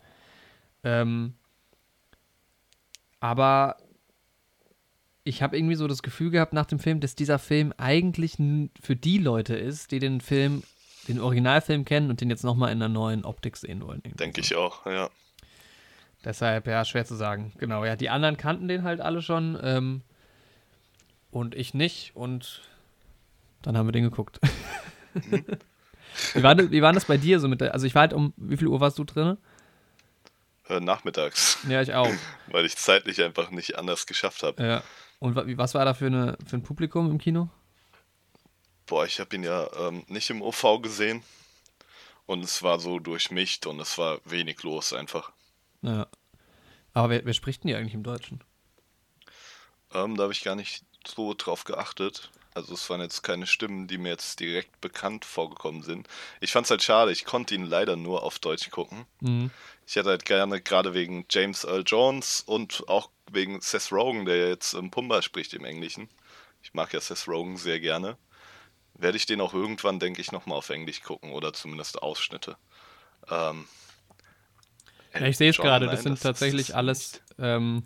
[0.84, 1.34] Ähm,
[3.20, 3.78] aber
[5.30, 8.38] ich habe irgendwie so das Gefühl gehabt nach dem Film, dass dieser Film eigentlich
[8.82, 10.64] für die Leute ist, die den Film,
[11.08, 14.02] den Originalfilm kennen und den jetzt nochmal in einer neuen Optik sehen wollen.
[14.04, 15.12] Denke ich auch, ja.
[16.26, 17.54] Deshalb, ja, schwer zu sagen.
[17.60, 20.02] Genau, ja, die anderen kannten den halt alle schon ähm,
[21.30, 22.64] und ich nicht und
[23.62, 24.40] dann haben wir den geguckt.
[26.34, 28.14] wie, war das, wie war das bei dir so mit der, also ich war halt
[28.14, 29.38] um, wie viel Uhr warst du drin?
[30.68, 32.12] Äh, nachmittags, Ja, ich auch.
[32.48, 34.64] weil ich zeitlich einfach nicht anders geschafft habe.
[34.64, 34.84] ja.
[35.20, 37.50] Und was war da für, eine, für ein Publikum im Kino?
[38.86, 41.24] Boah, ich habe ihn ja ähm, nicht im OV gesehen
[42.26, 45.32] und es war so durchmischt und es war wenig los einfach.
[45.82, 46.08] Ja.
[46.94, 48.44] Aber wer, wer spricht denn die eigentlich im Deutschen?
[49.94, 52.32] Ähm, da habe ich gar nicht so drauf geachtet.
[52.54, 56.08] Also es waren jetzt keine Stimmen, die mir jetzt direkt bekannt vorgekommen sind.
[56.42, 59.06] Ich fand es halt schade, ich konnte ihn leider nur auf Deutsch gucken.
[59.22, 59.52] Mhm.
[59.86, 64.50] Ich hätte halt gerne, gerade wegen James Earl Jones und auch wegen Seth Rogen, der
[64.50, 66.10] jetzt ähm, Pumba spricht im Englischen.
[66.62, 68.18] Ich mag ja Seth Rogen sehr gerne.
[68.96, 72.58] Werde ich den auch irgendwann, denke ich, nochmal auf Englisch gucken oder zumindest Ausschnitte.
[73.30, 73.66] Ähm,
[75.14, 77.84] Ja, ich sehe es gerade, das sind ist tatsächlich es alles ähm,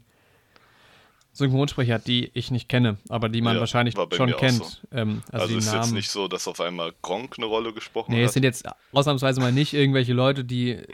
[1.34, 4.64] Synchronsprecher, die ich nicht kenne, aber die man Ja, wahrscheinlich schon kennt.
[4.64, 4.88] so.
[4.96, 5.82] Ähm, also, Also, ist Namen.
[5.82, 8.34] jetzt nicht so, dass auf einmal Gronk eine Rolle gesprochen nee, es hat.
[8.34, 10.86] sind jetzt ausnahmsweise mal nicht irgendwelche Leute, die äh,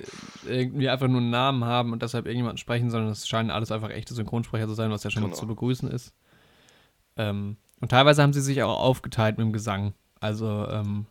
[0.43, 3.89] irgendwie einfach nur einen Namen haben und deshalb irgendjemanden sprechen, sondern es scheinen alles einfach
[3.89, 5.37] echte Synchronsprecher zu sein, was ja schon mal Genau.
[5.39, 6.13] zu begrüßen ist.
[7.17, 9.93] Ähm, und teilweise haben sie sich auch aufgeteilt mit dem Gesang.
[10.21, 11.05] Also ähm,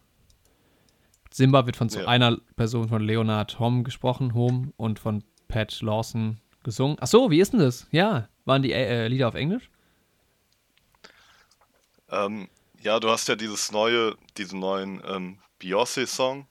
[1.30, 2.06] Simba wird von so Ja.
[2.08, 6.96] einer Person von Leonard Hom gesprochen, Hom, und von Pat Lawson gesungen.
[7.00, 7.86] Ach so, wie ist denn das?
[7.90, 9.70] Ja, waren die äh, Lieder auf Englisch?
[12.10, 12.48] Ähm,
[12.80, 16.46] ja, du hast ja dieses neue, diesen neuen ähm, Beyoncé-Song.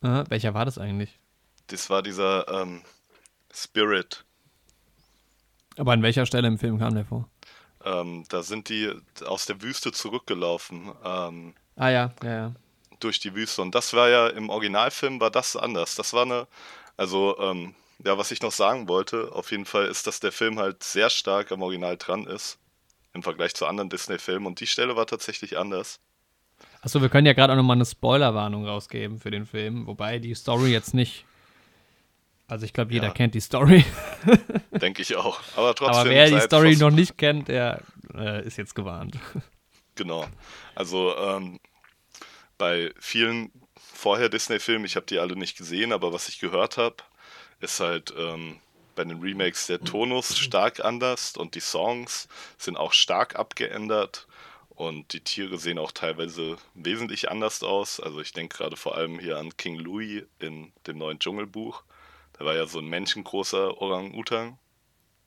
[0.00, 1.18] Welcher war das eigentlich?
[1.66, 2.82] Das war dieser ähm,
[3.52, 4.24] Spirit.
[5.76, 7.28] Aber an welcher Stelle im Film kam der vor?
[7.84, 8.92] Ähm, da sind die
[9.26, 12.52] aus der Wüste zurückgelaufen, ähm, Ah ja, ja, ja.
[13.00, 13.62] durch die Wüste.
[13.62, 15.94] Und das war ja im Originalfilm war das anders.
[15.94, 16.46] Das war eine,
[16.96, 17.74] also ähm,
[18.04, 21.10] ja, was ich noch sagen wollte, auf jeden Fall ist, dass der Film halt sehr
[21.10, 22.58] stark am Original dran ist
[23.14, 24.46] im Vergleich zu anderen Disney-Filmen.
[24.46, 25.98] Und die Stelle war tatsächlich anders.
[26.82, 30.34] Achso, wir können ja gerade auch nochmal eine Spoilerwarnung rausgeben für den Film, wobei die
[30.34, 31.24] Story jetzt nicht.
[32.46, 33.12] Also ich glaube, jeder Ja.
[33.12, 33.84] kennt die Story.
[34.70, 35.40] Denke ich auch.
[35.56, 36.00] Aber trotzdem.
[36.00, 37.82] Aber wer die Story noch nicht kennt, der
[38.14, 39.18] äh, ist jetzt gewarnt.
[39.96, 40.28] Genau.
[40.76, 41.58] Also ähm,
[42.56, 46.94] bei vielen vorher Disney-Filmen, ich habe die alle nicht gesehen, aber was ich gehört habe,
[47.60, 48.60] ist halt ähm,
[48.94, 54.26] bei den Remakes der Tonus stark anders und die Songs sind auch stark abgeändert
[54.70, 58.00] und die Tiere sehen auch teilweise wesentlich anders aus.
[58.00, 61.82] Also ich denke gerade vor allem hier an King Louis in dem neuen Dschungelbuch.
[62.38, 64.58] Der war ja so ein menschengroßer Orang-Utan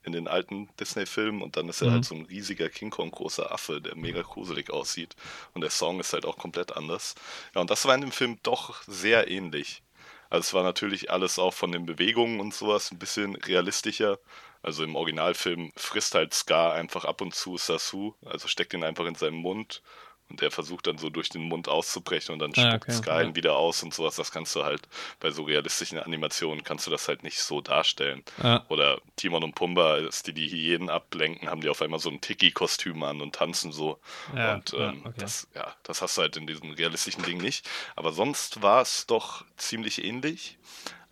[0.03, 1.91] in den alten Disney-Filmen und dann ist er Mhm.
[1.91, 5.15] halt so ein riesiger King Kong-großer Affe, der mega gruselig aussieht.
[5.53, 7.13] Und der Song ist halt auch komplett anders.
[7.53, 9.83] Ja, und das war in dem Film doch sehr ähnlich.
[10.31, 14.17] Also es war natürlich alles auch von den Bewegungen und sowas ein bisschen realistischer.
[14.63, 19.05] Also im Originalfilm frisst halt Scar einfach ab und zu Sasu, also steckt ihn einfach
[19.05, 19.83] in seinen Mund
[20.31, 23.21] und er versucht dann so durch den Mund auszubrechen und dann Ah, spuckt okay, ja.
[23.21, 24.15] ihn wieder aus und sowas.
[24.15, 24.81] Das kannst du halt
[25.19, 28.23] bei so realistischen Animationen kannst du das halt nicht so darstellen.
[28.41, 28.65] Ja.
[28.69, 32.21] Oder Timon und Pumba, als die die Hyänen ablenken, haben die auf einmal so ein
[32.21, 33.99] Tiki-Kostüm an und tanzen so.
[34.35, 35.13] Ja, und ja, ähm, okay.
[35.19, 37.69] das, ja, das hast du halt in diesem realistischen Ding nicht.
[37.95, 40.57] Aber sonst war es doch ziemlich ähnlich.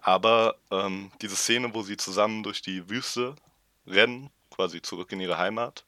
[0.01, 3.35] Aber ähm, diese Szene, wo sie zusammen durch die Wüste
[3.85, 5.83] rennen, quasi zurück in ihre Heimat,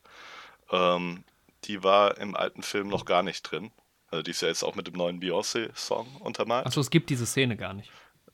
[0.72, 1.24] ähm,
[1.66, 3.72] die war im alten Film noch gar nicht drin.
[4.10, 6.66] Also die ist ja jetzt auch mit dem neuen Beyoncé-Song untermalt.
[6.66, 7.90] Achso, es gibt diese Szene gar nicht.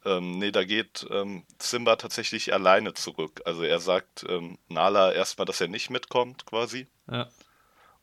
[0.06, 3.42] Ähm, nee, da geht ähm, Simba tatsächlich alleine zurück.
[3.46, 6.88] Also er sagt ähm, Nala erstmal, dass er nicht mitkommt, quasi.
[7.12, 7.28] Ja.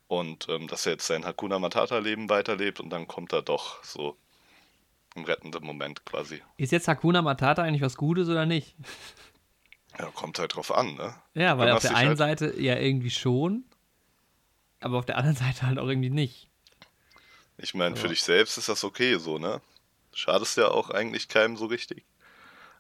[0.07, 4.17] Und ähm, dass er jetzt sein Hakuna Matata-Leben weiterlebt und dann kommt er doch so
[5.17, 6.43] im rettenden Moment quasi.
[6.57, 8.77] Ist jetzt Hakuna Matata eigentlich was Gutes oder nicht?
[9.99, 11.15] Ja, kommt halt drauf an, ne?
[11.35, 13.65] Ja, weil auf der einen halt- Seite ja irgendwie schon,
[14.85, 16.49] aber auf der anderen Seite halt auch irgendwie nicht.
[17.57, 19.61] Ich meine, für dich selbst ist das okay so, ne?
[20.13, 22.05] Schadest ja auch eigentlich keinem so richtig.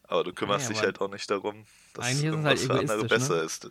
[0.05, 2.71] Aber du kümmerst Ja, dich halt auch nicht darum, dass eigentlich ist es halt für
[2.75, 3.45] andere egoistisch, besser ne?
[3.47, 3.71] ist.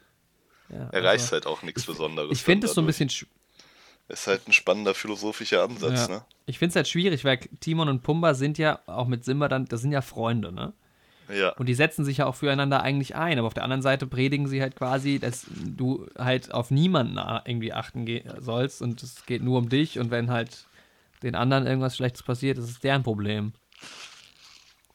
[0.69, 2.31] Ja, Erreichst also, halt auch nichts Besonderes.
[2.31, 3.27] ich finde es so ein bisschen, sch-
[4.09, 6.15] Ist halt ein spannender philosophischer Ansatz, ja.
[6.15, 6.25] ne?
[6.45, 9.65] ich finde es halt schwierig, weil Timon und Pumba sind ja auch mit Simba dann,
[9.65, 10.73] das sind ja Freunde, ne?
[11.29, 14.07] Ja, Und die setzen sich ja auch füreinander eigentlich ein, aber auf der anderen Seite
[14.07, 18.05] predigen sie halt quasi, dass du halt auf niemanden irgendwie achten
[18.39, 20.65] sollst und es geht nur um dich und wenn halt
[21.21, 23.53] den anderen irgendwas Schlechtes passiert, ist es deren Problem.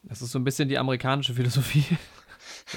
[0.03, 1.85] Das ist so ein bisschen die amerikanische Philosophie,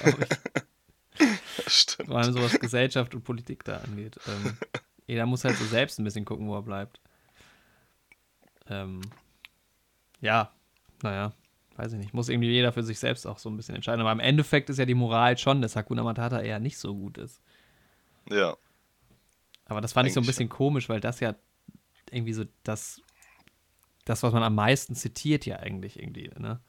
[0.05, 1.27] ich.
[1.67, 2.07] stimmt.
[2.07, 4.19] Vor allem so was Gesellschaft und Politik da angeht.
[4.27, 4.57] Ähm,
[5.07, 6.99] jeder muss halt so selbst ein bisschen gucken, wo er bleibt.
[8.69, 9.01] Ähm,
[10.21, 10.51] ja,
[11.03, 11.33] naja,
[11.81, 12.13] weiß ich nicht.
[12.13, 14.01] Muss irgendwie jeder für sich selbst auch so ein bisschen entscheiden.
[14.01, 17.17] Aber im Endeffekt ist ja die Moral schon, dass Hakuna Matata eher nicht so gut
[17.17, 17.41] ist.
[18.29, 18.55] Ja,
[19.65, 21.33] Aber das fand ich so ein Eigentlich bisschen komisch, weil das ja
[22.11, 23.01] irgendwie so das,
[24.05, 26.59] das, was man am meisten zitiert, ja eigentlich irgendwie, ne?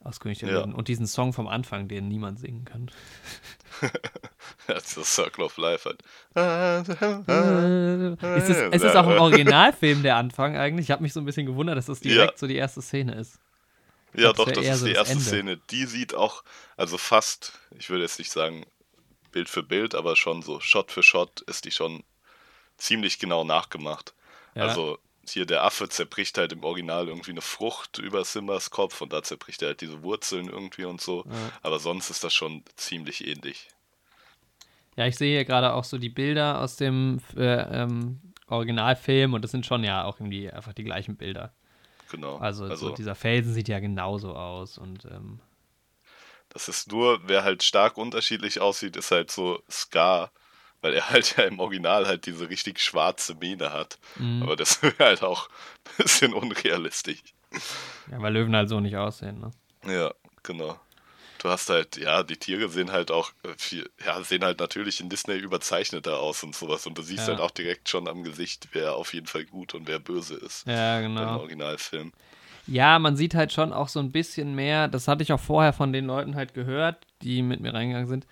[0.00, 0.60] Aus König der Ja.
[0.64, 2.90] Und diesen Song vom Anfang, den niemand singen kann.
[4.66, 6.02] das ist Circle of Life halt.
[8.36, 10.86] Ist es, es ist auch im Originalfilm der Anfang eigentlich.
[10.86, 12.38] Ich habe mich so ein bisschen gewundert, dass das direkt Ja.
[12.38, 13.38] so die erste Szene ist.
[14.14, 15.24] Ja, doch, das ist die erste Ende.
[15.24, 15.56] Szene.
[15.70, 16.44] Die sieht auch,
[16.76, 18.66] also fast, ich würde jetzt nicht sagen
[19.30, 22.04] Bild für Bild, aber schon so Shot für Shot ist die schon
[22.76, 24.14] ziemlich genau nachgemacht.
[24.54, 24.64] Ja.
[24.64, 24.98] Also
[25.28, 29.22] hier der Affe zerbricht halt im Original irgendwie eine Frucht über Simbas Kopf und da
[29.22, 31.24] zerbricht er halt diese Wurzeln irgendwie und so.
[31.24, 31.52] Ja.
[31.62, 33.68] Aber sonst ist das schon ziemlich ähnlich.
[34.96, 39.42] Ja, ich sehe hier gerade auch so die Bilder aus dem äh, ähm, Originalfilm und
[39.42, 41.54] das sind schon ja auch irgendwie einfach die gleichen Bilder.
[42.12, 42.36] Genau.
[42.36, 45.40] Also, so dieser Felsen sieht ja genauso aus und ähm,
[46.50, 50.30] Das ist nur, wer halt stark unterschiedlich aussieht, ist halt so Scar,
[50.82, 53.98] weil er halt ja im Original halt diese richtig schwarze Mähne hat.
[54.16, 54.42] Mhm.
[54.42, 55.48] Aber das wäre halt auch
[55.98, 57.22] ein bisschen unrealistisch.
[58.10, 59.50] ja, weil Löwen halt so nicht aussehen, ne?
[59.90, 60.78] Ja, genau.
[61.42, 65.00] Du hast halt, ja, die Tiere sehen halt auch äh, viel, ja, sehen halt natürlich
[65.00, 66.86] in Disney überzeichneter aus und sowas.
[66.86, 67.28] Und du siehst Ja.
[67.28, 70.64] halt auch direkt schon am Gesicht, wer auf jeden Fall gut und wer böse ist.
[70.68, 71.38] Ja, genau.
[71.40, 72.12] Originalfilm.
[72.68, 75.72] Ja, man sieht halt schon auch so ein bisschen mehr, das hatte ich auch vorher
[75.72, 78.24] von den Leuten halt gehört, die mit mir reingegangen sind,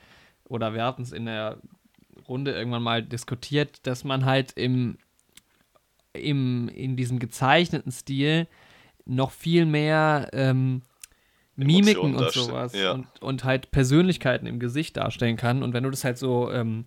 [0.44, 1.58] oder wir hatten es in der
[2.28, 4.98] Runde irgendwann mal diskutiert, dass man halt im,
[6.12, 8.46] im in diesem gezeichneten Stil
[9.04, 10.82] noch viel mehr ähm,
[11.66, 12.92] Mimiken und sowas ja.
[12.92, 15.62] und, und halt Persönlichkeiten im Gesicht darstellen kann.
[15.62, 16.86] Und wenn du das halt so, ähm,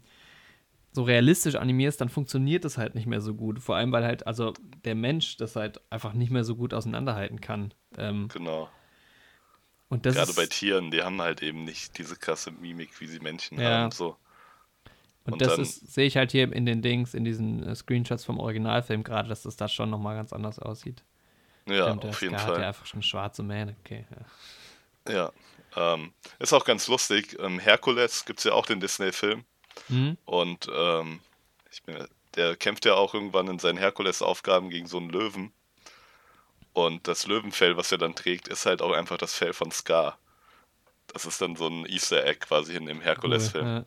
[0.91, 3.59] so realistisch animierst, dann funktioniert das halt nicht mehr so gut.
[3.59, 4.53] Vor allem, weil halt, also
[4.86, 7.74] der Mensch das halt einfach nicht mehr so gut auseinanderhalten kann.
[7.97, 8.69] Ähm, Genau.
[9.89, 13.07] und das Gerade ist, bei Tieren, die haben halt eben nicht diese krasse Mimik, wie
[13.07, 13.69] sie Menschen Ja.
[13.84, 13.91] haben.
[13.91, 14.17] So.
[15.26, 18.39] und und das sehe ich halt hier in den Dings, in diesen äh, Screenshots vom
[18.39, 21.03] Originalfilm gerade, dass das da schon nochmal ganz anders aussieht.
[21.65, 22.63] Ja, Stimmt, auf jeden Scar hat ja Fall.
[22.65, 23.76] einfach schon schwarze Mähne.
[23.84, 24.26] Okay, ja.
[25.08, 25.32] Ja.
[25.76, 27.38] Ähm, ist auch ganz lustig.
[27.39, 29.43] Ähm, Herkules gibt es ja auch den Disney-Film.
[29.89, 30.18] Mhm.
[30.26, 31.20] Und ähm,
[31.71, 35.51] ich bin, der kämpft ja auch irgendwann in seinen Herkules-Aufgaben gegen so einen Löwen.
[36.74, 40.17] Und das Löwenfell, was er dann trägt, ist halt auch einfach das Fell von Scar.
[41.08, 43.66] Das ist dann so ein Easter Egg quasi in dem Herkules-Film.
[43.66, 43.86] Cool.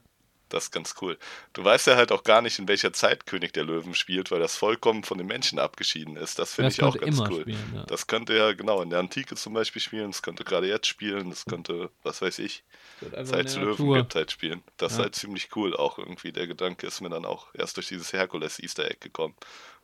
[0.49, 1.19] Das ist ganz cool.
[1.55, 4.39] Du weißt ja halt auch gar nicht, in welcher Zeit König der Löwen spielt, weil
[4.39, 6.39] das vollkommen von den Menschen abgeschieden ist.
[6.39, 7.41] Das finde ich auch ganz cool.
[7.43, 7.83] spielen, ja.
[7.87, 11.31] Das könnte ja genau in der Antike zum Beispiel spielen, das könnte gerade jetzt spielen,
[11.31, 12.63] das könnte, was weiß ich,
[13.01, 14.63] seit es der Löwen gibt, halt spielen.
[14.77, 15.05] Das ist Ja.
[15.05, 16.31] halt ziemlich cool auch irgendwie.
[16.31, 19.35] Der Gedanke ist mir dann auch erst durch dieses Herkules Easter Egg gekommen.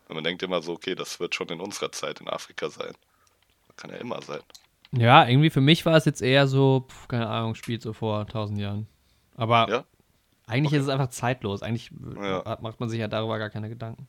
[0.08, 2.94] Und man denkt immer so, okay, das wird schon in unserer Zeit in Afrika sein.
[3.76, 4.40] Kann ja immer sein.
[4.92, 8.26] Ja, irgendwie für mich war es jetzt eher so, pf, keine Ahnung, spielt so vor
[8.28, 8.86] tausend Jahren.
[9.36, 9.84] Aber Ja?
[10.52, 10.76] Eigentlich Okay.
[10.78, 11.62] ist es einfach zeitlos.
[11.62, 12.58] Eigentlich Ja.
[12.60, 14.06] macht man sich ja darüber gar keine Gedanken.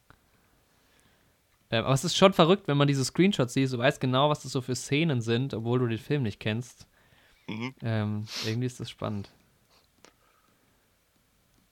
[1.71, 3.71] Ähm, aber es ist schon verrückt, wenn man diese Screenshots sieht.
[3.73, 6.85] Du weißt genau, was das so für Szenen sind, obwohl du den Film nicht kennst.
[7.47, 7.73] Mhm.
[7.81, 9.31] Ähm, irgendwie ist das spannend.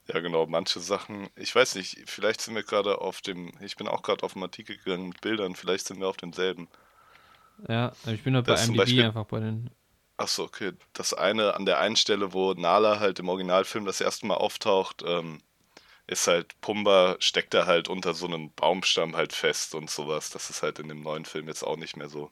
[0.08, 3.88] Ja, genau, manche Sachen, ich weiß nicht, vielleicht sind wir gerade auf dem, ich bin
[3.88, 6.68] auch gerade auf dem Artikel gegangen mit Bildern, vielleicht sind wir auf demselben.
[7.70, 9.70] Ja, ich bin halt bei IMDb Beispiel- einfach bei den.
[10.22, 10.74] Achso, okay.
[10.94, 15.04] Das eine an der einen Stelle, wo Nala halt im Originalfilm das erste Mal auftaucht,
[15.06, 15.40] ähm,
[16.06, 20.30] ist halt, Pumba steckt da halt unter so einem Baumstamm halt fest und sowas.
[20.30, 22.30] Das ist halt in dem neuen Film jetzt auch nicht mehr so.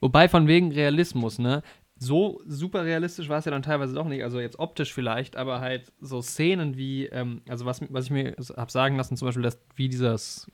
[0.00, 1.62] Wobei von wegen Realismus, ne?
[1.96, 4.22] So super realistisch war es ja dann teilweise doch nicht.
[4.22, 8.36] Also jetzt optisch vielleicht, aber halt so Szenen wie, ähm, also was, was ich mir
[8.56, 10.50] habe sagen lassen, zum Beispiel, dass wie dieses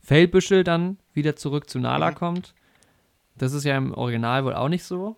[0.00, 2.14] Feldbüschel dann wieder zurück zu Nala mhm.
[2.14, 2.54] kommt.
[3.36, 5.16] Das ist ja im Original wohl auch nicht so.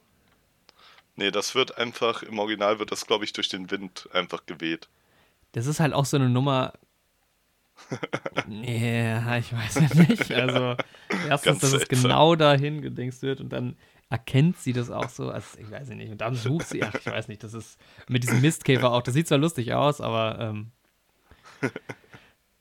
[1.17, 4.89] Nee, das wird einfach, im Original wird das, glaube ich, durch den Wind einfach geweht.
[5.53, 6.73] Das ist halt auch so eine Nummer.
[8.49, 10.33] ja, ich weiß ja nicht.
[10.33, 10.77] Also,
[11.29, 13.77] erstens, dass es genau dahin gedingst wird und dann
[14.09, 15.31] erkennt sie das auch so.
[15.31, 16.11] Also, ich weiß nicht.
[16.11, 17.79] Und dann sucht sie, ach, ich weiß nicht, das ist
[18.09, 20.39] mit diesem Mistkäfer auch, das sieht zwar lustig aus, aber.
[20.39, 20.71] Ähm,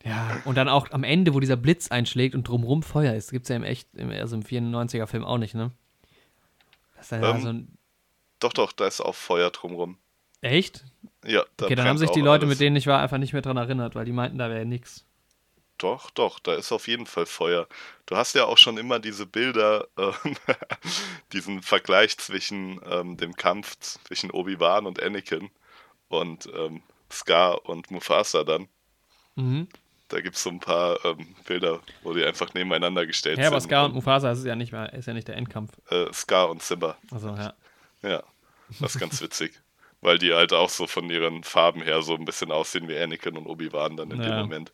[0.04, 3.44] ja, und dann auch am Ende, wo dieser Blitz einschlägt und drumrum Feuer ist, gibt
[3.44, 5.70] es ja im echt, also im 94er-Film auch nicht, ne?
[6.96, 7.78] Das ist ja ähm, so ein.
[8.42, 9.98] Doch, doch, da ist auch Feuer drumrum.
[10.40, 10.84] Echt?
[11.24, 12.58] Ja, da Okay, dann haben sich die Leute, alles.
[12.58, 15.04] mit denen ich war, einfach nicht mehr dran erinnert, weil die meinten, da wäre nichts.
[15.78, 17.68] Doch, doch, da ist auf jeden Fall Feuer.
[18.06, 20.12] Du hast ja auch schon immer diese Bilder, äh,
[21.32, 25.50] diesen Vergleich zwischen ähm, dem Kampf zwischen Obi-Wan und Anakin
[26.08, 28.68] und ähm, Scar und Mufasa dann.
[29.36, 29.68] Mhm.
[30.08, 33.52] Da gibt es so ein paar ähm, Bilder, wo die einfach nebeneinander gestellt ja, sind.
[33.52, 35.72] Ja, aber Scar und, Mufasa ist ja nicht mehr, ist ja nicht der Endkampf.
[35.90, 36.96] Äh, Scar und Simba.
[37.10, 37.54] Also ja.
[38.02, 38.22] Ja,
[38.80, 39.60] das ist ganz witzig.
[40.00, 43.36] Weil die halt auch so von ihren Farben her so ein bisschen aussehen wie Anakin
[43.36, 44.30] und Obi-Wan dann in ja.
[44.30, 44.72] dem Moment.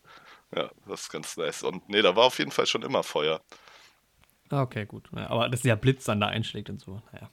[0.54, 1.62] Ja, das ist ganz nice.
[1.62, 3.42] Und nee, da war auf jeden Fall schon immer Feuer.
[4.50, 5.10] Okay, gut.
[5.14, 7.30] Ja, aber dass der Blitz dann da einschlägt und so, naja.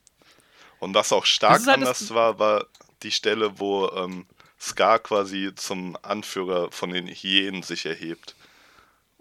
[0.79, 2.65] Und was auch stark halt anders war, war
[3.03, 4.25] die Stelle, wo ähm,
[4.59, 8.35] Scar quasi zum Anführer von den Hyänen sich erhebt.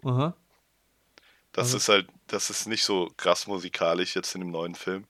[0.03, 0.35] Aha.
[1.53, 1.77] Das also.
[1.77, 5.07] ist halt, das ist nicht so krass musikalisch jetzt in dem neuen Film.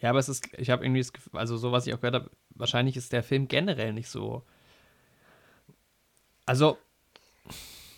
[0.00, 2.14] Ja, aber es ist, ich habe irgendwie das Gefühl, also so was ich auch gehört
[2.14, 4.44] habe, wahrscheinlich ist der Film generell nicht so.
[6.46, 6.78] Also,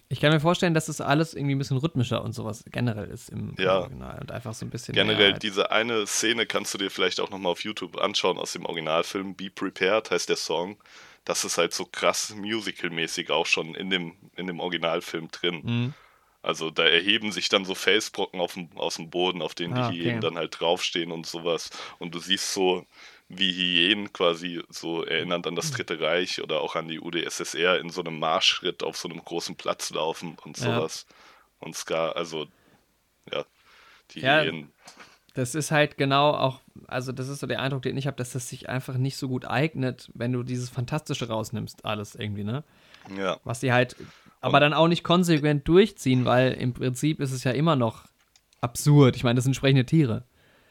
[0.09, 3.29] ich kann mir vorstellen, dass das alles irgendwie ein bisschen rhythmischer und sowas generell ist
[3.29, 3.81] im ja.
[3.81, 4.95] Original und einfach so ein bisschen.
[4.95, 8.53] Generell, halt diese eine Szene kannst du dir vielleicht auch nochmal auf YouTube anschauen aus
[8.53, 9.37] dem Originalfilm.
[9.37, 10.79] Be Prepared heißt der Song.
[11.25, 15.61] Das ist halt so krass musical-mäßig auch schon in dem, in dem Originalfilm drin.
[15.63, 15.95] Mhm.
[16.43, 19.91] Also da erheben sich dann so Felsbrocken auf dem, aus dem Boden, auf denen ah,
[19.91, 20.27] die Hyänen okay.
[20.27, 21.71] dann halt draufstehen und sowas.
[21.99, 22.87] Und du siehst so,
[23.29, 25.77] wie Hyänen quasi so erinnernd an das hm.
[25.77, 29.57] Dritte Reich oder auch an die UdSSR in so einem Marschschritt auf so einem großen
[29.57, 31.07] Platz laufen und sowas.
[31.09, 31.17] Ja.
[31.61, 32.47] Und Ska, also
[33.31, 33.45] ja,
[34.13, 34.73] die ja, Hyänen.
[35.35, 38.33] Das ist halt genau auch, also das ist so der Eindruck, den ich habe, dass
[38.33, 42.65] das sich einfach nicht so gut eignet, wenn du dieses Fantastische rausnimmst, alles irgendwie, ne?
[43.17, 43.39] Ja.
[43.45, 43.97] Was sie halt,
[44.41, 48.05] aber und dann auch nicht konsequent durchziehen, weil im Prinzip ist es ja immer noch
[48.61, 49.17] absurd.
[49.17, 50.25] Ich meine, das sind sprechende Tiere.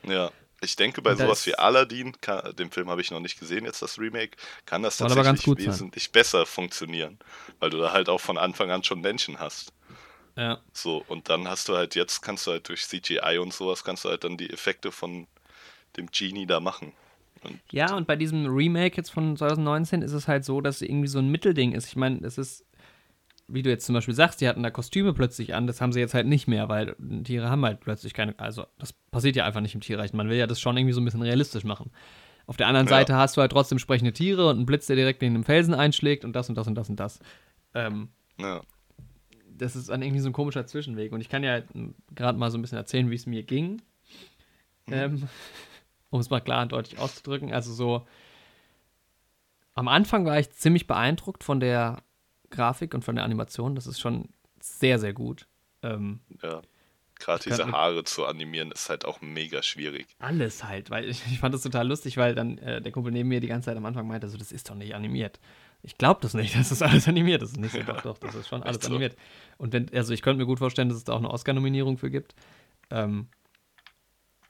[0.03, 0.31] Ja.
[0.61, 3.81] Ich denke, bei sowas wie Aladdin, kann, den Film habe ich noch nicht gesehen, jetzt
[3.81, 4.35] das Remake,
[4.65, 6.11] kann das tatsächlich wesentlich sein.
[6.11, 7.17] besser funktionieren,
[7.61, 9.71] weil du da halt auch von Anfang an schon Menschen hast.
[10.35, 10.59] Ja.
[10.73, 14.03] So, und dann hast du halt jetzt, kannst du halt durch CGI und sowas, kannst
[14.03, 15.27] du halt dann die Effekte von
[15.95, 16.91] dem Genie da machen.
[17.41, 20.81] Und ja, und bei diesem Remake jetzt von 2019 ist es halt so, dass es
[20.81, 21.87] irgendwie so ein Mittelding ist.
[21.87, 22.65] Ich meine, es ist
[23.51, 25.99] wie du jetzt zum Beispiel sagst, die hatten da Kostüme plötzlich an, das haben sie
[25.99, 29.61] jetzt halt nicht mehr, weil Tiere haben halt plötzlich keine, also das passiert ja einfach
[29.61, 30.13] nicht im Tierreich.
[30.13, 31.91] Man will ja das schon irgendwie so ein bisschen realistisch machen.
[32.45, 32.91] Auf der anderen ja.
[32.91, 35.73] Seite hast du halt trotzdem sprechende Tiere und einen Blitz, der direkt in den Felsen
[35.73, 37.19] einschlägt und das und das und das und das.
[37.73, 38.09] Ähm,
[38.39, 38.61] ja.
[39.55, 41.11] Das ist dann irgendwie so ein komischer Zwischenweg.
[41.11, 41.61] Und ich kann ja
[42.15, 43.81] gerade mal so ein bisschen erzählen, wie es mir ging.
[44.87, 44.93] Mhm.
[44.93, 45.29] Ähm,
[46.09, 47.53] um es mal klar und deutlich auszudrücken.
[47.53, 48.07] Also so,
[49.75, 52.01] am Anfang war ich ziemlich beeindruckt von der
[52.49, 53.75] Grafik und von der Animation.
[53.75, 55.47] Das ist schon sehr, sehr gut.
[55.81, 56.61] Ähm, ja.
[57.19, 60.15] Gerade diese Haare zu animieren ist halt auch mega schwierig.
[60.19, 63.27] Alles halt, weil ich, ich fand das total lustig, weil dann äh, der Kumpel neben
[63.27, 65.39] mir die ganze Zeit am Anfang meinte, so, das ist doch nicht animiert.
[65.83, 67.57] Ich glaube das nicht, dass das alles animiert ist.
[67.57, 67.83] Nicht so, ja.
[67.83, 68.89] doch, doch, das ist schon alles so.
[68.89, 69.17] animiert.
[69.57, 72.09] Und wenn, also ich könnte mir gut vorstellen, dass es da auch eine Oscar-Nominierung für
[72.09, 72.35] gibt.
[72.89, 73.27] Ähm,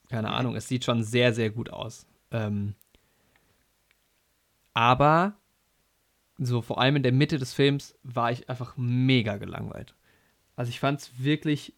[0.10, 2.06] keine Ahnung, es sieht schon sehr, sehr gut aus.
[2.32, 2.76] Ähm,
[4.76, 5.39] aber
[6.40, 9.96] so vor allem in der Mitte des Films war ich einfach mega gelangweilt.
[10.56, 11.74] Also ich fand es wirklich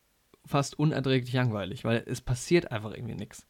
[0.45, 3.47] fast unerträglich langweilig, weil es passiert einfach irgendwie nichts.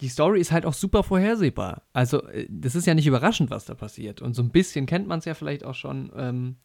[0.00, 1.82] Die Story ist halt auch super vorhersehbar.
[1.92, 4.22] Also äh, das ist ja nicht überraschend, was da passiert.
[4.22, 6.10] Und so ein bisschen kennt man es ja vielleicht auch schon.
[6.16, 6.56] Ähm,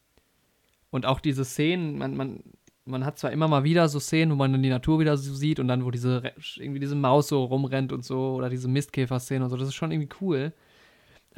[0.89, 2.43] und auch diese Szenen, man, man,
[2.85, 5.33] man hat zwar immer mal wieder so Szenen, wo man dann die Natur wieder so
[5.33, 9.43] sieht und dann, wo diese irgendwie diese Maus so rumrennt und so, oder diese Mistkäfer-Szenen
[9.43, 10.53] und so, das ist schon irgendwie cool.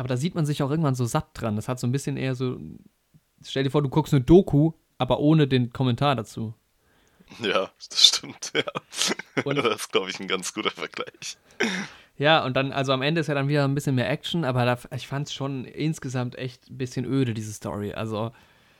[0.01, 1.55] Aber da sieht man sich auch irgendwann so satt dran.
[1.55, 2.59] Das hat so ein bisschen eher so.
[3.45, 6.55] Stell dir vor, du guckst eine Doku, aber ohne den Kommentar dazu.
[7.39, 8.63] Ja, das stimmt, ja.
[9.43, 11.37] Und das ist, glaube ich, ein ganz guter Vergleich.
[12.17, 14.65] Ja, und dann, also am Ende ist ja dann wieder ein bisschen mehr Action, aber
[14.65, 17.93] da, ich fand es schon insgesamt echt ein bisschen öde, diese Story.
[17.93, 18.31] Also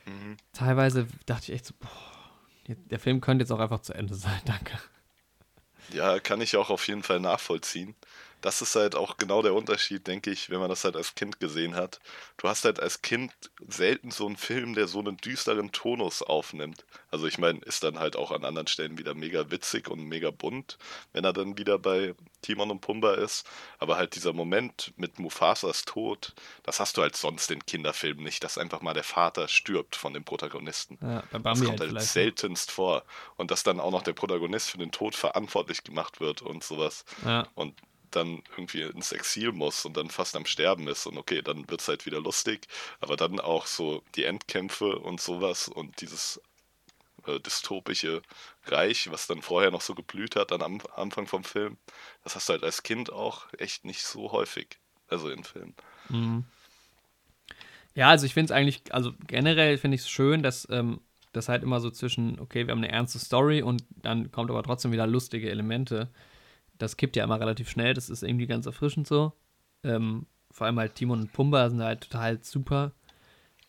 [0.06, 0.38] mhm.
[0.52, 4.40] teilweise dachte ich echt so, boah, der Film könnte jetzt auch einfach zu Ende sein,
[4.44, 4.76] danke.
[5.92, 7.94] Ja, kann ich auch auf jeden Fall nachvollziehen
[8.42, 11.40] das ist halt auch genau der Unterschied, denke ich, wenn man das halt als Kind
[11.40, 12.00] gesehen hat.
[12.36, 13.32] Du hast halt als Kind
[13.66, 16.84] selten so einen Film, der so einen düsteren Tonus aufnimmt.
[17.10, 20.32] Also ich meine, ist dann halt auch an anderen Stellen wieder mega witzig und mega
[20.32, 20.76] bunt,
[21.12, 23.46] wenn er dann wieder bei Timon und Pumba ist.
[23.78, 28.42] Aber halt dieser Moment mit Mufasas Tod, das hast du halt sonst in Kinderfilmen nicht,
[28.42, 30.98] dass einfach mal der Vater stirbt von dem Protagonisten.
[31.00, 33.04] Ja, das kommt halt, halt seltenst vor.
[33.36, 37.04] Und dass dann auch noch der Protagonist für den Tod verantwortlich gemacht wird und sowas.
[37.24, 37.46] Ja.
[37.54, 37.80] Und
[38.16, 41.06] dann irgendwie ins Exil muss und dann fast am Sterben ist.
[41.06, 42.66] Und okay, dann wird es halt wieder lustig.
[43.00, 46.40] Aber dann auch so die Endkämpfe und sowas und dieses
[47.26, 48.22] äh, dystopische
[48.66, 51.76] Reich, was dann vorher noch so geblüht hat dann am Anfang vom Film,
[52.24, 54.78] das hast du halt als Kind auch echt nicht so häufig.
[55.08, 55.74] Also in Filmen.
[56.08, 56.44] Mhm.
[57.94, 61.00] Ja, also ich finde es eigentlich, also generell finde ich es schön, dass ähm,
[61.32, 64.62] das halt immer so zwischen, okay, wir haben eine ernste Story und dann kommt aber
[64.62, 66.10] trotzdem wieder lustige Elemente
[66.82, 69.32] das kippt ja immer relativ schnell, das ist irgendwie ganz erfrischend so.
[69.84, 72.92] Ähm, vor allem halt Timon und Pumba sind halt total super.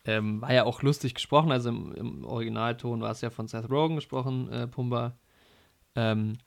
[0.03, 3.69] Ähm, war ja auch lustig gesprochen, also im, im, Originalton war es ja von Seth
[3.69, 5.15] Rogen gesprochen, äh, Pumba.
[5.95, 6.39] Ähm,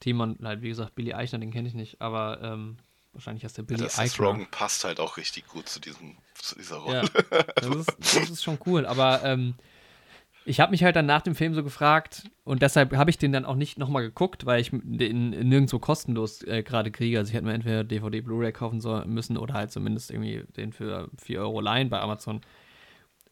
[0.00, 2.78] Timon, halt wie gesagt, Billy Eichner, den kenne ich nicht, aber ähm,
[3.12, 4.06] wahrscheinlich heißt der Billy ja, Eichner.
[4.06, 7.02] Seth Rogen passt halt auch richtig gut zu, diesem, zu dieser Rolle.
[7.30, 9.54] Ja, das, ist, das ist schon cool, aber ähm,
[10.44, 13.32] ich habe mich halt dann nach dem Film so gefragt und deshalb habe ich den
[13.32, 17.18] dann auch nicht nochmal geguckt, weil ich den nirgendwo kostenlos äh, gerade kriege.
[17.18, 20.72] Also ich hätte mir entweder DVD, Blu-ray kaufen sollen, müssen oder halt zumindest irgendwie den
[20.72, 22.40] für 4 Euro leihen bei Amazon.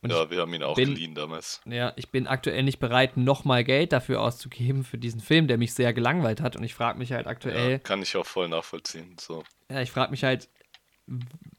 [0.03, 1.61] Und ja, wir haben ihn auch bin, geliehen damals.
[1.66, 5.74] Ja, ich bin aktuell nicht bereit, nochmal Geld dafür auszugeben für diesen Film, der mich
[5.74, 6.57] sehr gelangweilt hat.
[6.57, 7.73] Und ich frage mich halt aktuell.
[7.73, 9.16] Ja, kann ich auch voll nachvollziehen.
[9.20, 9.43] So.
[9.70, 10.49] Ja, ich frage mich halt,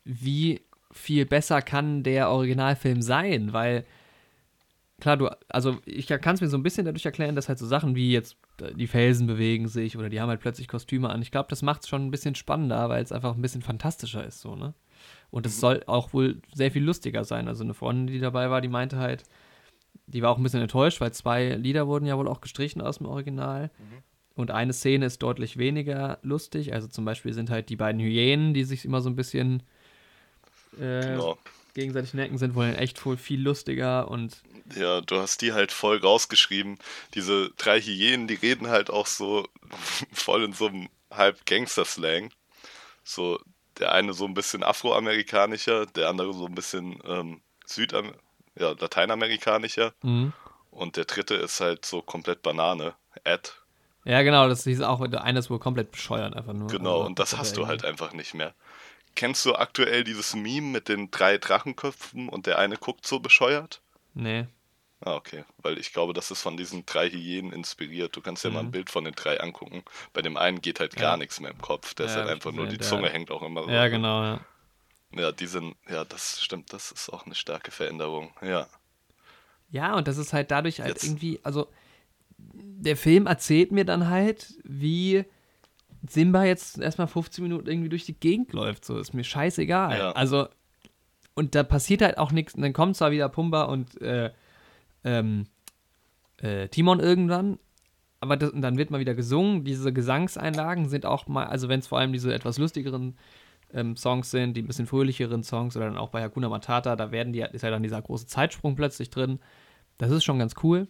[0.03, 0.61] wie
[0.91, 3.53] viel besser kann der Originalfilm sein?
[3.53, 3.85] Weil
[5.01, 7.67] klar, du, also ich kann es mir so ein bisschen dadurch erklären, dass halt so
[7.67, 11.21] Sachen wie jetzt äh, die Felsen bewegen sich oder die haben halt plötzlich Kostüme an.
[11.21, 14.25] Ich glaube, das macht es schon ein bisschen spannender, weil es einfach ein bisschen fantastischer
[14.25, 14.73] ist, so, ne?
[15.31, 15.59] Und es mhm.
[15.59, 17.47] soll auch wohl sehr viel lustiger sein.
[17.47, 19.23] Also eine Freundin, die dabei war, die meinte halt,
[20.05, 22.99] die war auch ein bisschen enttäuscht, weil zwei Lieder wurden ja wohl auch gestrichen aus
[22.99, 23.71] dem Original.
[23.79, 24.03] Mhm.
[24.35, 26.73] Und eine Szene ist deutlich weniger lustig.
[26.73, 29.63] Also zum Beispiel sind halt die beiden Hyänen, die sich immer so ein bisschen
[30.79, 31.37] äh, genau
[31.73, 34.43] gegenseitig necken, sind wohl echt voll viel lustiger und.
[34.75, 36.79] Ja, du hast die halt voll rausgeschrieben.
[37.13, 39.47] Diese drei Hyänen, die reden halt auch so
[40.13, 42.31] voll in so einem halb Gangster-Slang.
[43.03, 43.39] So,
[43.79, 48.13] der eine so ein bisschen afroamerikanischer, der andere so ein bisschen ähm, Südam
[48.57, 49.93] ja, lateinamerikanischer.
[50.03, 50.33] Mhm.
[50.69, 52.95] Und der dritte ist halt so komplett Banane.
[53.23, 53.61] Ed.
[54.05, 56.67] Ja, genau, das ist auch, der eine ist wohl komplett bescheuert einfach nur.
[56.67, 58.53] Genau, also, und das hast du halt einfach nicht mehr.
[59.15, 63.81] Kennst du aktuell dieses Meme mit den drei Drachenköpfen und der eine guckt so bescheuert?
[64.13, 64.47] Nee.
[65.03, 65.43] Ah, okay.
[65.57, 68.15] Weil ich glaube, das ist von diesen drei Hyänen inspiriert.
[68.15, 68.53] Du kannst ja mhm.
[68.53, 68.71] mal ein mhm.
[68.71, 69.83] Bild von den drei angucken.
[70.13, 71.17] Bei dem einen geht halt gar ja.
[71.17, 71.93] nichts mehr im Kopf.
[71.95, 73.13] Der ja, ist halt einfach nur, die Zunge hat...
[73.13, 73.69] hängt auch immer so.
[73.69, 74.41] Ja, genau, ja.
[75.13, 78.67] Ja, die sind, ja, das stimmt, das ist auch eine starke Veränderung, ja.
[79.69, 81.03] Ja, und das ist halt dadurch halt Jetzt.
[81.03, 81.67] irgendwie, also
[82.37, 85.25] der Film erzählt mir dann halt, wie
[86.07, 88.85] Simba jetzt erstmal 15 Minuten irgendwie durch die Gegend läuft.
[88.85, 89.97] So, ist mir scheißegal.
[89.97, 90.11] Ja.
[90.13, 90.47] Also,
[91.35, 92.55] und da passiert halt auch nichts.
[92.55, 94.31] Und dann kommt zwar wieder Pumba und äh,
[95.03, 95.45] ähm,
[96.37, 97.59] äh, Timon irgendwann,
[98.19, 99.63] aber das, dann wird mal wieder gesungen.
[99.63, 103.17] Diese Gesangseinlagen sind auch mal, also wenn es vor allem diese etwas lustigeren
[103.73, 107.11] ähm, Songs sind, die ein bisschen fröhlicheren Songs oder dann auch bei Hakuna Matata, da
[107.11, 109.39] werden die, ist ja dann dieser große Zeitsprung plötzlich drin.
[109.97, 110.87] Das ist schon ganz cool.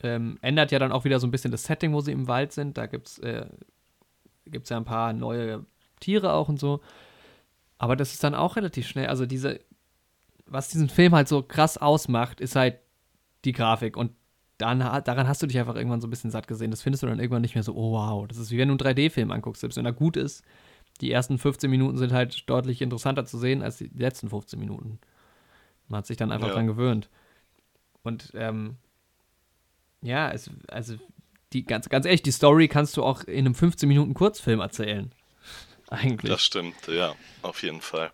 [0.00, 2.52] Ähm, ändert ja dann auch wieder so ein bisschen das Setting, wo sie im Wald
[2.52, 2.78] sind.
[2.78, 3.46] Da gibt es äh,
[4.46, 5.66] ja ein paar neue
[6.00, 6.80] Tiere auch und so.
[7.78, 9.06] Aber das ist dann auch relativ schnell.
[9.06, 9.60] Also diese,
[10.46, 12.78] was diesen Film halt so krass ausmacht, ist halt
[13.44, 13.96] die Grafik.
[13.96, 14.12] Und
[14.58, 16.70] dann, daran hast du dich einfach irgendwann so ein bisschen satt gesehen.
[16.70, 18.26] Das findest du dann irgendwann nicht mehr so, oh wow.
[18.26, 19.60] Das ist wie wenn du einen 3D-Film anguckst.
[19.60, 20.42] Selbst wenn er gut ist,
[21.00, 24.98] die ersten 15 Minuten sind halt deutlich interessanter zu sehen als die letzten 15 Minuten.
[25.86, 26.54] Man hat sich dann einfach ja.
[26.54, 27.08] dran gewöhnt.
[28.02, 28.76] Und ähm,
[30.02, 30.96] ja, es, also
[31.52, 35.12] die ganz, ganz ehrlich, die Story kannst du auch in einem 15 Minuten Kurzfilm erzählen.
[35.88, 36.30] Eigentlich.
[36.30, 38.10] Das stimmt, ja, auf jeden Fall.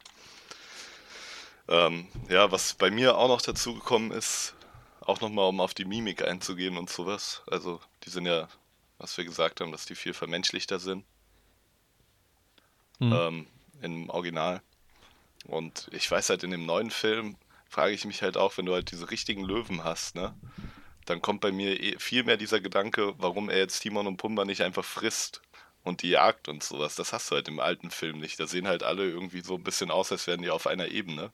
[1.68, 4.54] Ähm, ja, was bei mir auch noch dazu gekommen ist,
[5.06, 7.42] auch nochmal, um auf die Mimik einzugehen und sowas.
[7.46, 8.48] Also, die sind ja,
[8.98, 11.04] was wir gesagt haben, dass die viel vermenschlichter sind.
[12.98, 13.12] Mhm.
[13.12, 13.46] Ähm,
[13.82, 14.62] Im Original.
[15.46, 17.36] Und ich weiß halt, in dem neuen Film
[17.68, 20.34] frage ich mich halt auch, wenn du halt diese richtigen Löwen hast, ne?
[21.04, 24.44] dann kommt bei mir eh viel mehr dieser Gedanke, warum er jetzt Timon und Pumba
[24.44, 25.42] nicht einfach frisst
[25.82, 26.94] und die Jagd und sowas.
[26.94, 28.40] Das hast du halt im alten Film nicht.
[28.40, 31.32] Da sehen halt alle irgendwie so ein bisschen aus, als wären die auf einer Ebene.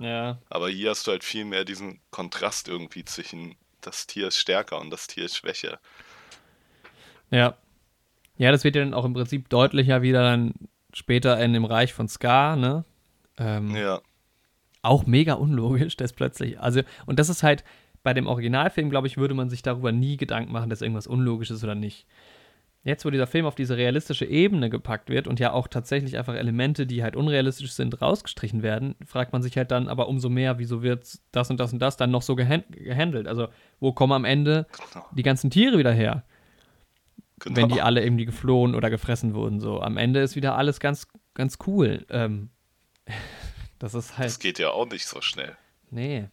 [0.00, 0.38] Ja.
[0.50, 4.80] Aber hier hast du halt viel mehr diesen Kontrast irgendwie zwischen das Tier ist stärker
[4.80, 5.78] und das Tier ist schwächer.
[7.30, 7.56] Ja.
[8.36, 10.54] Ja, das wird ja dann auch im Prinzip deutlicher wieder dann
[10.92, 12.84] später in dem Reich von Scar, ne?
[13.38, 14.00] Ähm, Ja,
[14.82, 16.60] Auch mega unlogisch, das plötzlich.
[16.60, 17.64] Also, und das ist halt,
[18.02, 21.50] bei dem Originalfilm, glaube ich, würde man sich darüber nie Gedanken machen, dass irgendwas unlogisch
[21.50, 22.06] ist oder nicht.
[22.84, 26.34] Jetzt, wo dieser Film auf diese realistische Ebene gepackt wird und ja auch tatsächlich einfach
[26.34, 30.58] Elemente, die halt unrealistisch sind, rausgestrichen werden, fragt man sich halt dann aber umso mehr,
[30.58, 33.26] wieso wird das und das und das dann noch so gehan gehandelt?
[33.26, 33.48] Also,
[33.80, 35.06] wo kommen am Ende genau.
[35.12, 36.24] die ganzen Tiere wieder her?
[37.38, 37.56] genau.
[37.56, 39.60] wenn die alle irgendwie geflohen oder gefressen wurden.
[39.60, 42.04] So, am Ende ist wieder alles ganz, ganz cool.
[42.10, 42.50] Ähm,
[43.78, 44.28] das ist halt.
[44.28, 45.56] das geht ja auch nicht so schnell.
[45.90, 46.28] Nee.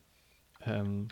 [0.65, 1.09] Ähm,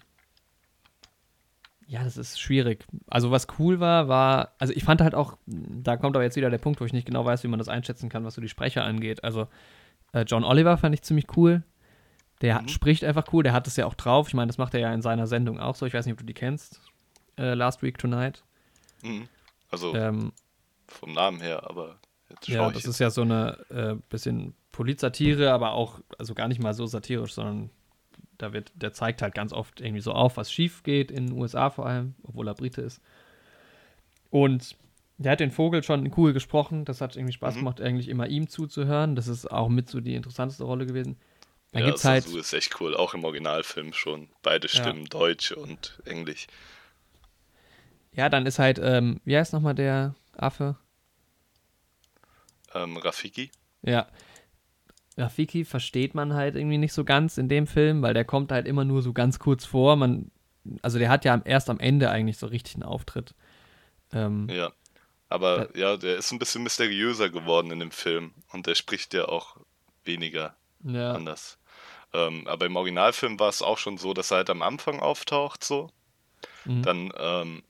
[1.89, 2.85] ja, das ist schwierig.
[3.07, 4.53] Also, was cool war, war.
[4.59, 5.37] Also, ich fand halt auch.
[5.47, 7.67] Da kommt aber jetzt wieder der Punkt, wo ich nicht genau weiß, wie man das
[7.67, 9.23] einschätzen kann, was so die Sprecher angeht.
[9.23, 9.47] Also,
[10.13, 11.63] äh, John Oliver fand ich ziemlich cool.
[12.41, 12.67] Der Mhm.
[12.67, 13.41] spricht einfach cool.
[13.43, 14.27] Der hat es ja auch drauf.
[14.27, 15.85] Ich meine, das macht er ja in seiner Sendung auch so.
[15.87, 16.79] Ich weiß nicht, ob du die kennst.
[17.37, 18.43] Äh, Last Week Tonight.
[19.03, 19.27] Mhm.
[19.71, 20.31] Also Ähm,
[20.87, 21.97] vom Namen her, aber
[22.29, 26.61] jetzt Ja, das ist ja so eine äh, bisschen Polizsatire, aber auch, also gar nicht
[26.61, 27.69] mal so satirisch, sondern
[28.39, 31.37] da wird, der zeigt halt ganz oft irgendwie so auf, was schief geht in den
[31.37, 33.01] USA vor allem, obwohl er Brite ist.
[34.31, 34.75] Und
[35.17, 37.59] der hat den Vogel schon cool gesprochen, das hat irgendwie Spaß Mhm.
[37.59, 39.15] gemacht, eigentlich immer ihm zuzuhören.
[39.15, 41.17] Das ist auch mit so die interessanteste Rolle gewesen.
[41.71, 44.29] Dann ja, gibt's halt, Sasu ist echt cool, auch im Originalfilm schon.
[44.41, 44.81] Beide Ja.
[44.81, 46.47] Stimmen, Deutsch und Englisch.
[48.13, 50.77] ja, dann ist halt, ähm, wie heißt nochmal der Affe?
[52.73, 53.51] Ähm, Rafiki?
[53.81, 54.07] Ja.
[55.19, 58.67] Rafiki versteht man halt irgendwie nicht so ganz in dem Film, weil der kommt halt
[58.67, 59.95] immer nur so ganz kurz vor.
[59.95, 60.31] Man,
[60.81, 63.35] also der hat ja erst am Ende eigentlich so richtig einen Auftritt.
[64.13, 64.71] Ähm, Ja.
[65.31, 69.25] Aber ja, der ist ein bisschen mysteriöser geworden in dem Film und der spricht ja
[69.25, 69.57] auch
[70.03, 71.59] weniger ja, anders.
[72.13, 75.63] Ähm, aber im Originalfilm war es auch schon so, dass er halt am Anfang auftaucht,
[75.63, 75.91] so.
[76.65, 76.81] Mhm.
[76.81, 77.63] Dann ähm,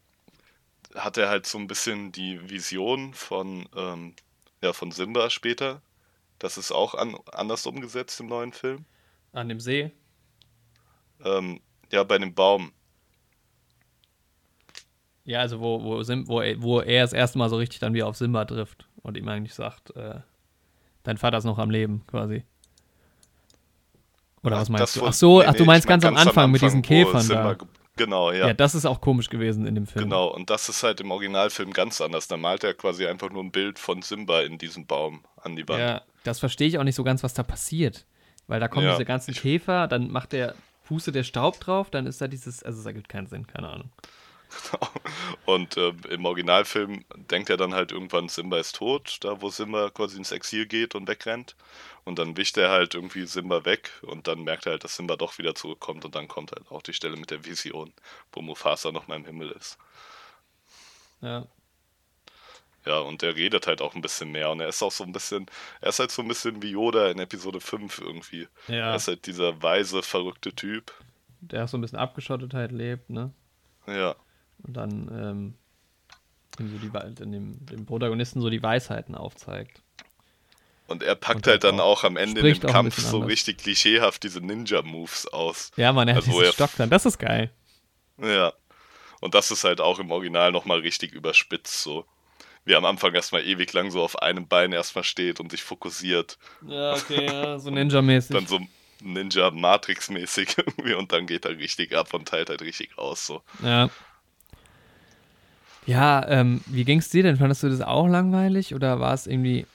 [0.96, 4.16] hat er halt so ein bisschen die Vision von, ähm,
[4.62, 5.82] ja, von Simba später.
[6.40, 8.86] Das ist auch an, anders umgesetzt im neuen Film.
[9.34, 9.92] an dem See.
[11.24, 11.60] Ähm,
[11.92, 12.72] ja, bei dem Baum.
[15.26, 17.94] Ja, also wo, wo, Sim, wo, er- wo er das erste Mal so richtig dann
[17.94, 20.22] wieder auf Simba trifft und ihm eigentlich sagt, äh,
[21.04, 22.44] dein Vater ist noch am Leben, quasi.
[24.44, 25.06] Oder Ach, was meinst du?
[25.06, 27.44] Ach so, nee, ach, du meinst ich mein ganz, am Anfang mit diesen Käfern Simba
[27.44, 27.54] da.
[27.56, 27.68] ge-
[27.98, 28.48] Genau, ja.
[28.48, 28.54] Ja.
[28.54, 30.06] das ist auch komisch gewesen in dem Film.
[30.06, 32.30] Genau, und das ist halt im Originalfilm ganz anders.
[32.30, 35.68] Da malt er quasi einfach nur ein Bild von Simba in diesem Baum an die
[35.68, 35.82] Wand.
[35.82, 38.06] Ja, das verstehe ich auch nicht so ganz, was da passiert.
[38.48, 40.56] Weil da kommen Ja, diese ganzen ich- Käfer, dann macht der,
[40.88, 43.92] pustet der Staub drauf, dann ist da dieses, also es ergibt keinen Sinn, keine Ahnung.
[45.46, 49.92] Und ähm, im Originalfilm denkt er dann halt irgendwann, Simba ist tot, da wo Simba
[49.92, 51.56] quasi ins Exil geht und wegrennt.
[52.04, 55.16] Und dann wischt er halt irgendwie Simba weg und dann merkt er halt, dass Simba
[55.18, 57.94] doch wieder zurückkommt und dann kommt halt auch die Stelle mit der Vision,
[58.32, 59.78] wo Mufasa noch mal im Himmel ist.
[61.22, 61.46] Ja.
[62.90, 65.12] Ja, und er redet halt auch ein bisschen mehr und er ist auch so ein
[65.12, 65.46] bisschen,
[65.80, 68.48] er ist halt so ein bisschen wie Yoda in Episode 5 irgendwie.
[68.68, 70.92] Ja, Er ist halt dieser weise, verrückte Typ.
[71.42, 73.32] der auch so ein bisschen abgeschottet halt lebt, ne?
[73.86, 74.16] Ja,
[74.64, 75.54] Und dann ähm,
[76.58, 79.84] so die, Wei- dem, dem Protagonisten so die Weisheiten aufzeigt.
[80.88, 83.30] und er packt Und halt dann auch- auch am Ende in ein Kampf so anders.
[83.30, 85.70] richtig klischeehaft diese Ninja-Moves aus.
[85.76, 87.52] Ja, man, er hat Also, diesen er- Stock dann, das ist geil.
[88.18, 88.52] Ja.
[89.22, 92.06] Und das ist halt auch im Original nochmal richtig überspitzt so.
[92.66, 96.38] Wie am Anfang erstmal ewig lang so auf einem Bein erstmal steht und sich fokussiert.
[96.68, 98.36] Ja, okay, ja, so Ninja-mäßig.
[98.36, 98.60] Dann so
[99.02, 103.42] Ninja Matrix-mäßig irgendwie und dann geht er richtig ab und teilt halt richtig aus so.
[103.64, 103.90] Ja.
[105.86, 107.38] Ja, ähm, wie ging's dir denn?
[107.38, 109.66] Fandest du das auch langweilig oder war es irgendwie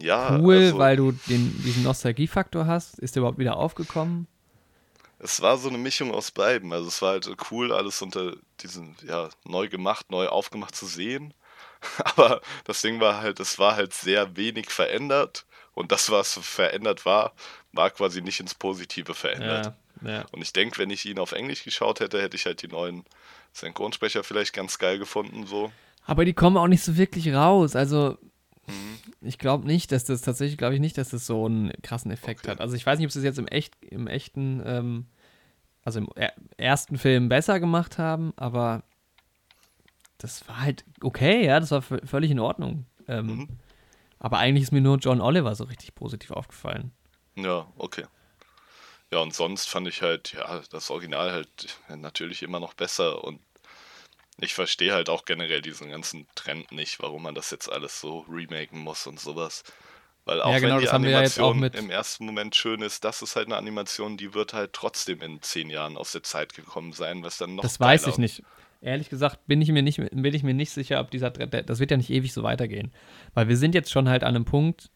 [0.00, 2.98] Ja, cool, also, weil du den, diesen Nostalgiefaktor hast?
[3.00, 4.28] Ist der überhaupt wieder aufgekommen?
[5.24, 6.72] es war so eine Mischung aus beiden.
[6.72, 11.32] Also es war halt cool, alles unter diesen, ja, neu gemacht, neu aufgemacht zu sehen.
[12.04, 17.04] Aber das Ding war halt, es war halt sehr wenig verändert und das, was verändert
[17.04, 17.34] war,
[17.72, 19.72] war quasi nicht ins Positive verändert.
[20.02, 20.26] Ja, ja.
[20.32, 23.04] Und ich denke, wenn ich ihn auf Englisch geschaut hätte, hätte ich halt die neuen
[23.52, 25.72] Synchronsprecher vielleicht ganz geil gefunden, so.
[26.06, 27.76] Aber die kommen auch nicht so wirklich raus.
[27.76, 28.18] Also,
[28.66, 28.98] Mhm.
[29.20, 32.40] ich glaube nicht, dass das tatsächlich, glaube ich nicht, dass das so einen krassen Effekt
[32.40, 32.50] Okay.
[32.52, 32.60] hat.
[32.60, 35.06] Also, ich weiß nicht, ob sie es jetzt im, echt, im echten, ähm,
[35.84, 38.82] also im er ersten Film besser gemacht haben, aber
[40.24, 42.86] das war halt okay, ja, das war völlig in Ordnung.
[43.08, 43.48] Ähm, Mhm.
[44.18, 46.92] Aber eigentlich ist mir nur John Oliver so richtig positiv aufgefallen.
[47.36, 48.06] Ja, okay.
[49.12, 53.40] Ja, und sonst fand ich halt, ja, das Original halt natürlich immer noch besser und
[54.38, 58.20] Ich verstehe halt auch generell diesen ganzen Trend nicht, warum man das jetzt alles so
[58.28, 59.62] remaken muss und sowas.
[60.24, 63.22] Weil auch Ja, genau, wenn die ja Animation mit- im ersten Moment schön ist, das
[63.22, 66.92] ist halt eine Animation, die wird halt trotzdem in zehn Jahren aus der Zeit gekommen
[66.92, 68.42] sein, was dann noch Das weiß ich nicht.
[68.84, 71.90] Ehrlich gesagt bin ich mir nicht, bin ich mir nicht sicher, ob dieser das wird
[71.90, 72.92] ja nicht ewig so weitergehen.
[73.32, 74.90] Weil wir sind jetzt schon halt an einem Punkt,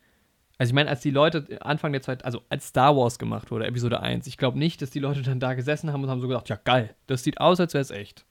[0.58, 3.66] also ich meine, als die Leute Anfang der Zeit, also als Star Wars gemacht wurde,
[3.66, 6.28] Episode 1, ich glaube nicht, dass die Leute dann da gesessen haben und haben so
[6.28, 8.26] gedacht, ja geil, das sieht aus, als wäre es echt.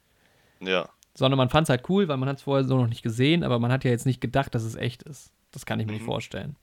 [0.60, 3.02] Ja, Sondern man fand es halt cool, weil man hat es vorher so noch nicht
[3.02, 5.32] gesehen, aber man hat ja jetzt nicht gedacht, dass es echt ist.
[5.52, 6.08] Das kann ich mir nicht Mhm.
[6.08, 6.56] vorstellen.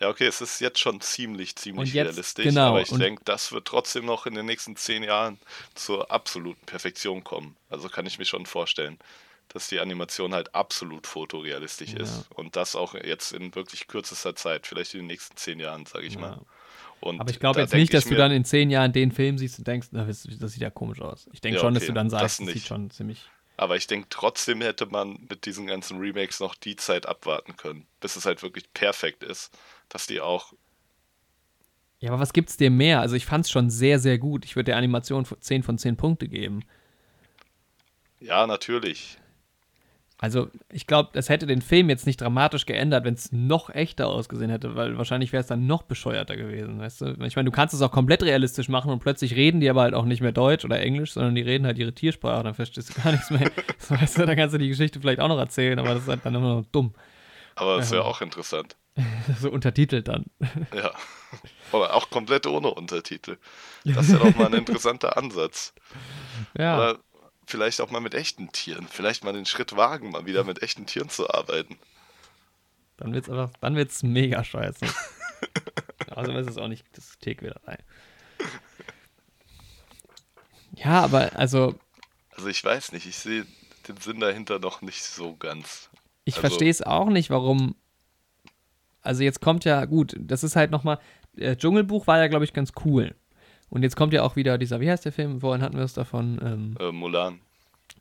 [0.00, 3.52] Ja, okay, es ist jetzt schon ziemlich, ziemlich jetzt- realistisch, genau, aber ich denke, das
[3.52, 5.38] wird trotzdem noch in den nächsten zehn Jahren
[5.74, 7.56] zur absoluten Perfektion kommen.
[7.68, 8.98] Also kann ich mir schon vorstellen,
[9.48, 12.00] dass die Animation halt absolut fotorealistisch Ja.
[12.00, 12.28] ist.
[12.34, 16.06] Und das auch jetzt in wirklich kürzester Zeit, vielleicht in den nächsten zehn Jahren, sage
[16.06, 16.20] ich Ja.
[16.20, 16.40] mal.
[17.00, 19.58] Und Aber ich glaube jetzt nicht, dass du dann in zehn Jahren den Film siehst
[19.58, 21.28] und denkst, na, das, das sieht ja komisch aus.
[21.32, 22.54] Ich denke Ja, schon, dass okay, du dann das sagst, das, nicht.
[22.54, 23.24] sieht schon ziemlich.
[23.60, 27.86] Aber ich denke, trotzdem hätte man mit diesen ganzen Remakes noch die Zeit abwarten können,
[28.00, 29.54] bis es halt wirklich perfekt ist,
[29.90, 30.54] dass die auch.
[31.98, 33.00] Ja, aber was gibt's dir mehr?
[33.00, 34.46] Also ich fand's schon sehr, sehr gut.
[34.46, 36.64] Ich würde der Animation 10 von 10 Punkte geben.
[38.18, 39.18] Ja, natürlich.
[40.22, 44.08] Also ich glaube, das hätte den Film jetzt nicht dramatisch geändert, wenn es noch echter
[44.08, 47.06] ausgesehen hätte, weil wahrscheinlich wäre es dann noch bescheuerter gewesen, weißt du?
[47.24, 49.94] Ich meine, du kannst es auch komplett realistisch machen und plötzlich reden die aber halt
[49.94, 53.02] auch nicht mehr Deutsch oder Englisch, sondern die reden halt ihre Tiersprache, dann verstehst du
[53.02, 53.50] gar nichts mehr.
[53.78, 56.08] So, weißt du, dann kannst du die Geschichte vielleicht auch noch erzählen, aber das ist
[56.08, 56.92] halt dann immer noch dumm.
[57.54, 58.08] Aber das wäre Ja.
[58.08, 58.76] auch interessant.
[59.40, 60.26] so untertitelt dann.
[60.76, 60.90] Ja.
[61.72, 63.38] Oder auch komplett ohne Untertitel.
[63.84, 65.72] Das wäre doch mal ein interessanter Ansatz.
[66.58, 66.76] Ja.
[66.76, 66.98] Oder
[67.50, 68.86] vielleicht auch mal mit echten Tieren.
[68.88, 71.78] Vielleicht mal den Schritt wagen, mal wieder mit echten Tieren zu arbeiten.
[72.96, 74.86] Dann wird's einfach, dann wird's mega scheiße.
[76.14, 77.78] also ist es auch nicht das Teequälerei.
[80.76, 81.74] Ja, aber also
[82.36, 83.46] Also ich weiß nicht, ich sehe
[83.88, 85.90] den Sinn dahinter noch nicht so ganz.
[86.24, 87.74] ich Also- verstehe es auch nicht, warum.
[89.02, 91.00] Also jetzt kommt ja gut, das ist halt nochmal.
[91.36, 93.14] Äh, Dschungelbuch war ja glaube ich ganz cool.
[93.70, 95.40] Und jetzt kommt ja auch wieder dieser, wie heißt der Film?
[95.40, 96.38] Vorhin hatten wir es davon.
[96.42, 97.40] Ähm, Äh, Mulan.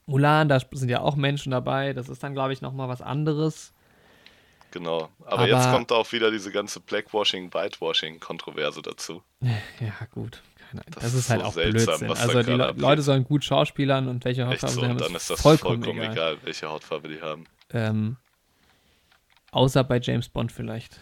[0.08, 1.94] Mulan, da sind ja auch Menschen dabei.
[1.94, 3.74] Das ist dann glaube ich nochmal was anderes.
[4.72, 5.10] Genau.
[5.22, 9.22] Aber, Aber- jetzt kommt auch wieder diese ganze Blackwashing, Whitewashing-Kontroverse dazu.
[9.80, 10.42] Ja, gut.
[10.70, 10.92] Keine Ahnung.
[10.94, 12.30] Das Das, ist halt so auch seltsam, Blödsinn.
[12.30, 12.74] Also die Le.
[12.78, 15.84] Leute sollen gut schauspielern und welche Hautfarbe so, sie haben, und dann ist das vollkommen,
[15.84, 16.14] vollkommen, egal.
[16.34, 16.38] egal.
[16.44, 17.46] welche Hautfarbe die haben.
[17.74, 18.18] Ähm,
[19.52, 21.00] außer bei James Bond vielleicht.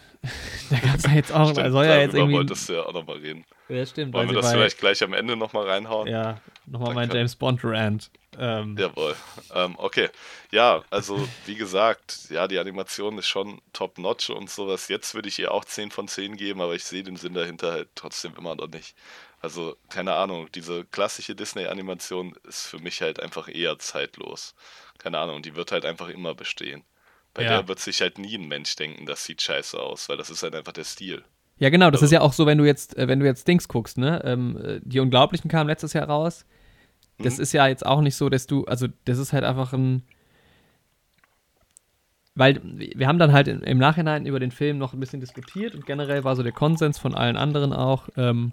[0.69, 2.35] da gab es ja jetzt auch, da Stimmt, soll ja jetzt irgendwie.
[2.35, 3.45] wolltest du ja auch nochmal reden.
[3.69, 4.13] Ja, stimmt.
[4.13, 6.07] Wollen wir das bei, vielleicht gleich am Ende nochmal reinhauen?
[6.07, 8.09] Ja, nochmal mein James Bond Rant.
[8.39, 9.15] Ähm, Jawohl.
[9.53, 10.09] Ähm, okay.
[10.51, 14.87] Ja, also wie gesagt, ja, die Animation ist schon top-notch und sowas.
[14.87, 17.71] Jetzt würde ich ihr auch 10 von 10 geben, aber ich sehe den Sinn dahinter
[17.71, 18.95] halt trotzdem immer noch nicht.
[19.41, 24.55] Also, keine Ahnung, diese klassische Disney-Animation ist für mich halt einfach eher zeitlos.
[24.97, 26.83] Keine Ahnung, die wird halt einfach immer bestehen.
[27.33, 27.49] Bei Ja.
[27.49, 30.41] der wird sich halt nie ein Mensch denken, das sieht scheiße aus, weil das ist
[30.41, 31.23] halt einfach der Stil.
[31.59, 33.47] Ja, genau, das Also- ist ja auch so, wenn du jetzt, äh, wenn du jetzt
[33.47, 34.21] Dings guckst, ne?
[34.23, 36.45] Ähm, äh, die Unglaublichen kamen letztes Jahr raus.
[37.19, 37.43] Das Mhm.
[37.43, 40.03] ist ja jetzt auch nicht so, dass du, also das ist halt einfach ein.
[42.35, 45.87] Weil wir haben dann halt im Nachhinein über den Film noch ein bisschen diskutiert und
[45.87, 48.51] generell war so der Konsens von allen anderen auch, ähm,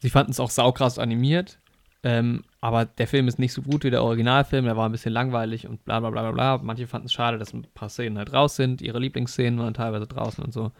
[0.00, 1.60] sie fanden es auch saukrass animiert,
[2.02, 5.12] ähm, aber der Film ist nicht so gut wie der Originalfilm, der war ein bisschen
[5.12, 6.58] langweilig und bla bla bla bla.
[6.58, 10.08] Manche fanden es schade, dass ein paar Szenen halt raus sind, ihre Lieblingsszenen waren teilweise
[10.08, 10.72] draußen und so.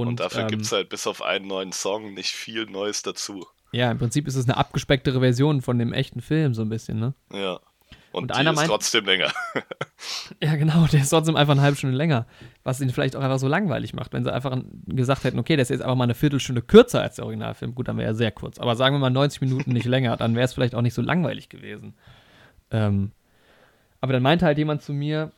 [0.00, 3.02] Und, Und, dafür ähm, gibt es halt bis auf einen neuen Song nicht viel Neues
[3.02, 3.46] dazu.
[3.72, 6.98] Ja, im Prinzip ist es eine abgespecktere Version von dem echten Film, so ein bisschen,
[6.98, 7.14] ne?
[7.32, 7.60] Ja.
[8.12, 9.32] Und, Und einer ist meint- trotzdem länger.
[10.42, 12.26] Ja, genau, der ist trotzdem einfach eine halbe Stunde länger.
[12.62, 14.56] Was ihn vielleicht auch einfach so langweilig macht, wenn sie einfach
[14.86, 17.74] gesagt hätten, okay, der ist jetzt einfach mal eine Viertelstunde kürzer als der Originalfilm.
[17.74, 18.58] Gut, dann wäre er sehr kurz.
[18.58, 21.02] Aber sagen wir mal 90 Minuten nicht länger, dann wäre es vielleicht auch nicht so
[21.02, 21.94] langweilig gewesen.
[22.70, 23.12] Ähm,
[24.00, 25.32] aber dann meinte halt jemand zu mir,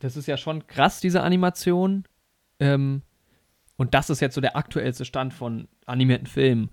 [0.00, 2.04] das ist ja schon krass, diese Animation.
[2.60, 3.02] Ähm,
[3.76, 6.70] und das ist jetzt so der aktuellste Stand von animierten Filmen.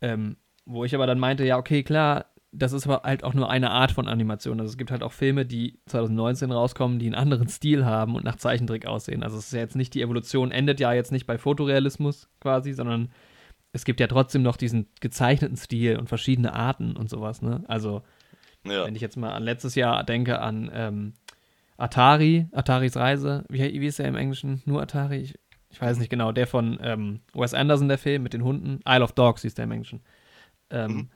[0.00, 3.50] Ähm, wo ich aber dann meinte, ja, okay, klar, das ist aber halt auch nur
[3.50, 4.60] eine Art von Animation.
[4.60, 8.24] Also es gibt halt auch Filme, die 2019 rauskommen, die einen anderen Stil haben und
[8.24, 9.22] nach Zeichentrick aussehen.
[9.22, 12.72] Also es ist ja jetzt nicht, die Evolution endet ja jetzt nicht bei Fotorealismus quasi,
[12.72, 13.10] sondern
[13.72, 17.64] es gibt ja trotzdem noch diesen gezeichneten Stil und verschiedene Arten und sowas, ne?
[17.68, 18.02] Also,
[18.64, 18.86] Ja.
[18.86, 21.12] wenn ich jetzt mal an letztes Jahr denke, an ähm,
[21.76, 24.62] Atari, Ataris Reise, wie, wie ist der im Englischen?
[24.64, 25.18] Nur Atari?
[25.18, 25.34] Ich,
[25.78, 28.80] ich weiß nicht genau, der von ähm, Wes Anderson, der Film mit den Hunden.
[28.84, 30.00] Isle of Dogs hieß der im Englischen.
[30.70, 31.08] Ähm, Mhm.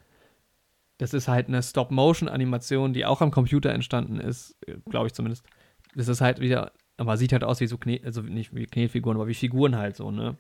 [0.99, 4.55] Das ist halt eine Stop-Motion-Animation, die auch am Computer entstanden ist,
[4.89, 5.45] glaube ich zumindest.
[5.97, 9.17] Das ist halt wieder, aber sieht halt aus wie so Kne also nicht wie Knetfiguren,
[9.17, 10.37] aber wie Figuren halt so, ne?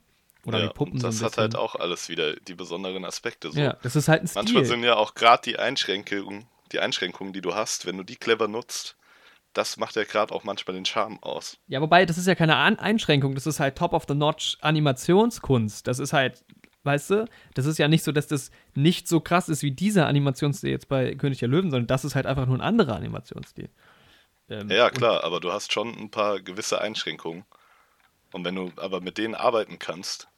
[0.46, 3.50] Oder ja, wie Puppen und so das hat halt auch alles wieder die besonderen Aspekte.
[3.50, 3.58] So.
[3.58, 4.42] Ja, das ist halt ein Stil.
[4.42, 8.16] Manchmal sind ja auch gerade die Einschränkungen, die Einschränkungen, die du hast, wenn du die
[8.16, 8.96] clever nutzt,
[9.52, 11.58] das macht ja gerade auch manchmal den Charme aus.
[11.66, 15.86] Ja, wobei, das ist ja keine An Einschränkung, das ist halt Top-of-the-Notch Animationskunst.
[15.86, 16.44] Das ist halt,
[16.84, 20.06] weißt du, das ist ja nicht so, dass das nicht so krass ist wie dieser
[20.06, 23.68] Animationsstil jetzt bei König der Löwen, sondern das ist halt einfach nur ein anderer Animationsstil.
[24.48, 27.44] Ähm, ja, klar, aber du hast schon ein paar gewisse Einschränkungen.
[28.32, 30.28] Und wenn du aber mit denen arbeiten kannst,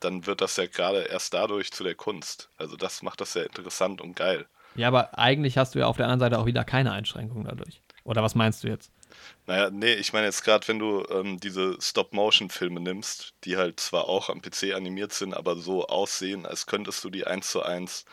[0.00, 2.50] dann wird das ja gerade erst dadurch zu der Kunst.
[2.56, 4.46] Also das macht das ja interessant und geil.
[4.74, 7.82] Ja, aber eigentlich hast du ja auf der anderen Seite auch wieder keine Einschränkungen dadurch.
[8.04, 8.90] Oder was meinst du jetzt?
[9.46, 14.08] Naja, nee, ich meine jetzt gerade, wenn du ähm, diese Stop-Motion-Filme nimmst, die halt zwar
[14.08, 18.04] auch am PC animiert sind, aber so aussehen, als könntest du die eins zu eins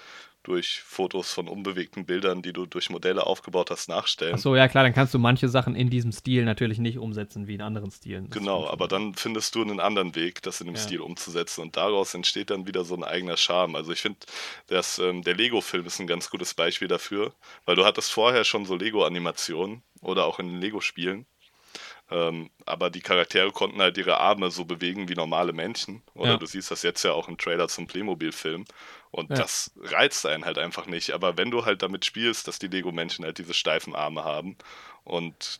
[0.50, 4.34] durch Fotos von unbewegten Bildern, die du durch Modelle aufgebaut hast, nachstellen.
[4.34, 7.54] Achso, ja klar, dann kannst du manche Sachen in diesem Stil natürlich nicht umsetzen wie
[7.54, 8.30] in anderen Stilen.
[8.30, 10.82] Das genau, aber dann findest du einen anderen Weg, das in dem ja.
[10.82, 13.76] Stil umzusetzen und daraus entsteht dann wieder so ein eigener Charme.
[13.76, 14.18] Also ich finde,
[15.00, 17.36] ähm, der Lego-Film ist ein ganz gutes Beispiel dafür,
[17.66, 21.28] weil du hattest vorher schon so Lego-Animationen oder auch in den Lego-Spielen
[22.12, 26.02] ähm, aber die Charaktere konnten halt ihre Arme so bewegen wie normale Menschen.
[26.16, 26.38] Oder ja.
[26.38, 28.66] du siehst das jetzt ja auch im Trailer zum Playmobil-Film.
[29.12, 29.36] Und ja.
[29.36, 31.12] das reizt einen halt einfach nicht.
[31.12, 34.58] Aber wenn du halt damit spielst, dass die Lego-Menschen halt diese steifen Arme haben
[35.04, 35.60] und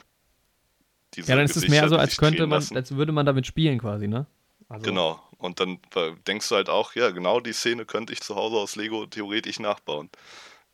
[1.14, 2.76] diese Ja, dann ist es mehr so, als könnte man, lassen.
[2.76, 4.26] als würde man damit spielen quasi, ne?
[4.70, 4.84] Also.
[4.84, 5.22] Genau.
[5.38, 5.80] Und dann
[6.28, 9.60] denkst du halt auch, ja, genau die Szene könnte ich zu Hause aus Lego theoretisch
[9.60, 10.10] nachbauen.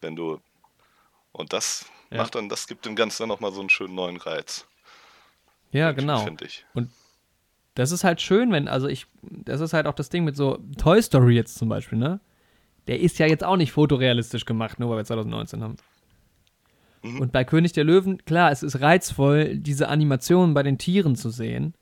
[0.02, 0.40] Wenn du.
[1.32, 2.18] Und das ja.
[2.18, 4.66] macht dann, das gibt dem Ganzen dann nochmal so einen schönen neuen Reiz.
[5.72, 6.20] Ja, genau.
[6.20, 6.66] Finde ich.
[6.74, 6.90] Und
[7.76, 10.60] das ist halt schön, wenn, also ich, das ist halt auch das Ding mit so
[10.78, 12.20] Toy Story jetzt zum Beispiel, ne?
[12.88, 15.76] Der ist ja jetzt auch nicht fotorealistisch gemacht, nur weil wir 2019 haben.
[17.04, 17.22] Mhm.
[17.22, 21.30] Und bei König der Löwen, klar, es ist reizvoll, diese Animationen bei den Tieren zu
[21.30, 21.74] sehen.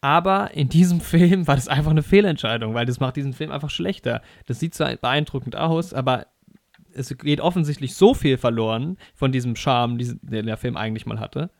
[0.00, 3.70] Aber in diesem Film war das einfach eine Fehlentscheidung, weil das macht diesen Film einfach
[3.70, 4.22] schlechter.
[4.46, 6.26] Das sieht zwar beeindruckend aus, aber
[6.92, 11.50] es geht offensichtlich so viel verloren von diesem Charme, den der Film eigentlich mal hatte.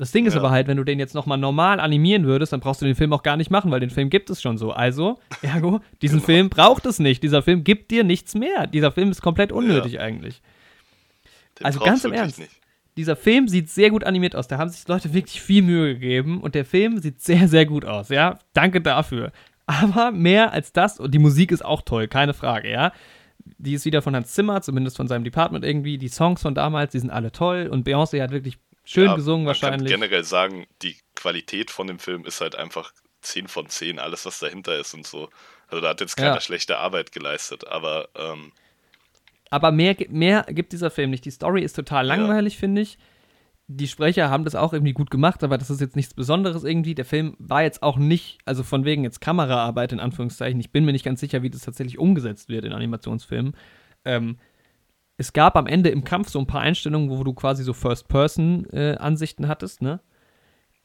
[0.00, 0.40] Das Ding ist ja.
[0.40, 3.12] aber halt, wenn du den jetzt nochmal normal animieren würdest, dann brauchst du den Film
[3.12, 4.72] auch gar nicht machen, weil den Film gibt es schon so.
[4.72, 6.26] Also, ergo, diesen genau.
[6.26, 7.22] Film braucht es nicht.
[7.22, 8.66] Dieser Film gibt dir nichts mehr.
[8.66, 10.00] Dieser Film ist komplett unnötig ja.
[10.00, 10.40] eigentlich.
[11.58, 12.38] Den also ganz im Ernst.
[12.38, 12.50] Nicht.
[12.96, 14.48] Dieser Film sieht sehr gut animiert aus.
[14.48, 17.84] Da haben sich Leute wirklich viel Mühe gegeben und der Film sieht sehr, sehr gut
[17.84, 18.08] aus.
[18.08, 19.32] Ja, danke dafür.
[19.66, 22.92] Aber mehr als das und die Musik ist auch toll, keine Frage, ja.
[23.58, 25.98] Die ist wieder von Hans Zimmer, zumindest von seinem Department irgendwie.
[25.98, 28.56] Die Songs von damals, die sind alle toll und Beyoncé hat wirklich
[28.92, 29.86] Schön ja, gesungen wahrscheinlich.
[29.86, 34.00] Ich kann generell sagen, die Qualität von dem Film ist halt einfach 10 von 10,
[34.00, 35.30] alles was dahinter ist und so.
[35.68, 36.40] Also da hat jetzt keiner ja.
[36.40, 38.50] schlechte Arbeit geleistet, aber ähm,
[39.48, 41.24] aber mehr, mehr gibt dieser Film nicht.
[41.24, 42.60] Die Story ist total langweilig, ja.
[42.60, 42.98] finde ich.
[43.68, 46.96] Die Sprecher haben das auch irgendwie gut gemacht, aber das ist jetzt nichts Besonderes irgendwie.
[46.96, 50.58] Der Film war jetzt auch nicht, also von wegen jetzt Kameraarbeit in Anführungszeichen.
[50.58, 53.54] Ich bin mir nicht ganz sicher, wie das tatsächlich umgesetzt wird in Animationsfilmen.
[54.04, 54.38] Ähm,
[55.20, 59.44] es gab am Ende im Kampf so ein paar Einstellungen, wo du quasi so First-Person-Ansichten
[59.44, 60.00] äh, hattest, ne?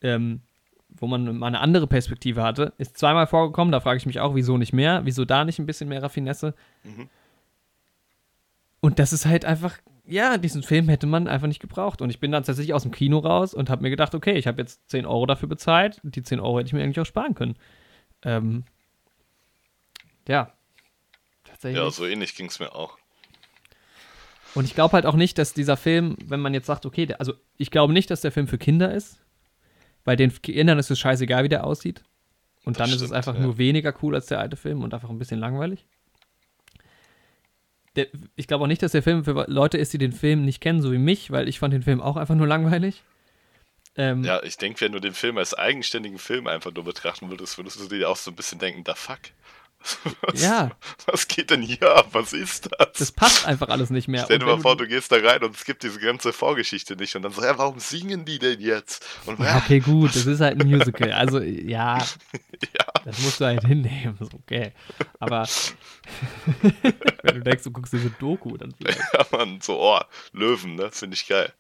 [0.01, 0.41] Ähm,
[0.89, 2.73] wo man mal eine andere Perspektive hatte.
[2.77, 5.05] Ist zweimal vorgekommen, da frage ich mich auch, wieso nicht mehr?
[5.05, 6.53] Wieso da nicht ein bisschen mehr Raffinesse?
[6.83, 7.07] Mhm.
[8.81, 12.01] Und das ist halt einfach, ja, diesen Film hätte man einfach nicht gebraucht.
[12.01, 14.47] Und ich bin dann tatsächlich aus dem Kino raus und habe mir gedacht, okay, ich
[14.47, 16.01] habe jetzt 10 Euro dafür bezahlt.
[16.03, 17.55] Die 10 Euro hätte ich mir eigentlich auch sparen können.
[18.21, 18.65] Ähm,
[20.27, 20.51] ja.
[21.45, 21.81] Tatsächlich.
[21.81, 22.97] Ja, so ähnlich ging es mir auch.
[24.55, 27.19] Und ich glaube halt auch nicht, dass dieser Film, wenn man jetzt sagt, okay, der,
[27.19, 29.19] also ich glaube nicht, dass der Film für Kinder ist,
[30.05, 32.03] weil den Kindern ist es scheißegal, wie der aussieht.
[32.63, 33.41] Und das dann stimmt, ist es einfach ja.
[33.41, 35.85] nur weniger cool als der alte Film und einfach ein bisschen langweilig.
[37.95, 40.61] Der, ich glaube auch nicht, dass der Film für Leute ist, die den Film nicht
[40.61, 43.03] kennen, so wie mich, weil ich fand den Film auch einfach nur langweilig.
[43.97, 47.57] Ähm, ja, ich denke, wenn du den Film als eigenständigen Film einfach nur betrachten würdest,
[47.57, 49.19] würdest du dir auch so ein bisschen denken, da fuck.
[50.21, 50.71] Was, ja.
[51.05, 52.09] Was geht denn hier ab?
[52.11, 52.91] Was ist das?
[52.97, 54.23] Das passt einfach alles nicht mehr.
[54.25, 57.15] Stell dir mal vor, du gehst da rein und es gibt diese ganze Vorgeschichte nicht
[57.15, 59.05] und dann so, ja, warum singen die denn jetzt?
[59.25, 61.11] Und, ja, okay, gut, das ist halt ein Musical.
[61.11, 61.97] Also, ja,
[62.61, 62.85] ja.
[63.03, 64.17] das musst du halt hinnehmen.
[64.33, 64.73] Okay.
[65.19, 65.47] Aber
[67.23, 68.99] wenn du denkst, du guckst diese Doku, dann vielleicht.
[69.13, 69.99] Ja, man, so, oh,
[70.33, 70.89] Löwen, ne?
[70.91, 71.53] Finde ich geil.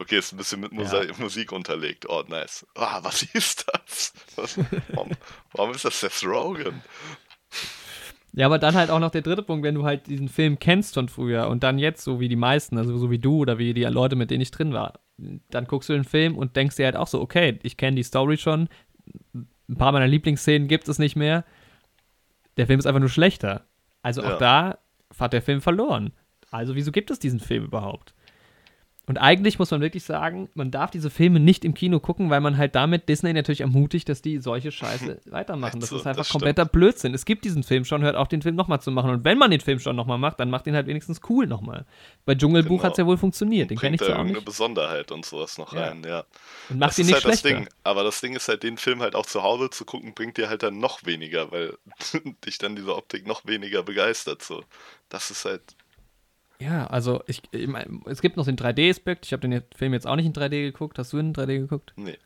[0.00, 1.12] Okay, ist ein bisschen mit Musa ja.
[1.18, 2.08] Musik unterlegt.
[2.08, 2.66] Oh, nice.
[2.74, 4.14] Ah, was ist das?
[4.34, 4.58] Was,
[4.88, 5.10] warum,
[5.52, 6.82] warum, ist das Seth Rogen?
[8.32, 10.94] Ja, aber dann halt auch noch der dritte Punkt, wenn du halt diesen Film kennst
[10.94, 13.74] von früher und dann jetzt, so wie die meisten, also so wie du oder wie
[13.74, 15.00] die Leute, mit denen ich drin war,
[15.50, 18.02] dann guckst du den Film und denkst dir halt auch so, okay, ich kenne die
[18.04, 18.68] Story schon,
[19.34, 21.44] ein paar meiner Lieblingsszenen gibt es nicht mehr.
[22.56, 23.64] Der Film ist einfach nur schlechter.
[24.02, 24.38] Also auch ja.
[24.38, 24.78] da
[25.18, 26.12] hat der Film verloren.
[26.50, 28.14] Also wieso gibt es diesen Film überhaupt?
[29.06, 32.40] Und eigentlich muss man wirklich sagen, man darf diese Filme nicht im Kino gucken, weil
[32.40, 35.80] man halt damit Disney natürlich ermutigt, dass die solche Scheiße weitermachen.
[35.80, 37.12] Das so, ist einfach das kompletter Blödsinn.
[37.12, 39.10] Es gibt diesen Film schon, hört auf, den Film nochmal zu machen.
[39.10, 41.86] Und wenn man den Film schon nochmal macht, dann macht ihn halt wenigstens cool nochmal.
[42.24, 42.82] Bei Dschungelbuch Genau.
[42.84, 43.70] hat es ja wohl funktioniert.
[43.70, 44.44] Den kenne ich zwar auch nicht.
[44.44, 45.88] Besonderheit und sowas noch Ja.
[45.88, 46.24] rein, ja.
[46.68, 47.58] Und macht das ihn ist nicht halt das schlechter.
[47.60, 47.68] Ding.
[47.82, 50.48] Aber das Ding ist halt, den Film halt auch zu Hause zu gucken, bringt dir
[50.48, 51.76] halt dann noch weniger, weil
[52.46, 54.42] dich dann diese Optik noch weniger begeistert.
[54.42, 54.62] So.
[55.08, 55.62] Das ist halt,
[56.60, 59.24] Ja, also ich, ich mein, es gibt noch den 3D-Aspekt.
[59.26, 60.98] Ich habe den Film jetzt auch nicht in 3D geguckt.
[60.98, 61.92] Hast du in 3D geguckt?
[61.96, 62.18] nee.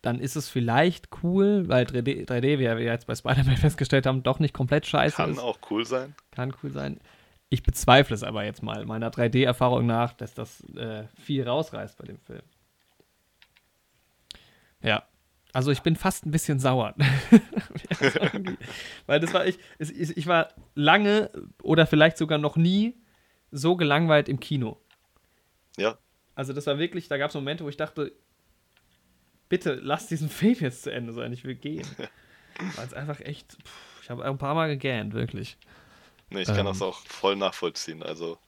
[0.00, 4.22] Dann ist es vielleicht cool, weil 3D, 3D wie wir jetzt bei Spider-Man festgestellt haben,
[4.22, 5.40] doch nicht komplett scheiße Kann ist.
[5.40, 6.14] auch cool sein.
[6.30, 7.00] Kann cool sein.
[7.48, 12.04] Ich bezweifle es aber jetzt mal, meiner 3D-Erfahrung nach, dass das äh, viel rausreißt bei
[12.04, 12.42] dem Film.
[14.82, 15.02] Ja.
[15.52, 16.94] Also ich bin fast ein bisschen sauer.
[19.06, 21.30] Weil das war ich, ich war lange
[21.60, 22.94] oder vielleicht sogar noch nie
[23.50, 24.78] so gelangweilt im Kino.
[25.76, 25.98] Ja,
[26.34, 28.12] Also das war wirklich, da gab es Momente, wo ich dachte,
[29.48, 31.96] bitte lass diesen Film jetzt zu Ende sein, ich will gehen.
[32.76, 35.58] Weil es einfach echt, pff, ich habe ein paar Mal gegähnt, wirklich.
[36.30, 36.66] nee, ich kann Ähm.
[36.66, 38.02] das auch voll nachvollziehen.
[38.02, 38.38] Also,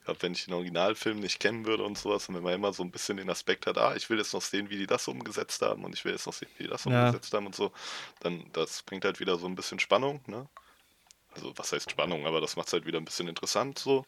[0.00, 2.72] ich glaube, wenn ich den Originalfilm nicht kennen würde und sowas, und wenn man immer
[2.72, 5.08] so ein bisschen den Aspekt hat, ah, ich will jetzt noch sehen, wie die das
[5.08, 7.10] umgesetzt haben und ich will jetzt noch sehen, wie die das Ja.
[7.12, 7.72] umgesetzt haben und so,
[8.20, 10.48] dann das bringt halt wieder so ein bisschen Spannung, ne?
[11.34, 14.06] Also, was heißt Spannung, aber das macht es halt wieder ein bisschen interessant so.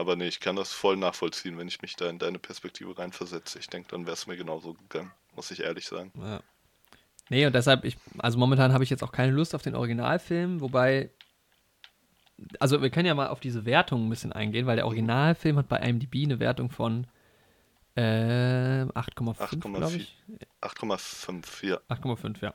[0.00, 3.58] Aber nee, ich kann das voll nachvollziehen, wenn ich mich da in deine Perspektive reinversetze.
[3.58, 6.10] Ich denke, dann wäre es mir genauso gegangen, muss ich ehrlich sagen.
[6.18, 6.40] Ja.
[7.28, 10.60] Nee, und deshalb, ich, also momentan habe ich jetzt auch keine Lust auf den Originalfilm,
[10.60, 11.10] wobei,
[12.58, 15.68] also wir können ja mal auf diese Wertung ein bisschen eingehen, weil der Originalfilm hat
[15.68, 17.06] bei IMDb eine Wertung von
[17.94, 19.96] äh, 8,5, glaube 8,4.
[19.96, 20.16] ich.
[20.62, 21.80] 8,5, ja.
[21.88, 22.54] 8,5, ja.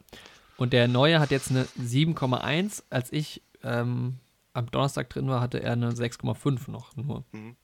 [0.58, 2.84] Und der neue hat jetzt eine 7,1.
[2.90, 4.20] Als ich ähm,
[4.56, 7.24] am Donnerstag drin war, hatte er eine 6,5 noch nur.
[7.32, 7.56] Mhm.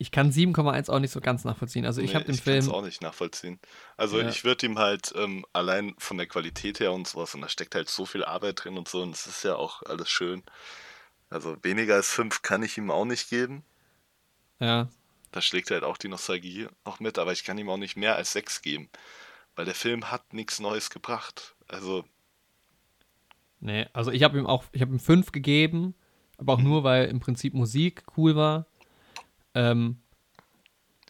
[0.00, 1.84] Ich kann 7,1 auch nicht so ganz nachvollziehen.
[1.84, 2.70] Also ich Nee, habe den ich Film.
[2.70, 3.58] auch nicht nachvollziehen.
[3.96, 4.28] Also Ja.
[4.28, 7.74] ich würde ihm halt ähm, allein von der Qualität her und sowas, und da steckt
[7.74, 10.44] halt so viel Arbeit drin und so, und es ist ja auch alles schön.
[11.30, 13.64] Also weniger als fünf kann ich ihm auch nicht geben.
[14.60, 14.88] Ja,
[15.32, 18.14] Da schlägt halt auch die Nostalgie noch mit, aber ich kann ihm auch nicht mehr
[18.16, 18.88] als sechs geben.
[19.56, 21.56] Weil der Film hat nichts Neues gebracht.
[21.66, 22.04] Also,
[23.60, 23.86] nee.
[23.92, 25.94] Also ich habe ihm auch, ich habe ihm 5 gegeben,
[26.38, 28.66] aber auch nur, weil im Prinzip Musik cool war.
[29.54, 29.98] Ähm,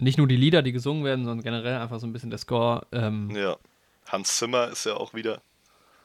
[0.01, 2.87] nicht nur die Lieder, die gesungen werden, sondern generell einfach so ein bisschen der Score.
[2.93, 3.57] Ähm, ja.
[4.07, 5.43] Hans Zimmer ist ja auch wieder.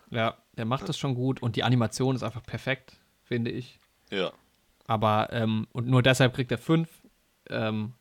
[0.09, 3.79] ja, der macht das schon gut und die Animation ist einfach perfekt, finde ich.
[4.09, 4.31] Ja.
[4.85, 6.89] Aber, ähm, und nur deshalb kriegt er fünf.
[7.49, 7.93] Ähm,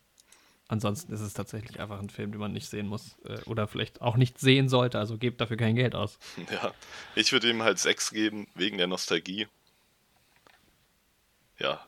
[0.68, 3.16] ansonsten ist es tatsächlich einfach ein Film, den man nicht sehen muss.
[3.24, 4.98] Äh, oder vielleicht auch nicht sehen sollte.
[4.98, 6.18] Also gebt dafür kein Geld aus.
[6.51, 6.72] Ja.
[7.14, 9.47] Ich würde ihm halt sechs geben, wegen der Nostalgie.
[11.59, 11.80] Ja,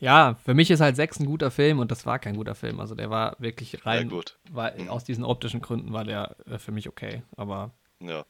[0.00, 2.80] Ja, für mich ist halt sechs ein guter Film und das war kein guter Film.
[2.80, 4.08] Also der war wirklich rein.
[4.10, 4.36] gut.
[4.50, 4.88] War, Mhm.
[4.88, 7.22] Aus diesen optischen Gründen war der äh, für mich okay.
[7.36, 7.70] Aber
[8.00, 8.24] ja.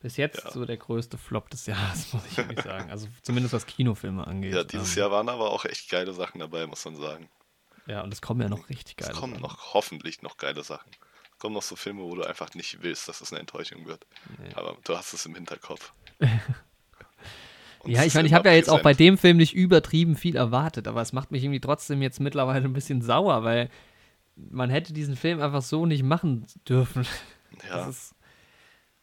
[0.00, 0.50] bis jetzt Ja.
[0.52, 2.90] so der größte Flop des Jahres, muss ich wirklich sagen.
[2.90, 4.54] Also zumindest was Kinofilme angeht.
[4.54, 7.28] Ja, dieses ähm, Jahr waren aber auch echt geile Sachen dabei, muss man sagen.
[7.86, 9.18] Ja, und es kommen ja noch richtig Es geile.
[9.18, 9.42] kommen Sachen.
[9.42, 10.90] noch hoffentlich noch geile Sachen.
[11.32, 14.06] Es kommen noch so Filme, wo du einfach nicht willst, dass es eine Enttäuschung wird.
[14.38, 14.54] Nee.
[14.54, 15.92] Aber du hast es im Hinterkopf.
[17.86, 20.36] Ja, es ich meine, ich habe ja jetzt auch bei dem Film nicht übertrieben viel
[20.36, 23.68] erwartet, aber es macht mich irgendwie trotzdem jetzt mittlerweile ein bisschen sauer, weil
[24.36, 27.06] man hätte diesen Film einfach so nicht machen dürfen.
[27.68, 28.14] Ja, ist,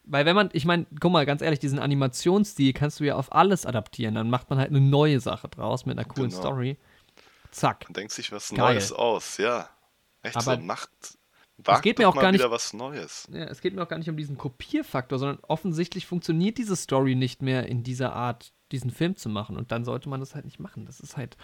[0.04, 3.32] weil wenn man, ich meine, guck mal, ganz ehrlich, diesen Animationsstil kannst du ja auf
[3.32, 4.16] alles adaptieren.
[4.16, 6.42] Dann macht man halt eine neue Sache draus mit einer coolen Genau.
[6.42, 6.78] Story.
[7.52, 7.84] Zack.
[7.86, 8.58] man denkt sich was Geil.
[8.76, 9.70] Neues aus, ja.
[10.24, 10.90] Echt Aber so, macht.
[11.58, 13.28] Wagt geht mir auch gar nicht- wieder was Neues.
[13.32, 17.14] Ja, es geht mir auch gar nicht um diesen Kopierfaktor, sondern offensichtlich funktioniert diese Story
[17.16, 19.58] nicht mehr in dieser Art, diesen Film zu machen.
[19.58, 20.86] Und dann sollte man das halt nicht machen.
[20.86, 21.38] Das ist halt.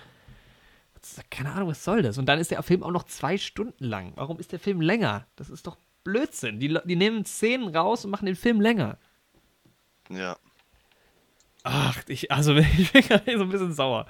[0.99, 2.17] Das ist, keine Ahnung, was soll das?
[2.17, 4.13] Und dann ist der Film auch noch zwei Stunden lang.
[4.15, 5.27] Warum ist der Film länger?
[5.35, 6.59] Das ist doch Blödsinn.
[6.59, 8.97] Die, die nehmen Szenen raus und machen den Film länger.
[10.09, 10.37] Ja.
[11.63, 14.07] Ach, ich, also ich bin gerade so ein bisschen sauer.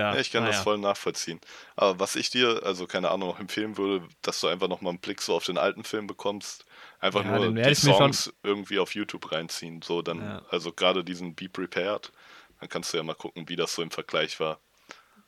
[0.00, 0.62] Ja, Ja, ich kann das naja.
[0.64, 1.40] voll nachvollziehen.
[1.76, 4.98] Aber was ich dir, also keine Ahnung, noch empfehlen würde, dass du einfach nochmal einen
[5.00, 6.64] Blick so auf den alten Film bekommst.
[7.00, 9.82] Einfach Ja, nur den die schon- Songs irgendwie auf YouTube reinziehen.
[9.82, 10.42] So dann, Ja.
[10.50, 12.12] also gerade diesen Be Prepared.
[12.60, 14.58] Dann kannst du ja mal gucken, wie das so im Vergleich war.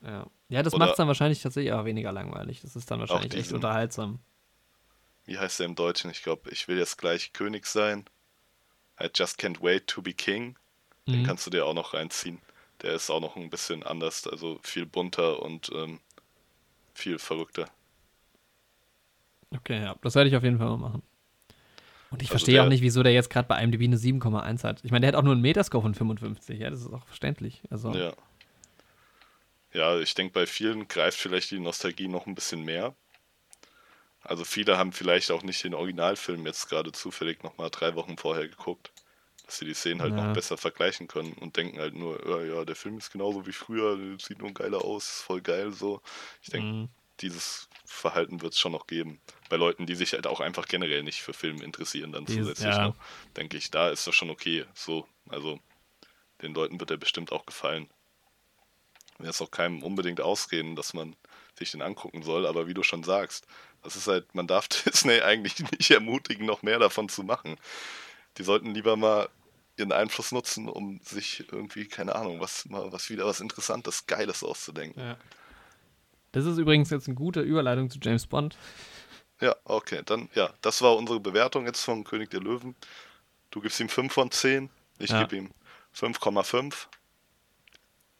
[0.01, 2.61] Ja, ja das macht es dann wahrscheinlich tatsächlich auch weniger langweilig.
[2.61, 4.19] Das ist dann wahrscheinlich echt diesen- unterhaltsam.
[5.25, 6.11] Wie heißt der im Deutschen?
[6.11, 8.05] Ich glaube, ich will jetzt gleich König sein.
[9.01, 10.57] I just can't wait to be king.
[11.07, 11.25] Den Mhm.
[11.25, 12.41] kannst du dir auch noch reinziehen.
[12.83, 15.99] Der ist auch noch ein bisschen anders, also viel bunter und ähm,
[16.93, 17.69] viel verrückter.
[19.55, 21.03] Okay, ja, das werde ich auf jeden Fall mal machen.
[22.11, 24.63] Und ich Also verstehe auch der- nicht, wieso der jetzt gerade bei IMDb eine 7,1
[24.63, 24.81] hat.
[24.83, 27.61] Ich meine, der hat auch nur einen Metascore von 55, ja, das ist auch verständlich.
[27.69, 28.13] Also, Ja.
[29.73, 32.93] Ja, ich denke, bei vielen greift vielleicht die Nostalgie noch ein bisschen mehr.
[34.21, 38.47] Also viele haben vielleicht auch nicht den Originalfilm jetzt gerade zufällig nochmal drei Wochen vorher
[38.47, 38.91] geguckt,
[39.45, 40.25] dass sie die Szenen halt Ja.
[40.27, 43.51] noch besser vergleichen können und denken halt nur, ja, ja, der Film ist genauso wie
[43.51, 46.01] früher, sieht nur geiler aus, ist voll geil so.
[46.41, 46.89] Ich denke, Mhm.
[47.19, 49.19] dieses Verhalten wird es schon noch geben.
[49.49, 52.75] Bei Leuten, die sich halt auch einfach generell nicht für Filme interessieren, dann Dieses- zusätzlich
[52.75, 52.87] ja.
[52.87, 52.95] noch,
[53.37, 54.65] denke ich, da ist das schon okay.
[54.73, 55.59] So, also
[56.41, 57.89] den Leuten wird er bestimmt auch gefallen.
[59.19, 61.15] Will jetzt auch keinem unbedingt ausreden, dass man
[61.57, 63.45] sich den angucken soll, aber wie du schon sagst,
[63.83, 67.57] das ist halt, man darf Disney eigentlich nicht ermutigen, noch mehr davon zu machen.
[68.37, 69.29] Die sollten lieber mal
[69.77, 74.43] ihren Einfluss nutzen, um sich irgendwie, keine Ahnung, was mal was wieder was Interessantes, Geiles
[74.43, 75.01] auszudenken.
[75.01, 75.17] Ja.
[76.31, 78.57] Das ist übrigens jetzt eine gute Überleitung zu James Bond.
[79.41, 82.75] Ja, okay, dann, ja, das war unsere Bewertung jetzt von König der Löwen.
[83.51, 84.69] Du gibst ihm 5 von 10,
[84.99, 85.21] ich Ja.
[85.23, 85.51] gebe ihm
[85.95, 86.87] 5,5.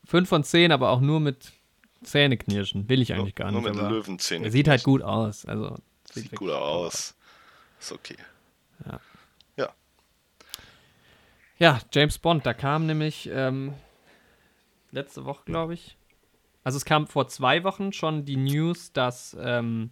[0.06, 1.53] 5 von 10, aber auch nur mit
[2.03, 2.90] Zähneknirschen.
[2.90, 3.69] Will ich eigentlich gar Nur nicht.
[3.72, 4.44] mit den aber Löwenzähnen.
[4.44, 5.45] er sieht halt gut aus.
[5.45, 5.77] Also,
[6.11, 7.15] Sieht wirklich gut aus.
[7.80, 8.18] Ist okay.
[8.85, 8.99] Ja,
[11.91, 13.73] James Bond, da kam nämlich ähm,
[14.91, 15.98] letzte Woche, glaube ich.
[16.64, 19.91] Also es kam vor zwei Wochen schon die News, dass ähm,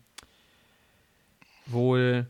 [1.66, 2.28] wohl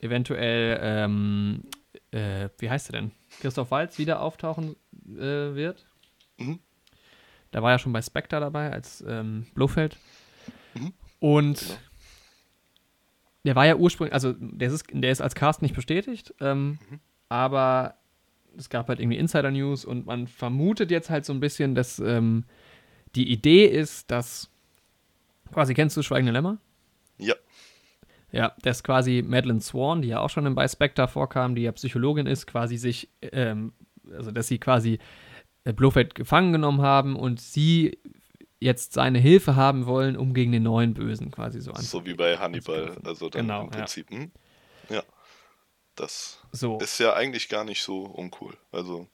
[0.00, 1.62] eventuell, ähm,
[2.10, 3.12] äh, wie heißt er denn?
[3.40, 4.76] Christoph Waltz wieder auftauchen
[5.16, 5.86] äh, wird.
[6.38, 6.60] Mhm.
[7.50, 9.96] Da war ja schon bei Spectre dabei als ähm, Blofeld.
[10.74, 10.92] Mhm.
[11.20, 11.78] Und Genau.
[13.44, 17.00] der war ja ursprünglich, also der ist, der ist als Cast nicht bestätigt, ähm, Mhm.
[17.28, 17.97] aber
[18.56, 22.44] es gab halt irgendwie Insider-News und man vermutet jetzt halt so ein bisschen, dass ähm,
[23.14, 24.50] die Idee ist, dass
[25.52, 26.58] quasi, kennst du Schweigende Lämmer?
[27.18, 27.34] Ja,
[28.30, 32.26] Ja, dass quasi Madeleine Swan, die ja auch schon bei Spectre vorkam, die ja Psychologin
[32.26, 33.72] ist, quasi sich, ähm,
[34.12, 34.98] also dass sie quasi
[35.64, 37.98] äh, Blofeld gefangen genommen haben und sie
[38.60, 42.16] jetzt seine Hilfe haben wollen, um gegen den neuen Bösen quasi so so wie anzugehen.
[42.16, 42.98] bei Hannibal.
[42.98, 43.06] anzukämpfen.
[43.06, 43.70] Also dann Genau, im ja.
[43.70, 44.10] Prinzip.
[44.10, 44.30] hm?
[44.88, 45.02] Ja.
[45.98, 46.78] Das So.
[46.78, 48.56] ist ja eigentlich gar nicht so uncool.
[48.72, 49.08] Also,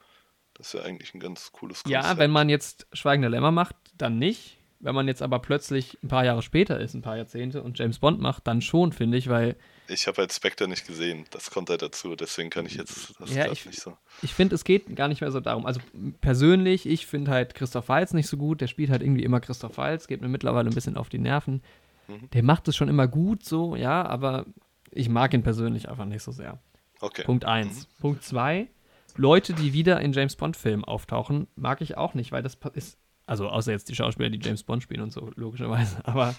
[0.54, 2.20] das ist ja eigentlich ein ganz cooles Ja, Konzept.
[2.20, 4.58] wenn man jetzt Schweigende Lämmer macht, dann nicht.
[4.80, 7.98] Wenn man jetzt aber plötzlich ein paar Jahre später ist, ein paar Jahrzehnte und James
[8.00, 9.56] Bond macht, dann schon, finde ich, weil
[9.88, 11.24] Ich habe halt Spectre nicht gesehen.
[11.30, 12.14] Das kommt halt dazu.
[12.16, 13.96] Deswegen kann ich jetzt das Ja, ich- nicht so.
[14.20, 15.64] ich finde, es geht gar nicht mehr so darum.
[15.64, 15.80] Also
[16.20, 18.60] persönlich, ich finde halt Christoph Waltz nicht so gut.
[18.60, 21.62] Der spielt halt irgendwie immer Christoph Waltz, geht mir mittlerweile ein bisschen auf die Nerven.
[22.08, 22.30] Mhm.
[22.30, 24.44] Der macht es schon immer gut so, ja, aber
[24.90, 26.58] ich mag ihn persönlich einfach nicht so sehr.
[27.04, 27.22] Okay.
[27.24, 27.86] Punkt 1.
[28.00, 28.68] Punkt 2.
[29.16, 33.48] Leute, die wieder in James Bond-Filmen auftauchen, mag ich auch nicht, weil das ist, also
[33.48, 35.98] außer jetzt die Schauspieler, die James Bond spielen und so, logischerweise.
[36.06, 36.34] Aber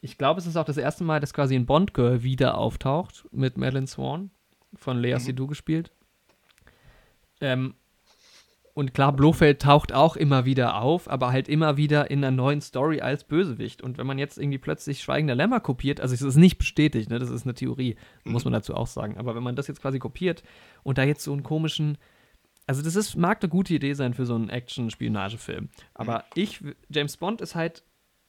[0.00, 3.56] ich glaube, es ist auch das erste Mal, dass quasi ein Bond-Girl wieder auftaucht mit
[3.56, 4.30] Madeline Swan,
[4.74, 5.18] von Lea Mhm.
[5.20, 5.90] Seydoux gespielt.
[7.40, 7.74] Ähm,
[8.74, 12.60] und klar, Blofeld taucht auch immer wieder auf, aber halt immer wieder in einer neuen
[12.60, 13.82] Story als Bösewicht.
[13.82, 17.20] Und wenn man jetzt irgendwie plötzlich Schweigender Lämmer kopiert, also es ist nicht bestätigt, ne,
[17.20, 17.94] das ist eine Theorie,
[18.24, 19.16] muss man dazu auch sagen.
[19.16, 20.42] Aber wenn man das jetzt quasi kopiert
[20.82, 21.98] und da jetzt so einen komischen,
[22.66, 25.68] also das ist, mag eine gute Idee sein für so einen Action-Spionagefilm.
[25.94, 27.84] Aber ich, James Bond ist halt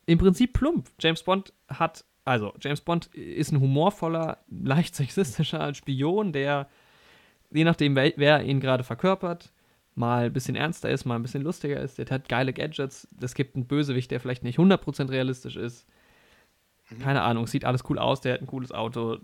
[0.06, 0.92] im Prinzip plump.
[1.00, 6.70] James Bond hat, also James Bond ist ein humorvoller, leicht sexistischer Spion, der,
[7.52, 9.52] je nachdem, wer, wer ihn gerade verkörpert,
[9.96, 11.98] mal ein bisschen ernster ist, mal ein bisschen lustiger ist.
[11.98, 13.08] Der hat geile Gadgets.
[13.22, 15.88] Es gibt einen Bösewicht, der vielleicht nicht 100% realistisch ist.
[17.02, 19.18] Keine Ahnung, sieht alles cool aus, der hat ein cooles Auto.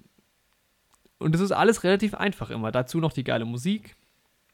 [1.19, 2.71] Und es ist alles relativ einfach immer.
[2.71, 3.95] Dazu noch die geile Musik.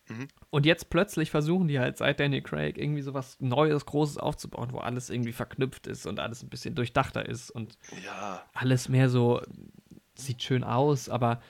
[0.09, 0.27] Mhm.
[0.49, 4.71] Und jetzt plötzlich versuchen die halt seit Daniel Craig irgendwie so was Neues, Großes aufzubauen,
[4.71, 9.09] wo alles irgendwie verknüpft ist und alles ein bisschen durchdachter ist und Ja, alles mehr
[9.09, 9.41] so
[10.15, 11.41] sieht schön aus, aber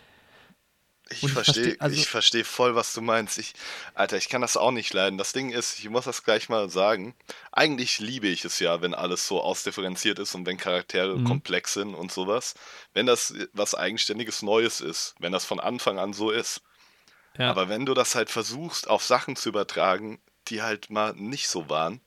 [1.09, 3.37] ich verstehe versteh- also- ich versteh voll, was du meinst.
[3.37, 3.53] Ich,
[3.93, 5.17] Alter, ich kann das auch nicht leiden.
[5.17, 7.15] Das Ding ist, ich muss das gleich mal sagen.
[7.51, 11.25] Eigentlich liebe ich es ja, wenn alles so ausdifferenziert ist und wenn Charaktere Mhm.
[11.25, 12.53] komplex sind und sowas.
[12.93, 16.61] Wenn das was Eigenständiges Neues ist, wenn das von Anfang an so ist.
[17.37, 17.49] ja.
[17.51, 21.69] Aber wenn du das halt versuchst, auf Sachen zu übertragen, die halt mal nicht so
[21.69, 22.01] waren,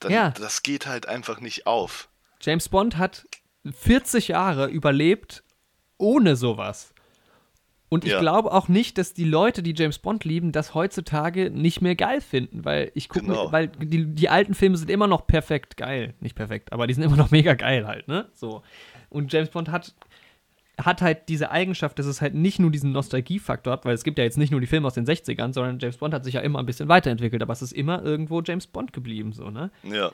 [0.00, 0.30] dann Ja.
[0.30, 2.08] das geht halt einfach nicht auf.
[2.40, 3.24] James Bond hat
[3.80, 5.42] 40 Jahre überlebt
[5.98, 6.91] ohne sowas.
[7.92, 8.20] Und ich Ja.
[8.20, 12.22] glaube auch nicht, dass die Leute, die James Bond lieben, das heutzutage nicht mehr geil
[12.22, 13.52] finden, weil ich gucke, Genau.
[13.52, 17.02] weil die, die alten Filme sind immer noch perfekt geil, nicht perfekt, aber die sind
[17.04, 18.28] immer noch mega geil halt, ne?
[18.32, 18.62] So.
[19.10, 19.94] Und James Bond hat
[20.78, 24.16] hat halt diese Eigenschaft, dass es halt nicht nur diesen Nostalgiefaktor hat, weil es gibt
[24.16, 26.40] ja jetzt nicht nur die Filme aus den 60ern, sondern James Bond hat sich ja
[26.40, 29.70] immer ein bisschen weiterentwickelt, aber es ist immer irgendwo James Bond geblieben, so, ne?
[29.84, 30.10] Ja.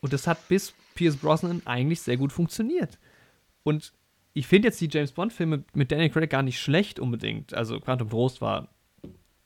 [0.00, 2.98] Und das hat bis Pierce Brosnan eigentlich sehr gut funktioniert.
[3.62, 3.92] Und
[4.32, 7.52] ich finde jetzt die James Bond-Filme mit Daniel Craig gar nicht schlecht unbedingt.
[7.54, 8.68] Also Quantum Trost war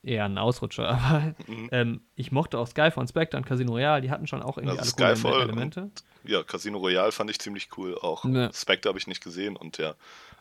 [0.03, 0.89] eher ein Ausrutscher.
[0.91, 1.69] Aber Mhm.
[1.73, 4.79] ähm, ich mochte auch Skyfall und Spectre und Casino Royale, die hatten schon auch irgendwie
[4.79, 5.91] Also alle Skyfall coole und- Elemente.
[6.25, 8.25] Ja, Casino Royale fand ich ziemlich cool auch.
[8.25, 8.51] Ja.
[8.53, 9.95] Spectre habe ich nicht gesehen und ja,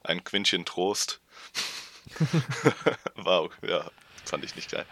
[0.03, 1.19] ein Quintchen Trost
[3.15, 3.89] war, auch- ja,
[4.25, 4.85] fand ich nicht geil.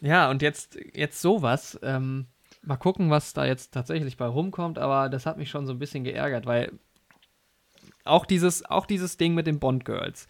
[0.00, 1.78] Ja, und jetzt, jetzt sowas.
[1.82, 2.26] Ähm,
[2.62, 5.78] mal gucken, was da jetzt tatsächlich bei rumkommt, aber das hat mich schon so ein
[5.78, 6.72] bisschen geärgert, weil
[8.04, 10.26] auch dieses, auch dieses Ding mit den Bond-Girls.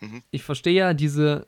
[0.00, 0.22] Mhm.
[0.30, 1.46] Ich verstehe ja diese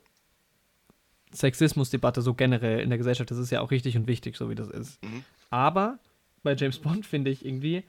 [1.33, 4.55] Sexismusdebatte so generell in der Gesellschaft, das ist ja auch richtig und wichtig, so wie
[4.55, 5.03] das ist.
[5.03, 5.23] Mhm.
[5.49, 5.99] Aber
[6.43, 7.83] bei James Bond finde ich irgendwie,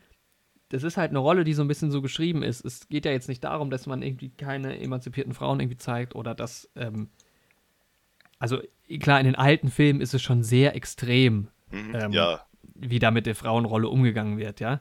[0.70, 2.64] das ist halt eine Rolle, die so ein bisschen so geschrieben ist.
[2.64, 6.34] Es geht ja jetzt nicht darum, dass man irgendwie keine emanzipierten Frauen irgendwie zeigt oder
[6.34, 7.10] dass, ähm,
[8.38, 8.60] also
[9.00, 11.94] klar, in den alten Filmen ist es schon sehr extrem, Mhm.
[11.94, 12.40] Ähm, ja,
[12.74, 14.80] wie da mit der Frauenrolle umgegangen wird, ja.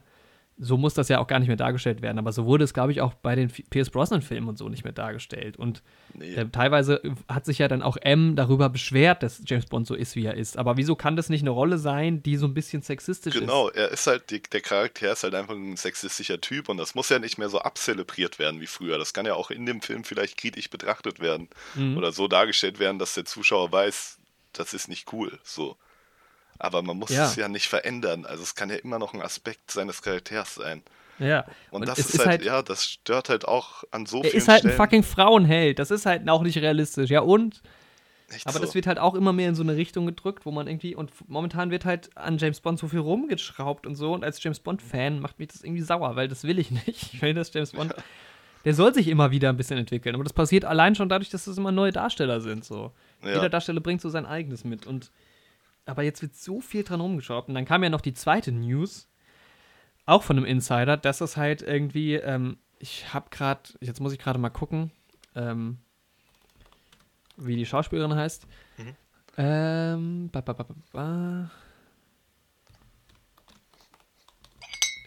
[0.56, 2.92] So muss das ja auch gar nicht mehr dargestellt werden, aber so wurde es, glaube
[2.92, 5.56] ich, auch bei den Pierce Brosnan-Filmen und so nicht mehr dargestellt.
[5.56, 5.82] Und
[6.12, 6.32] nee.
[6.32, 10.14] äh, teilweise hat sich ja dann auch M darüber beschwert, dass James Bond so ist,
[10.14, 10.56] wie er ist.
[10.56, 13.76] Aber wieso kann das nicht eine Rolle sein, die so ein bisschen sexistisch Genau, ist?
[13.76, 17.08] er ist halt, die, der Charakter ist halt einfach ein sexistischer Typ und das muss
[17.08, 18.96] ja nicht mehr so abzelebriert werden wie früher.
[18.96, 21.96] Das kann ja auch in dem Film vielleicht kritisch betrachtet werden Mhm.
[21.96, 24.18] oder so dargestellt werden, dass der Zuschauer weiß,
[24.52, 25.76] das ist nicht cool, so.
[26.58, 27.26] Aber man muss Ja.
[27.26, 28.24] es ja nicht verändern.
[28.26, 30.82] Also es kann ja immer noch ein Aspekt seines Charakters sein.
[31.18, 31.44] Ja.
[31.70, 34.48] Und, das es ist, halt, ja, das stört halt auch an so er vielen ist
[34.48, 34.76] halt ein Stellen.
[34.76, 35.78] fucking Frauenheld.
[35.78, 37.10] Das ist halt auch nicht realistisch.
[37.10, 37.62] Ja, und?
[38.30, 38.64] Echt Aber so.
[38.64, 41.12] das wird halt auch immer mehr in so eine Richtung gedrückt, wo man irgendwie, und
[41.28, 44.12] momentan wird halt an James Bond so viel rumgeschraubt und so.
[44.14, 47.12] Und als James Bond-Fan macht mich das irgendwie sauer, weil das will ich nicht.
[47.14, 47.94] Ich will, dass James Bond,
[48.64, 50.14] der soll sich immer wieder ein bisschen entwickeln.
[50.16, 52.64] Aber das passiert allein schon dadurch, dass es immer neue Darsteller sind.
[52.64, 52.90] So.
[53.22, 53.34] Ja.
[53.34, 54.84] Jeder Darsteller bringt so sein eigenes mit.
[54.86, 55.12] Und
[55.86, 57.48] aber jetzt wird so viel dran rumgeschraubt.
[57.48, 59.08] Und dann kam ja noch die zweite News,
[60.06, 64.18] auch von einem Insider, dass es halt irgendwie, ähm, ich hab grad, jetzt muss ich
[64.18, 64.90] gerade mal gucken,
[65.34, 65.78] ähm,
[67.36, 68.46] wie die Schauspielerin heißt.
[68.78, 68.96] Mhm.
[69.36, 71.50] Ähm, ba, ba, ba, ba, ba.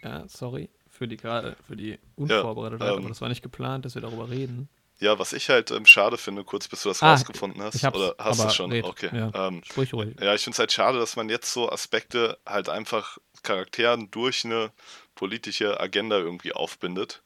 [0.02, 0.68] Ja, sorry
[0.98, 4.28] für die gerade für die Unvorbereitetheit, ähm, aber das war nicht geplant, dass wir darüber
[4.28, 4.68] reden.
[5.00, 7.84] Ja, was ich halt ähm, schade finde, kurz bis du das Ah, rausgefunden hast.
[7.84, 8.72] oder hast du schon?
[8.72, 9.10] red, okay.
[9.12, 9.30] ja.
[9.48, 10.16] Ähm, Sprich ruhig.
[10.20, 14.44] ja, ich finde es halt schade, dass man jetzt so Aspekte halt einfach Charakteren durch
[14.44, 14.72] eine
[15.14, 17.22] politische Agenda irgendwie aufbindet.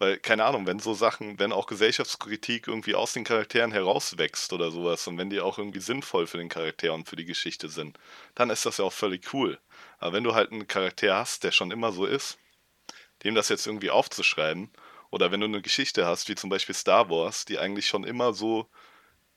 [0.00, 4.70] Weil, keine Ahnung, wenn so Sachen, wenn auch Gesellschaftskritik irgendwie aus den Charakteren herauswächst oder
[4.70, 7.98] sowas und wenn die auch irgendwie sinnvoll für den Charakter und für die Geschichte sind,
[8.36, 9.58] dann ist das ja auch völlig cool.
[9.98, 12.38] Aber wenn du halt einen Charakter hast, der schon immer so ist,
[13.24, 14.70] dem das jetzt irgendwie aufzuschreiben,
[15.10, 18.32] oder wenn du eine Geschichte hast, wie zum Beispiel Star Wars, die eigentlich schon immer
[18.32, 18.68] so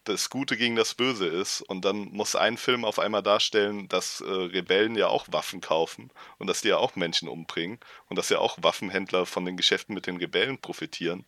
[0.04, 4.22] das Gute gegen das Böse ist und dann muss ein Film auf einmal darstellen, dass
[4.22, 8.30] äh, Rebellen ja auch Waffen kaufen und dass die ja auch Menschen umbringen und dass
[8.30, 11.24] ja auch Waffenhändler von den Geschäften mit den Rebellen profitieren.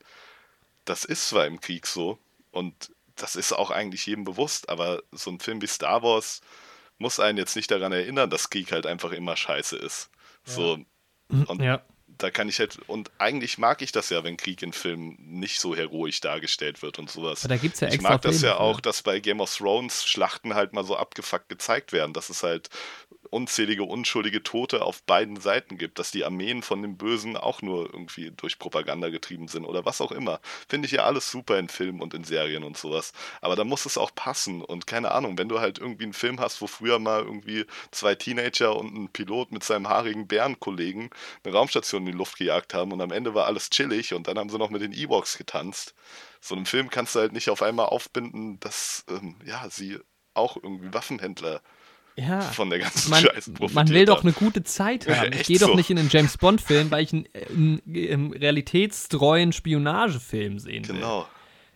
[0.85, 2.17] Das ist zwar im Krieg so
[2.51, 6.41] und das ist auch eigentlich jedem bewusst, aber so ein Film wie Star Wars
[6.97, 10.09] muss einen jetzt nicht daran erinnern, dass Krieg halt einfach immer scheiße ist.
[10.45, 10.79] So,
[11.29, 11.83] und ja.
[12.23, 15.59] Da kann ich halt, und eigentlich mag ich das ja, wenn Krieg in Filmen nicht
[15.59, 17.43] so heroisch dargestellt wird und sowas.
[17.43, 20.05] Aber da gibt's ja ich mag das Filme ja auch, dass bei Game of Thrones
[20.05, 22.69] Schlachten halt mal so abgefuckt gezeigt werden, dass es halt
[23.33, 27.91] unzählige unschuldige Tote auf beiden Seiten gibt, dass die Armeen von den Bösen auch nur
[27.93, 30.39] irgendwie durch Propaganda getrieben sind oder was auch immer.
[30.69, 33.13] Finde ich ja alles super in Filmen und in Serien und sowas.
[33.41, 36.39] Aber da muss es auch passen und keine Ahnung, wenn du halt irgendwie einen Film
[36.39, 41.09] hast, wo früher mal irgendwie zwei Teenager und ein Pilot mit seinem haarigen Bärenkollegen
[41.43, 44.37] eine Raumstation in die Luft gejagt haben und am Ende war alles chillig und dann
[44.37, 45.95] haben sie noch mit den Ewoks getanzt.
[46.41, 49.99] So einem Film kannst du halt nicht auf einmal aufbinden, dass ähm, ja, sie
[50.33, 51.61] auch irgendwie Waffenhändler
[52.15, 52.41] ja.
[52.41, 55.33] von der ganzen man, Scheiße profitiert man will doch eine gute Zeit Ja, haben.
[55.33, 55.75] ich echt gehe doch so.
[55.75, 57.81] nicht in einen James Bond-Film, weil ich einen, einen,
[58.11, 60.95] einen realitätstreuen Spionagefilm sehen will.
[60.95, 61.27] Genau.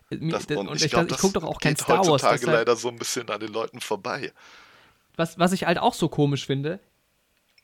[0.09, 1.97] Mir- Das, das- und, und ich ich, ich das gucke doch auch kein geht Star
[1.99, 2.07] Wars.
[2.07, 4.31] heutzutage deshalb- leider so ein bisschen an den Leuten vorbei.
[5.15, 6.79] was, was ich halt auch so komisch finde,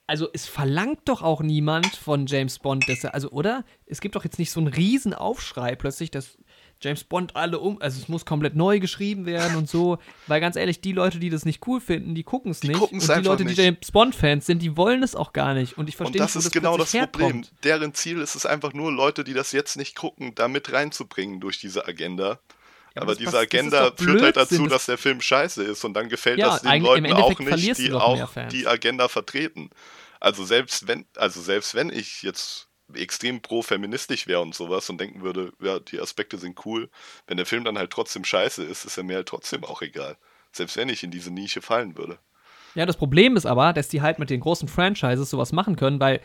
[0.08, 3.64] also es verlangt doch auch niemand von James Bond, dass er, also oder?
[3.86, 6.38] Es gibt doch jetzt nicht so einen riesen Aufschrei plötzlich, dass
[6.84, 9.98] James Bond alle um, also es muss komplett neu geschrieben werden und so,
[10.28, 12.78] weil ganz ehrlich, die Leute, die das nicht cool finden, die gucken es nicht.
[12.78, 13.58] gucken's und die Leute, die nicht.
[13.60, 15.78] James Bond-Fans sind, die wollen es auch gar nicht.
[15.78, 17.28] Und ich verstehe das nicht, wo ist genau das Problem.
[17.28, 17.52] herkommt.
[17.64, 21.40] Deren Ziel ist es einfach nur, Leute, die das jetzt nicht gucken, da mit reinzubringen
[21.40, 22.40] durch diese Agenda.
[22.96, 25.20] aber aber das diese pass- das ist Agenda führt halt dazu, das- dass der Film
[25.22, 28.52] scheiße ist und dann gefällt Ja, das den Leuten auch nicht, die auch Fans.
[28.54, 29.70] die Agenda vertreten.
[30.20, 35.22] Also selbst wenn, also selbst wenn ich jetzt extrem pro-feministisch wäre und sowas und denken
[35.22, 36.90] würde, ja, die Aspekte sind cool,
[37.28, 40.18] wenn der Film dann halt trotzdem scheiße ist, ist er mir halt trotzdem auch egal.
[40.52, 42.20] Selbst wenn ich in diese Nische fallen würde.
[42.76, 46.00] Ja, das Problem ist aber, dass die halt mit den großen Franchises sowas machen können,
[46.00, 46.22] weil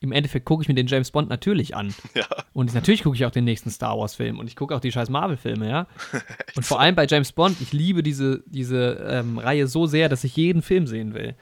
[0.00, 1.94] im Endeffekt gucke ich mir den James Bond natürlich an.
[2.14, 2.26] Ja.
[2.54, 5.10] Und natürlich gucke ich auch den nächsten Star Wars-Film und ich gucke auch die scheiß
[5.10, 5.86] Marvel-Filme, ja.
[6.56, 10.24] und vor allem bei James Bond, ich liebe diese, diese ähm, Reihe so sehr, dass
[10.24, 11.34] ich jeden Film sehen will.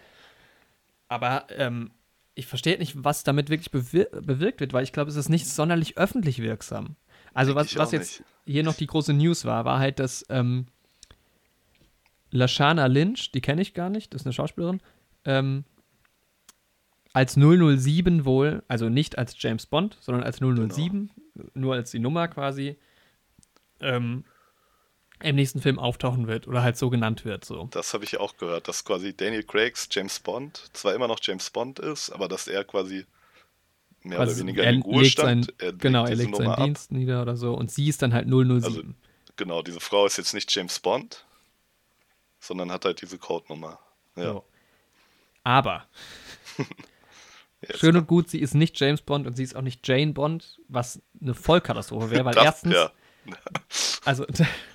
[1.08, 1.92] Aber ähm,
[2.34, 5.46] ich verstehe nicht, was damit wirklich bewir bewirkt wird, weil ich glaube, es ist nicht
[5.46, 6.96] sonderlich öffentlich wirksam.
[7.32, 8.30] Also was, was jetzt nicht.
[8.46, 10.66] hier noch die große News war, war halt, dass ähm,
[12.30, 14.80] Lashana Lynch, die kenne ich gar nicht, das ist eine Schauspielerin,
[15.24, 15.64] ähm,
[17.12, 21.10] als 007 wohl, also nicht als James Bond, sondern als 007,
[21.54, 22.76] nur als die Nummer quasi,
[23.80, 24.24] ähm,
[25.24, 27.44] im nächsten Film auftauchen wird oder halt so genannt wird.
[27.44, 27.68] So.
[27.70, 31.50] Das habe ich auch gehört, dass quasi Daniel Craigs James Bond zwar immer noch James
[31.50, 33.06] Bond ist, aber dass er quasi
[34.02, 35.46] mehr Also oder weniger er in Ruhestand.
[35.46, 36.64] seinen, er legt genau, er legt seinen Nummer ab.
[36.64, 38.64] Dienst nieder oder so und sie ist dann halt 007.
[38.64, 38.82] Also,
[39.36, 41.24] Genau, diese Frau ist jetzt nicht James Bond,
[42.38, 43.80] sondern hat halt diese Codenummer.
[44.16, 44.24] Ja.
[44.32, 44.44] So.
[45.42, 45.86] Aber
[47.68, 50.12] Jetzt schön und gut, sie ist nicht James Bond und sie ist auch nicht Jane
[50.12, 52.92] Bond, was eine Vollkatastrophe wäre, weil das, erstens, ja,
[54.04, 54.26] also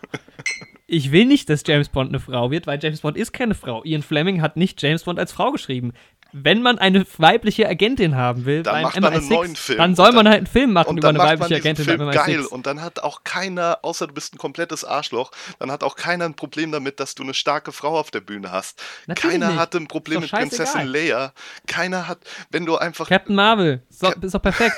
[0.90, 3.84] ich will nicht, dass James Bond eine Frau wird, weil James Bond ist keine Frau.
[3.84, 5.94] Ian Fleming hat nicht James Bond als Frau geschrieben.
[6.32, 9.78] Wenn man eine weibliche Agentin haben will, Dann macht man einen MI6, neuen Film.
[9.80, 12.12] dann soll Und man dann- halt einen Film machen über dann eine weibliche Agentin Film
[12.12, 12.46] geil MI6.
[12.50, 16.26] und dann hat auch keiner, außer du bist ein komplettes Arschloch, dann hat auch keiner
[16.26, 18.80] ein Problem damit, dass du eine starke Frau auf der Bühne hast.
[19.08, 19.60] Natürlich keiner nicht.
[19.60, 20.30] hatte ein Problem mit.
[20.32, 21.34] Prinzessin Leia.
[21.66, 22.20] Keiner hat,
[22.52, 24.76] wenn du einfach Captain Marvel, so, Cap- ist doch perfekt.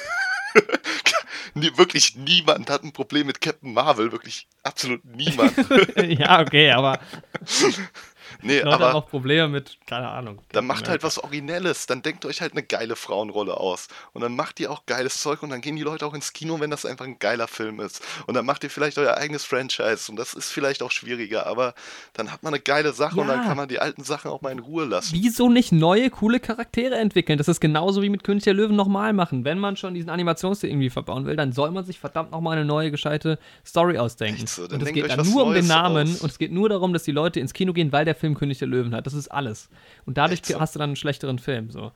[1.53, 5.53] Nie, wirklich niemand hat ein Problem mit Captain Marvel, wirklich absolut niemand.
[5.97, 6.99] ja, okay, aber
[8.41, 10.39] nee, Leute aber auch Probleme mit, keine Ahnung.
[10.51, 14.35] dann macht halt was Originelles, dann denkt euch halt eine geile Frauenrolle aus und dann
[14.35, 16.85] macht ihr auch geiles Zeug und dann gehen die Leute auch ins Kino, wenn das
[16.85, 20.33] einfach ein geiler Film ist und dann macht ihr vielleicht euer eigenes Franchise und das
[20.33, 21.73] ist vielleicht auch schwieriger, aber
[22.13, 23.47] dann hat man eine geile Sache und dann Ja.
[23.47, 25.13] kann man die alten Sachen auch mal in Ruhe lassen.
[25.13, 27.37] Wieso nicht neue, coole Charaktere entwickeln?
[27.37, 29.45] Das ist genauso wie mit König der Löwen nochmal machen.
[29.45, 32.65] Wenn man schon diesen Animationsstil irgendwie verbauen will, dann soll man sich verdammt nochmal eine
[32.65, 34.45] neue, gescheite Story ausdenken.
[34.47, 36.21] So, und es geht dann nur um den Namen aus.
[36.21, 38.60] und es geht nur darum, dass die Leute ins Kino gehen, weil der Film König
[38.60, 39.06] der Löwen hat.
[39.06, 39.69] Das ist alles.
[40.06, 40.60] Und dadurch so?
[40.60, 41.69] hast du dann einen schlechteren Film.
[41.69, 41.91] So.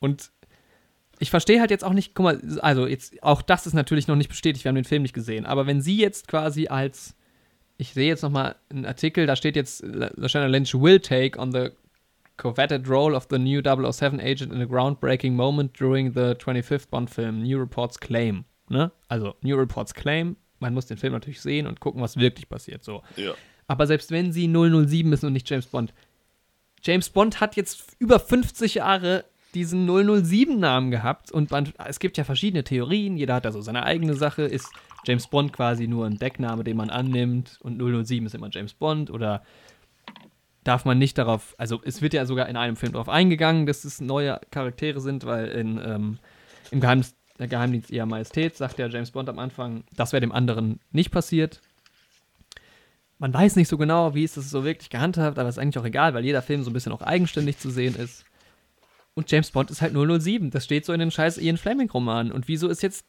[0.00, 0.30] Und
[1.18, 4.16] ich verstehe halt jetzt auch nicht, guck mal, also jetzt, auch das ist natürlich noch
[4.16, 7.14] nicht bestätigt, wir haben den Film nicht gesehen, aber wenn sie jetzt quasi als,
[7.76, 11.52] ich sehe jetzt nochmal einen Artikel, da steht jetzt, La- Lashana Lynch will take on
[11.52, 11.68] the
[12.36, 17.10] coveted role of the new 007 agent in a groundbreaking moment during the 25th Bond
[17.10, 18.44] film, New Reports claim.
[18.68, 18.90] Ne?
[19.08, 22.82] Also, New Reports claim, man muss den Film natürlich sehen und gucken, was wirklich passiert.
[22.82, 23.02] So.
[23.16, 23.34] Ja.
[23.66, 25.92] Aber selbst wenn sie 007 ist und nicht James Bond,
[26.82, 29.24] James Bond hat jetzt über 50 Jahre
[29.54, 33.84] diesen 007-Namen gehabt und man, es gibt ja verschiedene Theorien, jeder hat da so seine
[33.84, 34.42] eigene Sache.
[34.42, 34.68] Ist
[35.06, 39.10] James Bond quasi nur ein Deckname, den man annimmt und 007 ist immer James Bond
[39.10, 39.42] oder
[40.64, 43.84] darf man nicht darauf, also es wird ja sogar in einem Film darauf eingegangen, dass
[43.84, 46.18] es neue Charaktere sind, weil in, ähm,
[46.70, 50.80] im Geheimnis, Geheimdienst ihrer Majestät sagt ja James Bond am Anfang, das wäre dem anderen
[50.92, 51.60] nicht passiert.
[53.18, 55.84] Man weiß nicht so genau, wie ist das so wirklich gehandhabt, aber ist eigentlich auch
[55.86, 58.24] egal, weil jeder Film so ein bisschen auch eigenständig zu sehen ist.
[59.14, 60.50] Und James Bond ist halt 007.
[60.50, 62.32] Das steht so in den scheiß Ian Fleming-Romanen.
[62.32, 63.06] Und wieso ist jetzt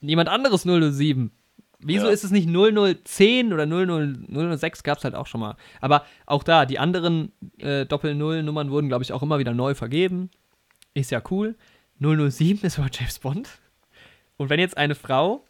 [0.00, 1.32] niemand anderes 007?
[1.80, 2.12] Wieso Ja.
[2.12, 5.56] ist es nicht 0010 oder 00, 006 gab es halt auch schon mal.
[5.80, 10.30] Aber auch da, die anderen äh, Doppel-Null-Nummern wurden, glaube ich, auch immer wieder neu vergeben.
[10.94, 11.56] Ist ja cool.
[11.98, 13.48] 007 ist aber James Bond.
[14.36, 15.44] Und wenn jetzt eine Frau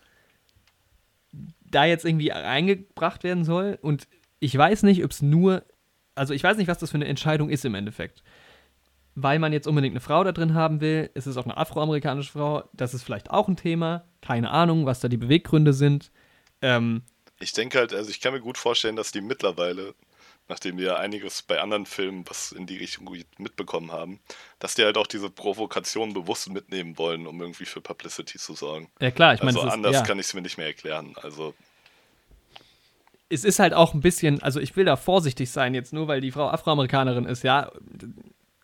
[1.75, 4.07] da jetzt irgendwie eingebracht werden soll und
[4.39, 5.65] ich weiß nicht, ob es nur,
[6.15, 8.23] also ich weiß nicht, was das für eine Entscheidung ist im Endeffekt.
[9.15, 12.33] Weil man jetzt unbedingt eine Frau da drin haben will, ist es auch eine afroamerikanische
[12.33, 16.11] Frau, das ist vielleicht auch ein Thema, keine Ahnung, was da die Beweggründe sind.
[16.63, 17.03] Ähm,
[17.39, 19.95] Ich denke halt, also ich kann mir gut vorstellen, dass die mittlerweile,
[20.49, 24.21] nachdem wir einiges bei anderen Filmen, was in die Richtung gut mitbekommen haben,
[24.59, 28.89] dass die halt auch diese Provokation bewusst mitnehmen wollen, um irgendwie für Publicity zu sorgen.
[29.01, 30.67] ja klar, ich meine, also es, ist, anders ja, kann ich es mir nicht mehr
[30.67, 31.15] erklären.
[31.23, 31.55] Also
[33.33, 36.21] es ist halt auch ein bisschen, also ich will da vorsichtig sein, jetzt nur weil
[36.21, 37.71] die Frau Afroamerikanerin ist, ja.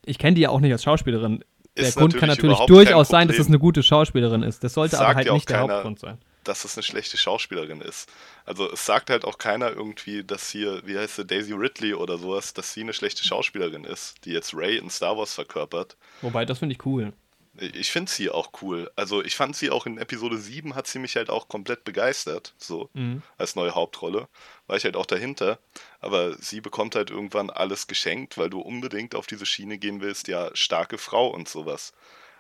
[0.05, 1.43] Ich kenne die ja auch nicht als Schauspielerin.
[1.77, 4.65] Der Grund kann natürlich durchaus sein, dass es eine gute Schauspielerin ist.
[4.65, 5.75] Das sollte aber Sagt halt ja auch nicht der keiner.
[5.75, 6.19] Hauptgrund sein.
[6.49, 8.11] Dass es eine schlechte Schauspielerin ist.
[8.45, 12.19] Also es sagt halt auch keiner irgendwie, dass hier, wie heißt sie, Daisy Ridley oder
[12.19, 15.97] sowas, dass sie eine schlechte Schauspielerin ist, die jetzt Ray in Star Wars verkörpert.
[16.23, 17.13] Wobei, das finde ich cool.
[17.61, 18.89] Ich finde sie auch cool.
[18.95, 22.55] Also ich fand sie auch in Episode 7 hat sie mich halt auch komplett begeistert,
[22.57, 23.23] so Mhm.
[23.37, 24.29] als neue Hauptrolle.
[24.69, 25.59] War ich halt auch dahinter.
[25.99, 30.29] Aber sie bekommt halt irgendwann alles geschenkt, weil du unbedingt auf diese Schiene gehen willst,
[30.29, 31.93] ja, starke Frau und sowas.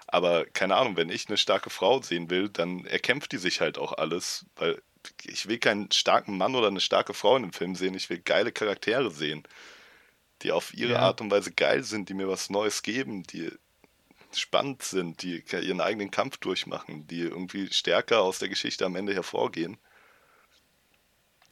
[0.09, 3.79] Aber keine Ahnung, wenn ich eine starke Frau sehen will, dann erkämpft die sich halt
[3.79, 4.83] auch alles, weil
[5.25, 8.19] ich will keinen starken Mann oder eine starke Frau in dem Film sehen, ich will
[8.19, 9.45] geile Charaktere sehen,
[10.43, 11.01] die auf ihre Ja.
[11.01, 13.51] Art und Weise geil sind, die mir was Neues geben, die
[14.33, 19.15] spannend sind, die ihren eigenen Kampf durchmachen, die irgendwie stärker aus der Geschichte am Ende
[19.15, 19.79] hervorgehen.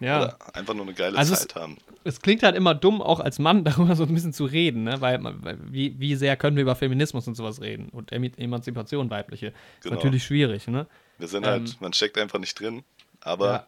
[0.01, 0.23] Ja.
[0.23, 1.79] Oder einfach nur eine geile Also Zeit haben.
[2.05, 5.01] Es klingt halt immer dumm, auch als Mann darüber so ein bisschen zu reden, ne?
[5.01, 9.49] weil, weil wie, wie sehr können wir über Feminismus und sowas reden und Emanzipation weibliche.
[9.49, 9.55] Ist
[9.85, 9.97] Genau.
[9.97, 10.87] natürlich schwierig, ne?
[11.19, 12.83] Wir sind ähm, halt, man steckt einfach nicht drin,
[13.21, 13.67] aber Ja.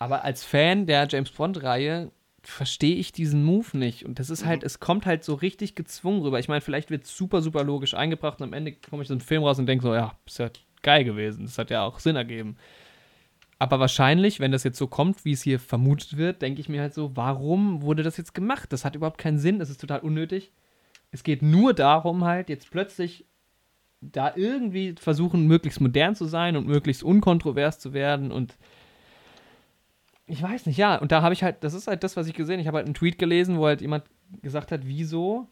[0.00, 2.10] Aber als Fan der James Bond-Reihe
[2.42, 4.04] verstehe ich diesen Move nicht.
[4.04, 6.38] Und das ist halt, es kommt halt so richtig gezwungen rüber.
[6.38, 9.14] Ich meine, vielleicht wird es super, super logisch eingebracht und am Ende komme ich so
[9.14, 10.50] einen Film raus und denke so, ja, ist ja
[10.82, 11.44] geil gewesen.
[11.46, 12.56] Das hat ja auch Sinn ergeben.
[13.58, 16.80] Aber wahrscheinlich, wenn das jetzt so kommt, wie es hier vermutet wird, denke ich mir
[16.80, 18.72] halt so, warum wurde das jetzt gemacht?
[18.72, 20.52] Das hat überhaupt keinen Sinn, das ist total unnötig.
[21.10, 23.24] Es geht nur darum, halt jetzt plötzlich
[24.00, 28.56] da irgendwie versuchen, möglichst modern zu sein und möglichst unkontrovers zu werden und
[30.26, 32.34] ich weiß nicht, ja, und da habe ich halt, das ist halt das, was ich
[32.34, 34.04] gesehen, ich habe halt einen Tweet gelesen, wo halt jemand
[34.42, 35.48] gesagt hat, wieso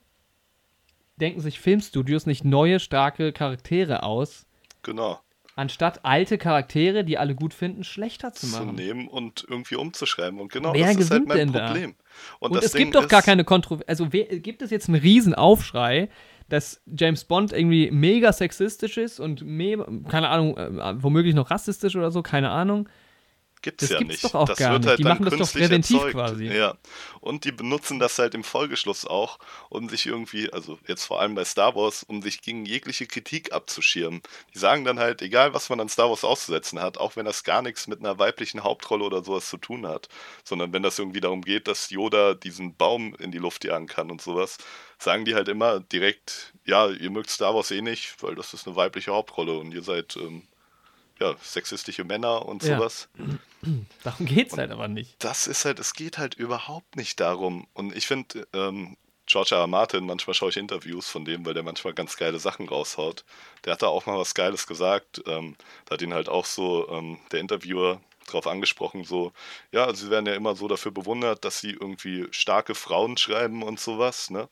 [1.17, 4.47] denken sich Filmstudios nicht neue, starke Charaktere aus,
[4.83, 5.21] genau,
[5.55, 8.75] anstatt alte Charaktere, die alle gut finden, schlechter zu zu machen.
[8.75, 10.41] nehmen und irgendwie umzuschreiben.
[10.41, 11.67] Und genau Wer das ist halt mein denn da?
[11.67, 11.95] Problem.
[12.41, 13.89] Und, Und es Ding gibt doch gar keine Kontroverse.
[13.89, 16.09] Also wer, gibt es jetzt einen riesen Aufschrei,
[16.49, 19.41] dass James Bond irgendwie mega sexistisch ist und
[20.09, 22.89] keine Ahnung, äh, womöglich noch rassistisch oder so, keine Ahnung.
[23.63, 24.25] Gibt's Das ja gibt's nicht.
[24.25, 24.89] doch auch das gar wird nicht.
[24.89, 26.13] halt Die dann machen das doch künstlich präventiv erzeugt.
[26.15, 26.47] quasi.
[26.47, 26.77] Ja.
[27.21, 29.39] Und die benutzen das halt im Folgeschluss auch,
[29.71, 33.53] um sich irgendwie, also jetzt vor allem bei Star Wars, um sich gegen jegliche Kritik
[33.53, 34.23] abzuschirmen.
[34.55, 37.45] Die sagen dann halt, egal was man an Star Wars auszusetzen hat, auch wenn das
[37.45, 40.09] gar nichts mit einer weiblichen Hauptrolle oder sowas zu tun hat,
[40.45, 44.11] sondern wenn das irgendwie darum geht, dass Yoda diesen Baum in die Luft jagen kann
[44.11, 44.59] und sowas,
[44.99, 48.67] sagen die halt immer direkt, ja, ihr mögt Star Wars eh nicht, weil das ist
[48.67, 50.43] eine weibliche Hauptrolle und ihr seid ähm,
[51.23, 52.77] ja, sexistische Männer und Ja.
[52.77, 53.09] sowas
[54.03, 55.15] Darum geht's halt aber nicht.
[55.25, 57.67] das ist halt, es geht halt überhaupt nicht darum.
[57.75, 58.97] Und ich finde, ähm,
[59.27, 59.61] George R.
[59.63, 59.67] R.
[59.69, 63.25] Martin, manchmal schaue ich Interviews von dem, weil der manchmal ganz geile Sachen raushaut.
[63.65, 65.23] Der hat da auch mal was Geiles gesagt.
[65.27, 65.55] Ähm,
[65.87, 69.33] da hat ihn halt auch so ähm, der Interviewer drauf angesprochen, so,
[69.73, 73.81] ja, sie werden ja immer so dafür bewundert, dass sie irgendwie starke Frauen schreiben und
[73.81, 74.49] sowas, ne?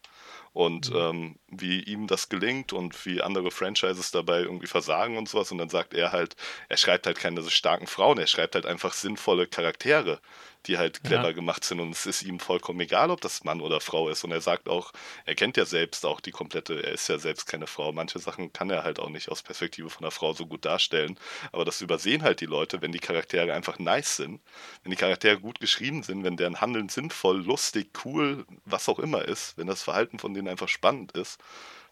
[0.53, 5.53] Und ähm, wie ihm das gelingt und wie andere Franchises dabei irgendwie versagen und sowas.
[5.53, 6.35] Und dann sagt er halt,
[6.69, 10.21] er schreibt halt keine starken Frauen, er schreibt halt einfach sinnvolle Charaktere,
[10.67, 11.33] die halt clever Ja.
[11.33, 11.81] gemacht sind.
[11.81, 14.25] Und es ist ihm vollkommen egal, ob das Mann oder Frau ist.
[14.25, 14.93] Und er sagt auch,
[15.25, 17.93] er kennt ja selbst auch die komplette, er ist ja selbst keine Frau.
[17.93, 21.19] Manche Sachen kann er halt auch nicht aus Perspektive von einer Frau so gut darstellen.
[21.53, 24.41] Aber das übersehen halt die Leute, wenn die Charaktere einfach nice sind,
[24.83, 29.25] wenn die Charaktere gut geschrieben sind, wenn deren Handeln sinnvoll, lustig, cool, was auch immer
[29.25, 31.41] ist, wenn das Verhalten von denen einfach spannend ist,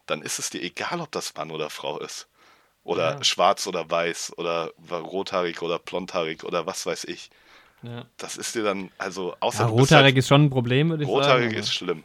[0.05, 2.27] dann ist es dir egal, ob das Mann oder Frau ist.
[2.83, 3.23] Oder Ja.
[3.23, 7.29] schwarz oder weiß oder rothaarig oder blondhaarig oder was weiß ich.
[7.81, 11.03] Ja, Das ist dir dann, also außer ja rothaarig halt, ist schon ein Problem, würde
[11.03, 11.55] ich rothaarig sagen.
[11.59, 12.03] ist schlimm.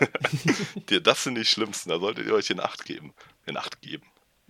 [0.90, 3.12] Dir- das sind die schlimmsten, da solltet ihr euch in Acht geben.
[3.46, 4.04] In Acht geben.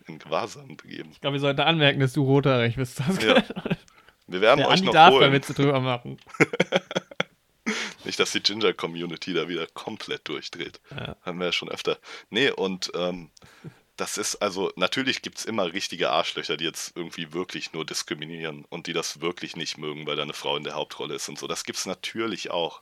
[0.06, 1.10] In Gewahrsam begeben.
[1.12, 2.98] Ich glaube, wir sollten anmerken, dass du rothaarig bist.
[3.00, 3.42] Das Ja.
[4.30, 5.32] Wir werden Der euch Andi noch darf da holen.
[5.32, 6.18] Witze drüber machen.
[8.04, 10.80] Nicht, dass die Ginger-Community da wieder komplett durchdreht.
[10.90, 11.16] Ja.
[11.22, 11.98] Haben wir ja schon öfter.
[12.30, 13.30] Nee, und ähm,
[13.98, 18.64] das ist, also natürlich gibt es immer richtige Arschlöcher, die jetzt irgendwie wirklich nur diskriminieren
[18.70, 21.38] und die das wirklich nicht mögen, weil da eine Frau in der Hauptrolle ist und
[21.38, 21.46] so.
[21.46, 22.80] Das gibt es natürlich auch.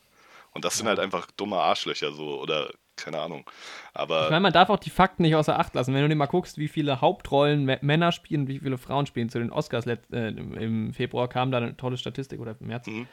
[0.52, 3.48] Und das sind halt einfach dumme Arschlöcher so oder keine Ahnung.
[3.92, 5.92] Aber Ich meine, man darf auch die Fakten nicht außer Acht lassen.
[5.92, 9.38] Wenn du dir mal guckst, wie viele Hauptrollen Männer spielen wie viele Frauen spielen zu
[9.38, 13.06] den Oscars äh, im Februar kam da eine tolle Statistik oder im März, Mhm.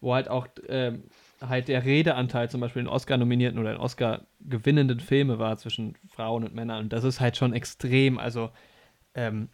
[0.00, 1.04] wo halt auch ähm,
[1.48, 6.54] halt der Redeanteil zum Beispiel in Oscar-nominierten oder in Oscar-gewinnenden Filme war zwischen Frauen und
[6.54, 6.84] Männern.
[6.84, 8.18] Und das ist halt schon extrem.
[8.18, 8.50] Also
[9.14, 9.48] ähm,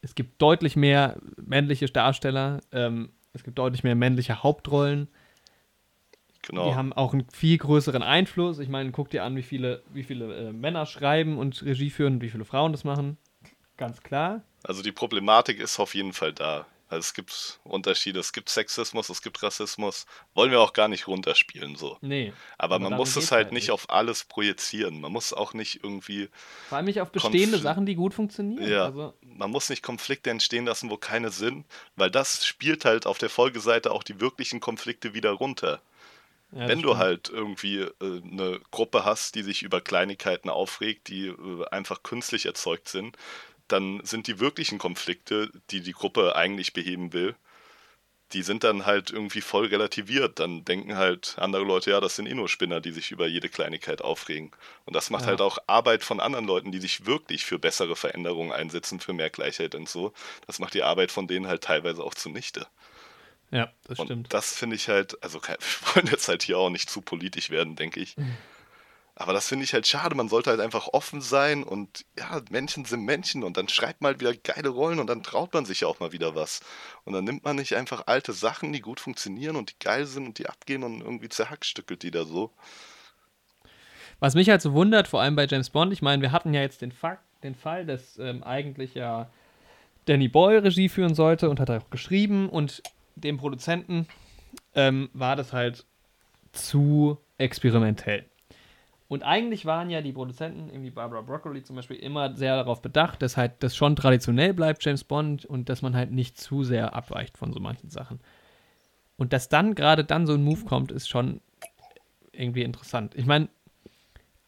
[0.00, 5.08] es gibt deutlich mehr männliche Darsteller, ähm, es gibt deutlich mehr männliche Hauptrollen.
[6.42, 6.68] genau.
[6.68, 8.58] Die haben auch einen viel größeren Einfluss.
[8.58, 12.14] Ich meine, guck dir an, wie viele, wie viele äh, Männer schreiben und Regie führen
[12.14, 13.16] und wie viele Frauen das machen.
[13.76, 14.42] Ganz klar.
[14.62, 16.66] Also die Problematik ist auf jeden Fall da.
[16.94, 20.06] Also es gibt Unterschiede, es gibt Sexismus, es gibt Rassismus.
[20.34, 21.98] Wollen wir auch gar nicht runterspielen so.
[22.00, 22.32] Nee.
[22.56, 25.00] Aber, man darum muss es halt halt nicht auf alles projizieren.
[25.00, 26.28] Man muss auch nicht irgendwie,
[26.68, 28.66] Vor allem nicht auf bestehende Konfl- Sachen, die gut funktionieren.
[28.70, 31.66] ja, Also, man muss nicht Konflikte entstehen lassen, wo keine sind,
[31.96, 35.82] weil das spielt halt auf der Folgeseite auch die wirklichen Konflikte wieder runter.
[36.52, 37.00] ja, Wenn du stimmt.
[37.00, 42.46] halt irgendwie äh, eine Gruppe hast, die sich über Kleinigkeiten aufregt, die äh, einfach künstlich
[42.46, 43.16] erzeugt sind,
[43.68, 47.34] dann sind die wirklichen Konflikte, die die Gruppe eigentlich beheben will,
[48.32, 50.40] die sind dann halt irgendwie voll relativiert.
[50.40, 53.48] Dann denken halt andere Leute, ja, das sind eh nur Spinner, die sich über jede
[53.48, 54.50] Kleinigkeit aufregen.
[54.86, 55.28] Und das macht Ja.
[55.28, 59.30] halt auch Arbeit von anderen Leuten, die sich wirklich für bessere Veränderungen einsetzen, für mehr
[59.30, 60.12] Gleichheit und so.
[60.46, 62.66] Das macht die Arbeit von denen halt teilweise auch zunichte.
[63.50, 64.28] Ja, das Und stimmt.
[64.28, 65.56] das finde ich halt, also wir
[65.94, 68.16] wollen jetzt halt hier auch nicht zu politisch werden, denke ich.
[69.16, 70.16] Aber das finde ich halt schade.
[70.16, 74.18] Man sollte halt einfach offen sein und ja, Menschen sind Menschen und dann schreibt mal
[74.18, 76.60] wieder geile Rollen und dann traut man sich ja auch mal wieder was.
[77.04, 80.26] Und dann nimmt man nicht einfach alte Sachen, die gut funktionieren und die geil sind
[80.26, 82.50] und die abgehen und irgendwie zerhackstückelt die da so.
[84.18, 86.60] Was mich halt so wundert, vor allem bei James Bond, ich meine, wir hatten ja
[86.60, 89.30] jetzt den, Fakt, den Fall, dass ähm, eigentlich ja
[90.06, 92.82] Danny Boyle Regie führen sollte und hat auch geschrieben und
[93.14, 94.08] dem Produzenten
[94.74, 95.84] ähm, war das halt
[96.52, 98.24] zu experimentell.
[99.06, 103.20] Und eigentlich waren ja die Produzenten, irgendwie Barbara Broccoli zum Beispiel, immer sehr darauf bedacht,
[103.20, 106.94] dass halt das schon traditionell bleibt, James Bond, und dass man halt nicht zu sehr
[106.94, 108.20] abweicht von so manchen Sachen.
[109.16, 111.40] Und dass dann gerade dann so ein Move kommt, ist schon
[112.32, 113.14] irgendwie interessant.
[113.14, 113.48] Ich meine,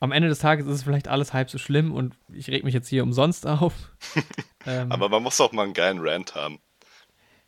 [0.01, 2.75] am Ende des Tages ist es vielleicht alles halb so schlimm und ich reg mich
[2.75, 3.93] jetzt hier umsonst auf.
[4.67, 6.59] ähm, Aber man muss auch mal einen geilen Rant haben.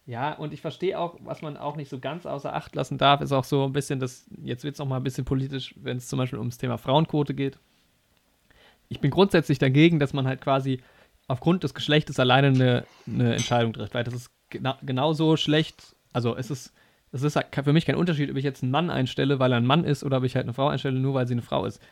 [0.08, 3.20] Ja, und ich verstehe auch, was man auch nicht so ganz außer Acht lassen darf,
[3.20, 5.98] ist auch so ein bisschen das, jetzt wird es noch mal ein bisschen politisch, wenn
[5.98, 7.58] es zum Beispiel ums Thema Frauenquote geht.
[8.88, 10.80] Ich bin grundsätzlich dagegen, dass man halt quasi
[11.26, 16.34] aufgrund des Geschlechtes alleine eine, eine Entscheidung trifft, weil das ist gena genauso schlecht, also
[16.34, 16.72] es ist,
[17.12, 19.58] es ist halt für mich kein Unterschied, ob ich jetzt einen Mann einstelle, weil er
[19.58, 21.66] ein Mann ist, oder ob ich halt eine Frau einstelle, nur weil sie eine Frau
[21.66, 21.82] ist.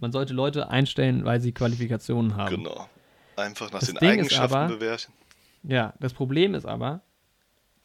[0.00, 2.64] Man sollte Leute einstellen, weil sie Qualifikationen haben.
[2.64, 2.88] Genau.
[3.36, 5.12] Einfach nach das den Ding Eigenschaften aber, bewerten.
[5.62, 7.02] Ja, das Problem ist aber,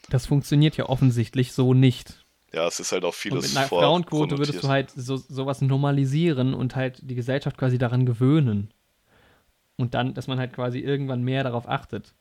[0.10, 2.26] das funktioniert ja offensichtlich so nicht.
[2.53, 5.61] Ja, es ist halt auch vieles und Mit einer Frauenquote würdest du halt so, sowas
[5.61, 8.72] normalisieren und halt die Gesellschaft quasi daran gewöhnen.
[9.77, 12.14] Und dann, dass man halt quasi irgendwann mehr darauf achtet,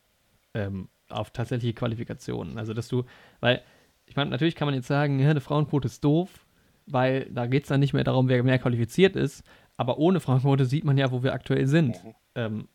[0.53, 2.57] ähm, auf tatsächliche Qualifikationen.
[2.57, 3.05] Also, dass du,
[3.39, 3.61] weil,
[4.07, 6.45] ich meine, natürlich kann man jetzt sagen, ja, eine Frauenquote ist doof,
[6.85, 9.43] weil da geht es dann nicht mehr darum, wer mehr qualifiziert ist.
[9.77, 12.03] Aber ohne Frauenquote sieht man ja, wo wir aktuell sind.
[12.03, 12.13] Mhm.
[12.35, 12.67] Ähm,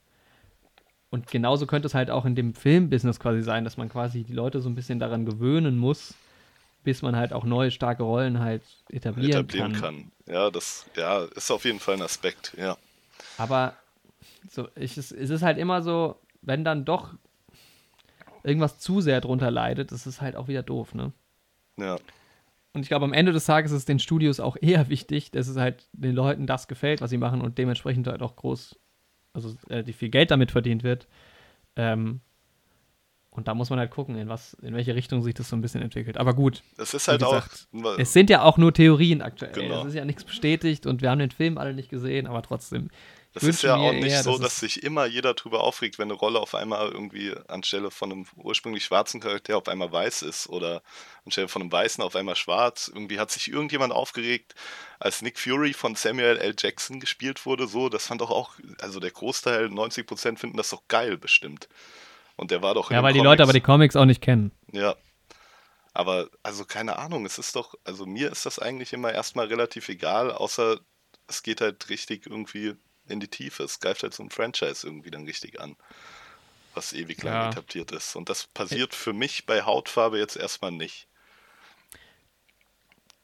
[1.10, 4.32] und genauso könnte es halt auch in dem Filmbusiness quasi sein, dass man quasi die
[4.32, 6.14] Leute so ein bisschen daran gewöhnen muss,
[6.84, 10.10] bis man halt auch neue starke Rollen halt etablieren, etablieren kann.
[10.26, 10.34] kann.
[10.34, 12.76] Ja, das ja, ist auf jeden Fall ein Aspekt, ja.
[13.36, 13.74] Aber
[14.48, 17.12] so, ich, es, ist halt immer so, wenn dann doch
[18.44, 21.12] irgendwas zu sehr drunter leidet, das ist halt auch wieder doof, ne?
[21.76, 21.96] Ja.
[22.72, 25.48] Und ich glaube, am Ende des Tages ist es den Studios auch eher wichtig, dass
[25.48, 28.78] es halt den Leuten das gefällt, was sie machen und dementsprechend halt auch groß
[29.32, 31.06] also äh, die viel Geld damit verdient wird.
[31.76, 32.20] Ähm,
[33.30, 35.62] und da muss man halt gucken, in was, in welche Richtung sich das so ein
[35.62, 36.18] bisschen entwickelt.
[36.18, 36.62] Aber gut.
[36.76, 37.98] Das ist halt gesagt, auch.
[37.98, 39.52] Es sind ja auch nur Theorien aktuell.
[39.52, 39.82] Genau.
[39.82, 42.90] Es ist ja nichts bestätigt und wir haben den Film alle nicht gesehen, aber trotzdem.
[43.32, 46.18] Das ist ja auch nicht eher, so, dass sich immer jeder drüber aufregt, wenn eine
[46.18, 50.82] Rolle auf einmal irgendwie anstelle von einem ursprünglich schwarzen Charakter auf einmal weiß ist oder
[51.24, 52.90] anstelle von einem weißen auf einmal schwarz.
[52.92, 54.56] Irgendwie hat sich irgendjemand aufgeregt,
[54.98, 56.56] als Nick Fury von Samuel L.
[56.58, 57.68] Jackson gespielt wurde.
[57.68, 61.68] So, das fand doch auch, also der Großteil, 90% finden das doch geil bestimmt.
[62.36, 62.90] Und der war doch.
[62.90, 64.50] Ja, weil die Leute aber die Comics auch nicht kennen.
[64.72, 64.96] Ja.
[65.92, 69.88] Aber, also keine Ahnung, es ist doch, also mir ist das eigentlich immer erstmal relativ
[69.88, 70.80] egal, außer
[71.26, 72.74] es geht halt richtig irgendwie
[73.10, 73.64] in die Tiefe.
[73.64, 75.76] Es greift halt so ein Franchise irgendwie dann richtig an,
[76.74, 77.50] was ewig lang ja.
[77.50, 78.16] etabliert ist.
[78.16, 81.06] Und das passiert für mich bei Hautfarbe jetzt erstmal nicht.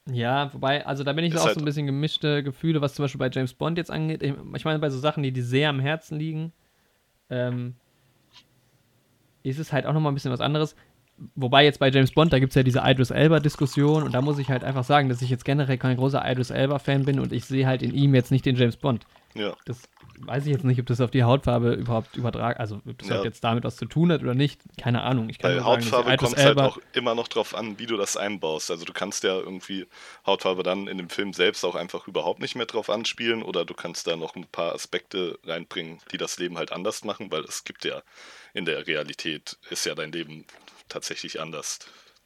[0.09, 2.95] Ja, wobei, also da bin ich ist auch halt so ein bisschen gemischte Gefühle, was
[2.95, 4.23] zum Beispiel bei James Bond jetzt angeht.
[4.23, 6.53] Ich meine, bei so Sachen, die dir sehr am Herzen liegen,
[7.29, 7.75] ähm,
[9.43, 10.77] ist es halt auch nochmal ein bisschen was anderes.
[11.35, 14.39] Wobei jetzt bei James Bond, da gibt es ja diese Idris Elba-Diskussion und da muss
[14.39, 17.47] ich halt einfach sagen, dass ich jetzt generell kein großer Idris Elba-Fan bin und ich
[17.47, 19.07] sehe halt in ihm jetzt nicht den James Bond.
[19.35, 19.55] Ja.
[19.65, 19.83] Das
[20.21, 23.23] weiß ich jetzt nicht, ob das auf die Hautfarbe überhaupt übertragen, also ob das ja.
[23.23, 24.61] jetzt damit was zu tun hat oder nicht.
[24.81, 25.29] Keine Ahnung.
[25.29, 28.17] Ich kann Bei Hautfarbe kommt es halt auch immer noch drauf an, wie du das
[28.17, 28.71] einbaust.
[28.71, 29.87] Also du kannst ja irgendwie
[30.27, 33.75] Hautfarbe dann in dem Film selbst auch einfach überhaupt nicht mehr drauf anspielen oder du
[33.75, 37.65] kannst da noch ein paar Aspekte reinbringen, die das Leben halt anders machen, weil es
[37.65, 38.03] gibt ja
[38.55, 40.47] in der Realität ist ja dein Leben
[40.89, 41.79] tatsächlich anders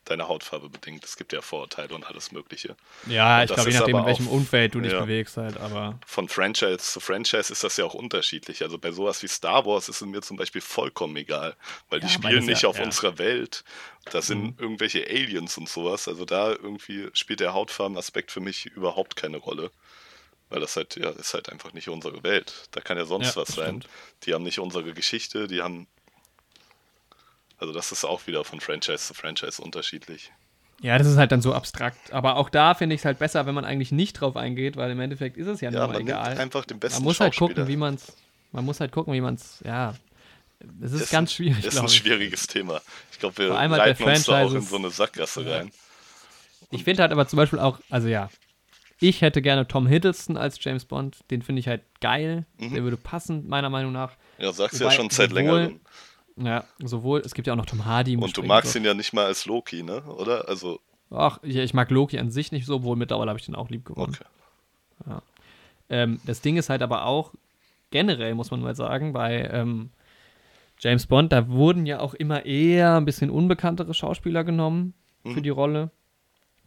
[0.05, 1.05] deine Hautfarbe bedingt.
[1.05, 2.77] Es gibt ja Vorurteile und alles Mögliche.
[3.07, 5.99] Ja, ich glaube, je nachdem, in welchem Umfeld du dich ja, bewegst halt, aber.
[6.07, 8.63] Von Franchise zu Franchise ist das ja auch unterschiedlich.
[8.63, 11.55] Also bei sowas wie Star Wars ist es mir zum Beispiel vollkommen egal,
[11.89, 13.65] weil ja, die spielen nicht ja, auf unserer Welt.
[14.07, 14.55] Da sind mhm.
[14.59, 16.09] irgendwelche Aliens und sowas.
[16.09, 19.71] Also da irgendwie spielt der Hautfarbenaspekt für mich überhaupt keine Rolle.
[20.49, 22.69] Weil das halt, ja, ist halt einfach nicht unsere Welt.
[22.73, 23.85] Da kann ja sonst was sein.
[24.25, 25.87] Die haben nicht unsere Geschichte, die haben
[27.61, 30.33] also das ist auch wieder von Franchise zu Franchise unterschiedlich.
[30.83, 32.11] Ja, das ist halt dann so abstrakt.
[32.13, 34.91] Aber auch da finde ich es halt besser, wenn man eigentlich nicht drauf eingeht, weil
[34.91, 36.29] im Endeffekt ist es ja, ja nur man egal.
[36.31, 38.17] Nimmt einfach den besten Man muss halt gucken, wie man es.
[38.53, 39.61] Man muss halt gucken, wie man es.
[39.65, 39.95] Ja,
[40.83, 41.63] es ist, ist ganz schwierig.
[41.63, 42.81] Das ist ein schwieriges Thema.
[43.13, 45.59] Ich glaube, wir halt uns da auch in so eine Sackgasse ja.
[45.59, 45.71] rein.
[46.71, 48.31] Ich finde halt aber zum Beispiel auch, also ja,
[49.01, 51.19] ich hätte gerne Tom Hiddleston als James Bond.
[51.31, 52.47] Den finde ich halt geil.
[52.59, 52.75] Mhm.
[52.75, 54.13] Der würde passen, meiner Meinung nach.
[54.39, 55.81] Ja, sagst du ja schon seit längerem.
[56.37, 58.17] Ja, sowohl, es gibt ja auch noch Tom Hardy.
[58.17, 60.03] Und du magst ihn ja nicht mal als Loki, ne?
[60.03, 60.49] Oder?
[60.49, 60.81] Also.
[61.11, 63.69] Ach, ich, ich mag Loki an sich nicht so, obwohl mittlerweile habe ich den auch
[63.69, 64.15] lieb gewonnen.
[64.15, 65.11] Okay.
[65.11, 65.23] Ja.
[65.89, 67.33] Ähm, das Ding ist halt aber auch,
[67.91, 69.91] generell muss man mal sagen, bei ähm,
[70.79, 74.95] James Bond, da wurden ja auch immer eher ein bisschen unbekanntere Schauspieler genommen
[75.25, 75.43] für Mhm.
[75.43, 75.91] die Rolle.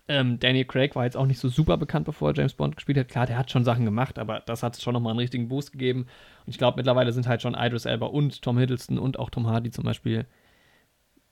[0.09, 2.97] Ähm, Daniel Craig war jetzt auch nicht so super bekannt, bevor er James Bond gespielt
[2.97, 3.07] hat.
[3.07, 6.01] Klar, der hat schon Sachen gemacht, aber das hat schon nochmal einen richtigen Boost gegeben.
[6.45, 9.47] Und ich glaube, mittlerweile sind halt schon Idris Elba und Tom Hiddleston und auch Tom
[9.47, 10.25] Hardy zum Beispiel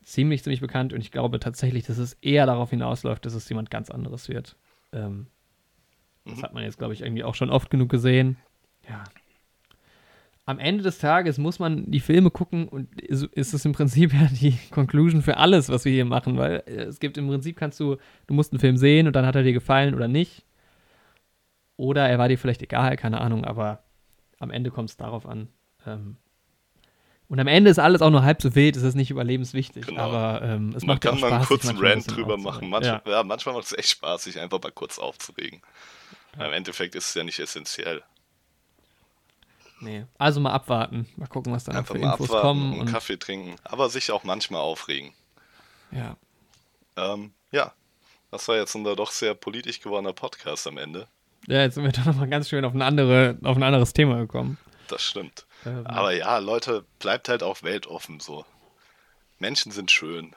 [0.03, 0.93] ziemlich, ziemlich bekannt.
[0.93, 4.55] Und ich glaube tatsächlich, dass es eher darauf hinausläuft, dass es jemand ganz anderes wird.
[4.93, 5.27] Ähm,
[6.23, 6.43] Das Mhm.
[6.43, 8.37] hat man jetzt, glaube ich, irgendwie auch schon oft genug gesehen.
[8.87, 9.03] Ja.
[10.51, 14.27] Am Ende des Tages muss man die Filme gucken und ist es im Prinzip ja
[14.29, 17.79] die Conclusion für alles, was wir hier machen, weil äh, es gibt im Prinzip kannst
[17.79, 17.95] du,
[18.27, 20.43] du musst einen Film sehen und dann hat er dir gefallen oder nicht.
[21.77, 23.81] Oder er war dir vielleicht egal, keine Ahnung, aber
[24.39, 25.47] am Ende kommt es darauf an.
[25.87, 26.17] Ähm,
[27.29, 30.01] und am Ende ist alles auch nur halb so wild, es ist nicht überlebenswichtig, Genau.
[30.01, 32.69] aber ähm, es Man macht ja kann auch mal einen kurzen Rant drüber machen.
[32.69, 33.11] Manchmal, Ja.
[33.11, 33.23] ja.
[33.23, 35.61] manchmal macht es echt Spaß, sich einfach mal kurz aufzuregen.
[36.35, 38.03] Im Endeffekt ist es ja nicht essentiell.
[39.81, 40.05] Nee.
[40.17, 41.07] Also mal abwarten.
[41.17, 42.71] Mal gucken, was da noch Einfach für mal Infos abwarten, kommen.
[42.73, 45.13] einen Und, Kaffee trinken, aber sich auch manchmal aufregen.
[45.91, 46.15] ja.
[46.97, 47.73] Ähm, ja,
[48.31, 51.07] das war jetzt unser doch sehr politisch gewordener Podcast am Ende.
[51.47, 54.17] ja, jetzt sind wir doch nochmal ganz schön auf, eine andere, auf ein anderes Thema
[54.17, 54.57] gekommen.
[54.89, 55.45] Das stimmt.
[55.65, 58.45] Ähm, Aber ja, Leute, bleibt halt auch weltoffen so.
[59.39, 60.35] Menschen sind schön.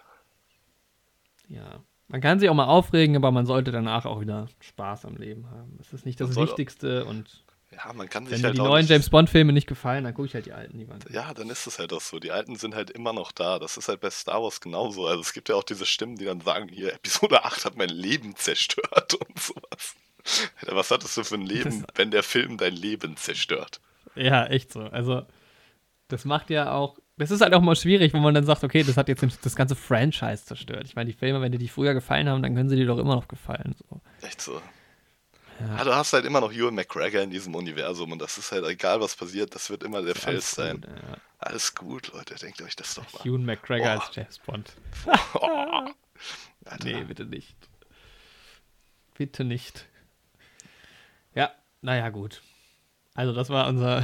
[1.48, 1.80] ja.
[2.06, 5.50] Man kann sich auch mal aufregen, aber man sollte danach auch wieder Spaß am Leben
[5.50, 5.74] haben.
[5.78, 7.06] Das ist nicht das Wichtigste.
[7.06, 7.42] Und
[7.76, 10.14] Ja, man kann wenn sich mir halt die auch neuen James Bond-Filme nicht gefallen, dann
[10.14, 11.00] gucke ich halt die alten die waren.
[11.10, 12.18] Ja, dann ist es halt auch so.
[12.18, 13.58] Die Alten sind halt immer noch da.
[13.58, 15.06] Das ist halt bei Star Wars genauso.
[15.06, 17.88] Also es gibt ja auch diese Stimmen, die dann sagen, hier, Episode 8 hat mein
[17.88, 19.94] Leben zerstört und sowas.
[20.66, 23.80] Was hattest du für ein Leben, wenn der Film dein Leben zerstört?
[24.14, 24.80] Ja, echt so.
[24.80, 25.26] Also,
[26.08, 26.98] das macht ja auch.
[27.16, 29.54] Das ist halt auch mal schwierig, wenn man dann sagt, okay, das hat jetzt das
[29.54, 30.84] ganze Franchise zerstört.
[30.84, 32.98] Ich meine, die Filme, wenn dir die früher gefallen haben, dann können sie dir doch
[32.98, 33.74] immer noch gefallen.
[33.78, 34.00] So.
[34.22, 34.60] Echt so.
[35.60, 35.76] Ja.
[35.78, 38.64] Ja, du hast halt immer noch Ewan McGregor in diesem Universum und das ist halt
[38.64, 40.80] egal, was passiert, das wird immer der Fels sein.
[40.80, 41.16] gut, ja.
[41.38, 43.20] Alles gut, Leute, denkt euch das doch mal.
[43.24, 44.04] Ewan McGregor Boah.
[44.04, 44.72] als James Bond.
[45.34, 45.90] Oh.
[46.82, 47.56] Nee, bitte nicht.
[49.18, 49.86] Bitte nicht.
[51.34, 51.52] Ja,
[51.82, 52.40] naja, gut.
[53.14, 54.02] Also, das war unser.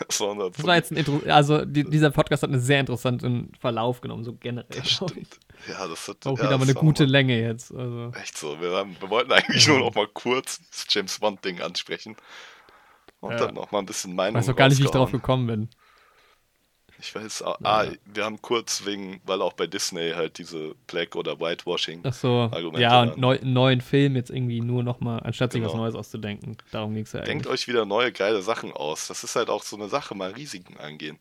[0.08, 1.20] Das war Das war jetzt ein Intro.
[1.28, 4.66] Also, die, dieser Podcast hat einen sehr interessanten Verlauf genommen, so generell.
[4.70, 4.92] Das ich.
[4.92, 5.38] stimmt.
[5.68, 7.72] Ja, das hat Auch ja, wieder mal eine gute mal- Länge jetzt.
[7.74, 8.12] Also.
[8.18, 8.60] Echt so.
[8.60, 12.16] Wir, haben, wir wollten eigentlich nur noch mal kurz das James Bond-Ding ansprechen.
[13.20, 13.36] Und Ja.
[13.38, 15.12] dann noch mal ein bisschen Ich Meinung weiß auch gar nicht, wie ich rausgehauen.
[15.12, 15.68] gekommen bin.
[17.00, 17.80] Ich weiß, ah, Ja.
[17.82, 22.00] ah, wir haben kurz wegen, weil auch bei Disney halt diese Black- oder Whitewashing.
[22.04, 22.50] Ach so.
[22.76, 25.84] Ja, und neu, einen neuen Film jetzt irgendwie nur nochmal, anstatt sich was Genau.
[25.84, 26.56] Neues auszudenken.
[26.70, 27.60] Darum ging es ja Denkt eigentlich.
[27.62, 29.08] euch wieder neue geile Sachen aus.
[29.08, 31.18] Das ist halt auch so eine Sache, mal Risiken angehen.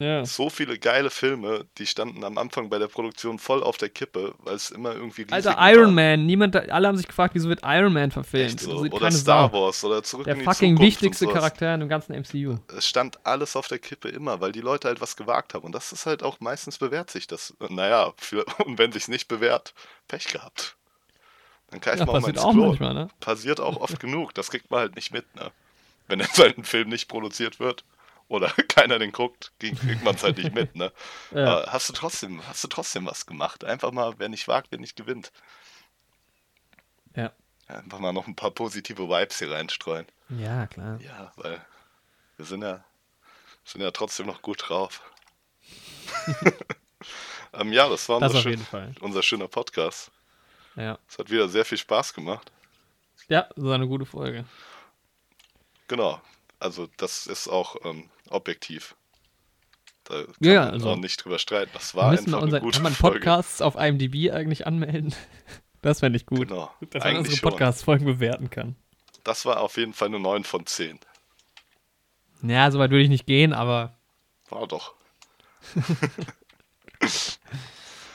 [0.00, 0.24] Ja.
[0.24, 4.34] So viele geile Filme, die standen am Anfang bei der Produktion voll auf der Kippe,
[4.38, 5.94] weil es immer irgendwie Alter, Iron waren.
[5.94, 6.26] Man.
[6.26, 8.46] Niemand, alle haben sich gefragt, wieso wird Iron Man verfilmt?
[8.52, 8.78] Echt so.
[8.78, 9.52] Oder Star.
[9.52, 11.26] Wars oder zurück Der in die fucking Zukunft wichtigste.
[11.28, 12.56] Charakter in dem ganzen MCU.
[12.74, 15.64] Es stand alles auf der Kippe immer, weil die Leute halt was gewagt haben.
[15.64, 17.54] Und das ist halt auch meistens bewährt sich das.
[17.68, 19.74] Naja, für, und wenn sich's nicht bewährt,
[20.08, 20.76] Pech gehabt.
[21.70, 22.66] Dann greift Ja, man auch mal passiert ins auch Klo.
[22.68, 23.08] manchmal, ne?
[23.20, 24.34] Passiert auch oft genug.
[24.34, 25.50] Das kriegt man halt nicht mit, ne?
[26.08, 27.84] Wenn jetzt halt ein Film nicht produziert wird
[28.30, 30.92] oder keiner den guckt, kriegt man es halt nicht mit, ne?
[31.32, 31.66] Ja.
[31.66, 33.64] Hast du trotzdem, hast du trotzdem was gemacht.
[33.64, 35.32] Einfach mal, wer nicht wagt, wer nicht gewinnt.
[37.14, 37.32] Ja.
[37.66, 40.06] Einfach mal noch ein paar positive Vibes hier reinstreuen.
[40.28, 41.00] Ja, klar.
[41.00, 41.60] Ja, weil
[42.36, 42.84] wir sind ja,
[43.64, 45.02] sind ja trotzdem noch gut drauf.
[47.52, 50.12] ähm, ja, das war Das unser, schön, unser schöner Podcast.
[50.76, 50.98] Ja.
[51.08, 52.52] Es hat wieder sehr viel Spaß gemacht.
[53.28, 54.44] Ja, das war eine gute Folge.
[55.88, 56.20] Genau.
[56.60, 58.94] Also das ist auch ähm, objektiv.
[60.04, 61.70] Da kann Ja, man also- nicht drüber streiten.
[61.74, 63.18] Das Wir war müssen einfach mal unser, eine gute kann man Folge.
[63.20, 65.14] Podcasts auf IMDb eigentlich anmelden?
[65.82, 66.48] Das fände ich gut.
[66.48, 66.70] Genau.
[66.90, 67.40] Dass man unsere.
[67.40, 68.76] Podcast-Folgen bewerten kann.
[69.24, 71.00] Das war auf jeden Fall eine 9 von 10.
[72.42, 73.96] Ja, soweit würde ich nicht gehen, aber
[74.50, 74.92] War doch.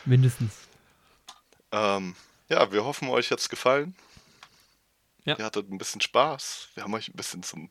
[0.06, 0.68] mindestens.
[1.72, 2.16] Ähm,
[2.50, 3.96] ja, wir hoffen, euch hat's gefallen.
[5.24, 5.36] Ja.
[5.40, 6.70] Ihr hattet ein bisschen Spaß.
[6.76, 7.70] Wir haben euch ein bisschen zum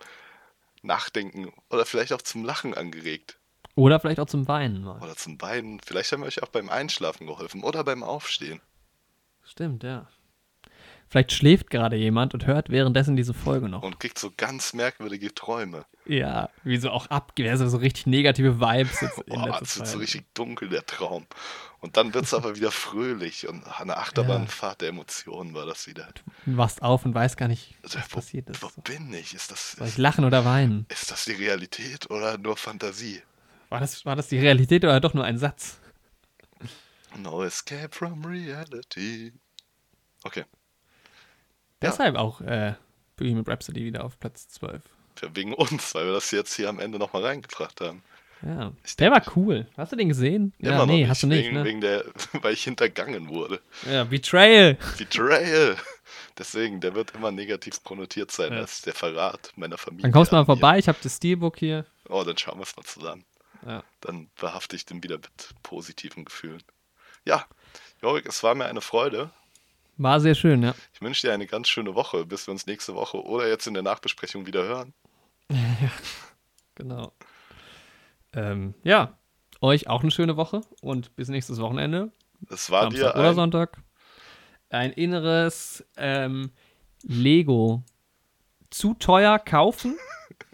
[0.84, 3.38] Nachdenken oder vielleicht auch zum Lachen angeregt.
[3.74, 5.00] Oder vielleicht auch zum Weinen mal.
[5.02, 5.80] Oder zum Weinen.
[5.80, 8.60] Vielleicht haben wir euch auch beim Einschlafen geholfen oder beim Aufstehen.
[9.42, 10.08] Stimmt, ja.
[11.14, 13.84] Vielleicht schläft gerade jemand und hört währenddessen diese Folge noch.
[13.84, 15.84] Und kriegt so ganz merkwürdige Träume.
[16.06, 19.86] Ja, wie so auch abgeht, also so richtig negative Vibes jetzt in Boah, es wird
[19.86, 21.24] so richtig dunkel, der Traum.
[21.78, 26.08] Und dann wird es aber wieder fröhlich und eine Achterbahnfahrt der Emotionen war das wieder.
[26.46, 28.60] Du wachst auf und weißt gar nicht, Also, was wo, passiert ist.
[28.60, 29.34] wo bin ich?
[29.34, 30.84] Ist das, Soll ich lachen oder weinen?
[30.88, 33.22] ist das die Realität oder nur Fantasie?
[33.68, 35.78] War das, war das die Realität oder doch nur ein Satz?
[37.16, 39.32] No escape from reality.
[40.24, 40.42] Okay.
[41.84, 42.74] Deshalb auch äh,
[43.16, 44.82] Bohemian Rhapsody wieder auf Platz 12.
[45.22, 48.02] Ja, wegen uns, weil wir das jetzt hier am Ende nochmal reingebracht haben.
[48.42, 48.72] Ja.
[48.98, 49.66] Der war cool.
[49.76, 50.52] Hast du den gesehen?
[50.58, 51.64] Immer ja, noch nee, hast du nicht, wegen, ne?
[51.64, 52.04] wegen der,
[52.42, 53.60] weil ich hintergangen wurde.
[53.90, 54.76] Ja, Betrayal.
[54.98, 55.76] Betrayal.
[56.36, 58.60] Deswegen, der wird immer negativ konnotiert sein Ja.
[58.60, 60.02] als der Verrat meiner Familie.
[60.02, 61.86] Dann kommst du mal vorbei, ich habe das Steelbook hier.
[62.08, 63.24] Oh, dann schauen wir es mal zusammen.
[63.66, 63.82] Ja.
[64.00, 66.62] Dann behafte ich den wieder mit positiven Gefühlen.
[67.24, 67.46] Ja,
[68.02, 69.30] Jorik, es war mir eine Freude.
[69.96, 70.74] War sehr schön, ja.
[70.92, 73.74] Ich wünsche dir eine ganz schöne Woche, bis wir uns nächste Woche oder jetzt in
[73.74, 74.92] der Nachbesprechung wieder hören.
[76.76, 77.12] Genau.
[78.32, 79.16] Ähm, ja,
[79.60, 82.10] euch auch eine schöne Woche und bis nächstes Wochenende.
[82.50, 83.82] Es war Samstag dir oder ein, Sonntag.
[84.70, 86.50] Ein inneres ähm,
[87.02, 87.84] Lego
[88.70, 89.96] zu teuer kaufen,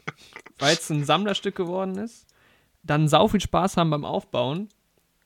[0.59, 2.27] weil es ein Sammlerstück geworden ist.
[2.83, 4.69] Dann sau viel Spaß haben beim Aufbauen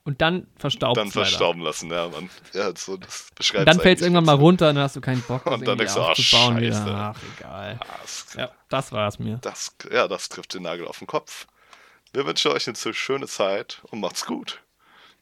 [0.04, 1.90] und dann verstaubt dann verstauben lassen.
[1.90, 2.30] Ja, man.
[2.52, 5.00] Ja, so, das beschreibt Und dann fällt es irgendwann mal runter und dann hast du
[5.00, 6.60] keinen Bock, das Und dann denkst du, ach, Scheiße.
[6.60, 7.14] wieder.
[7.14, 7.80] Ach, egal.
[8.02, 9.38] Das, Ja, das war es mir.
[9.42, 11.46] das, ja, das trifft den Nagel auf den Kopf.
[12.12, 14.62] Wir wünschen euch eine schöne Zeit und macht's gut.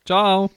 [0.04, 0.50] Ciao.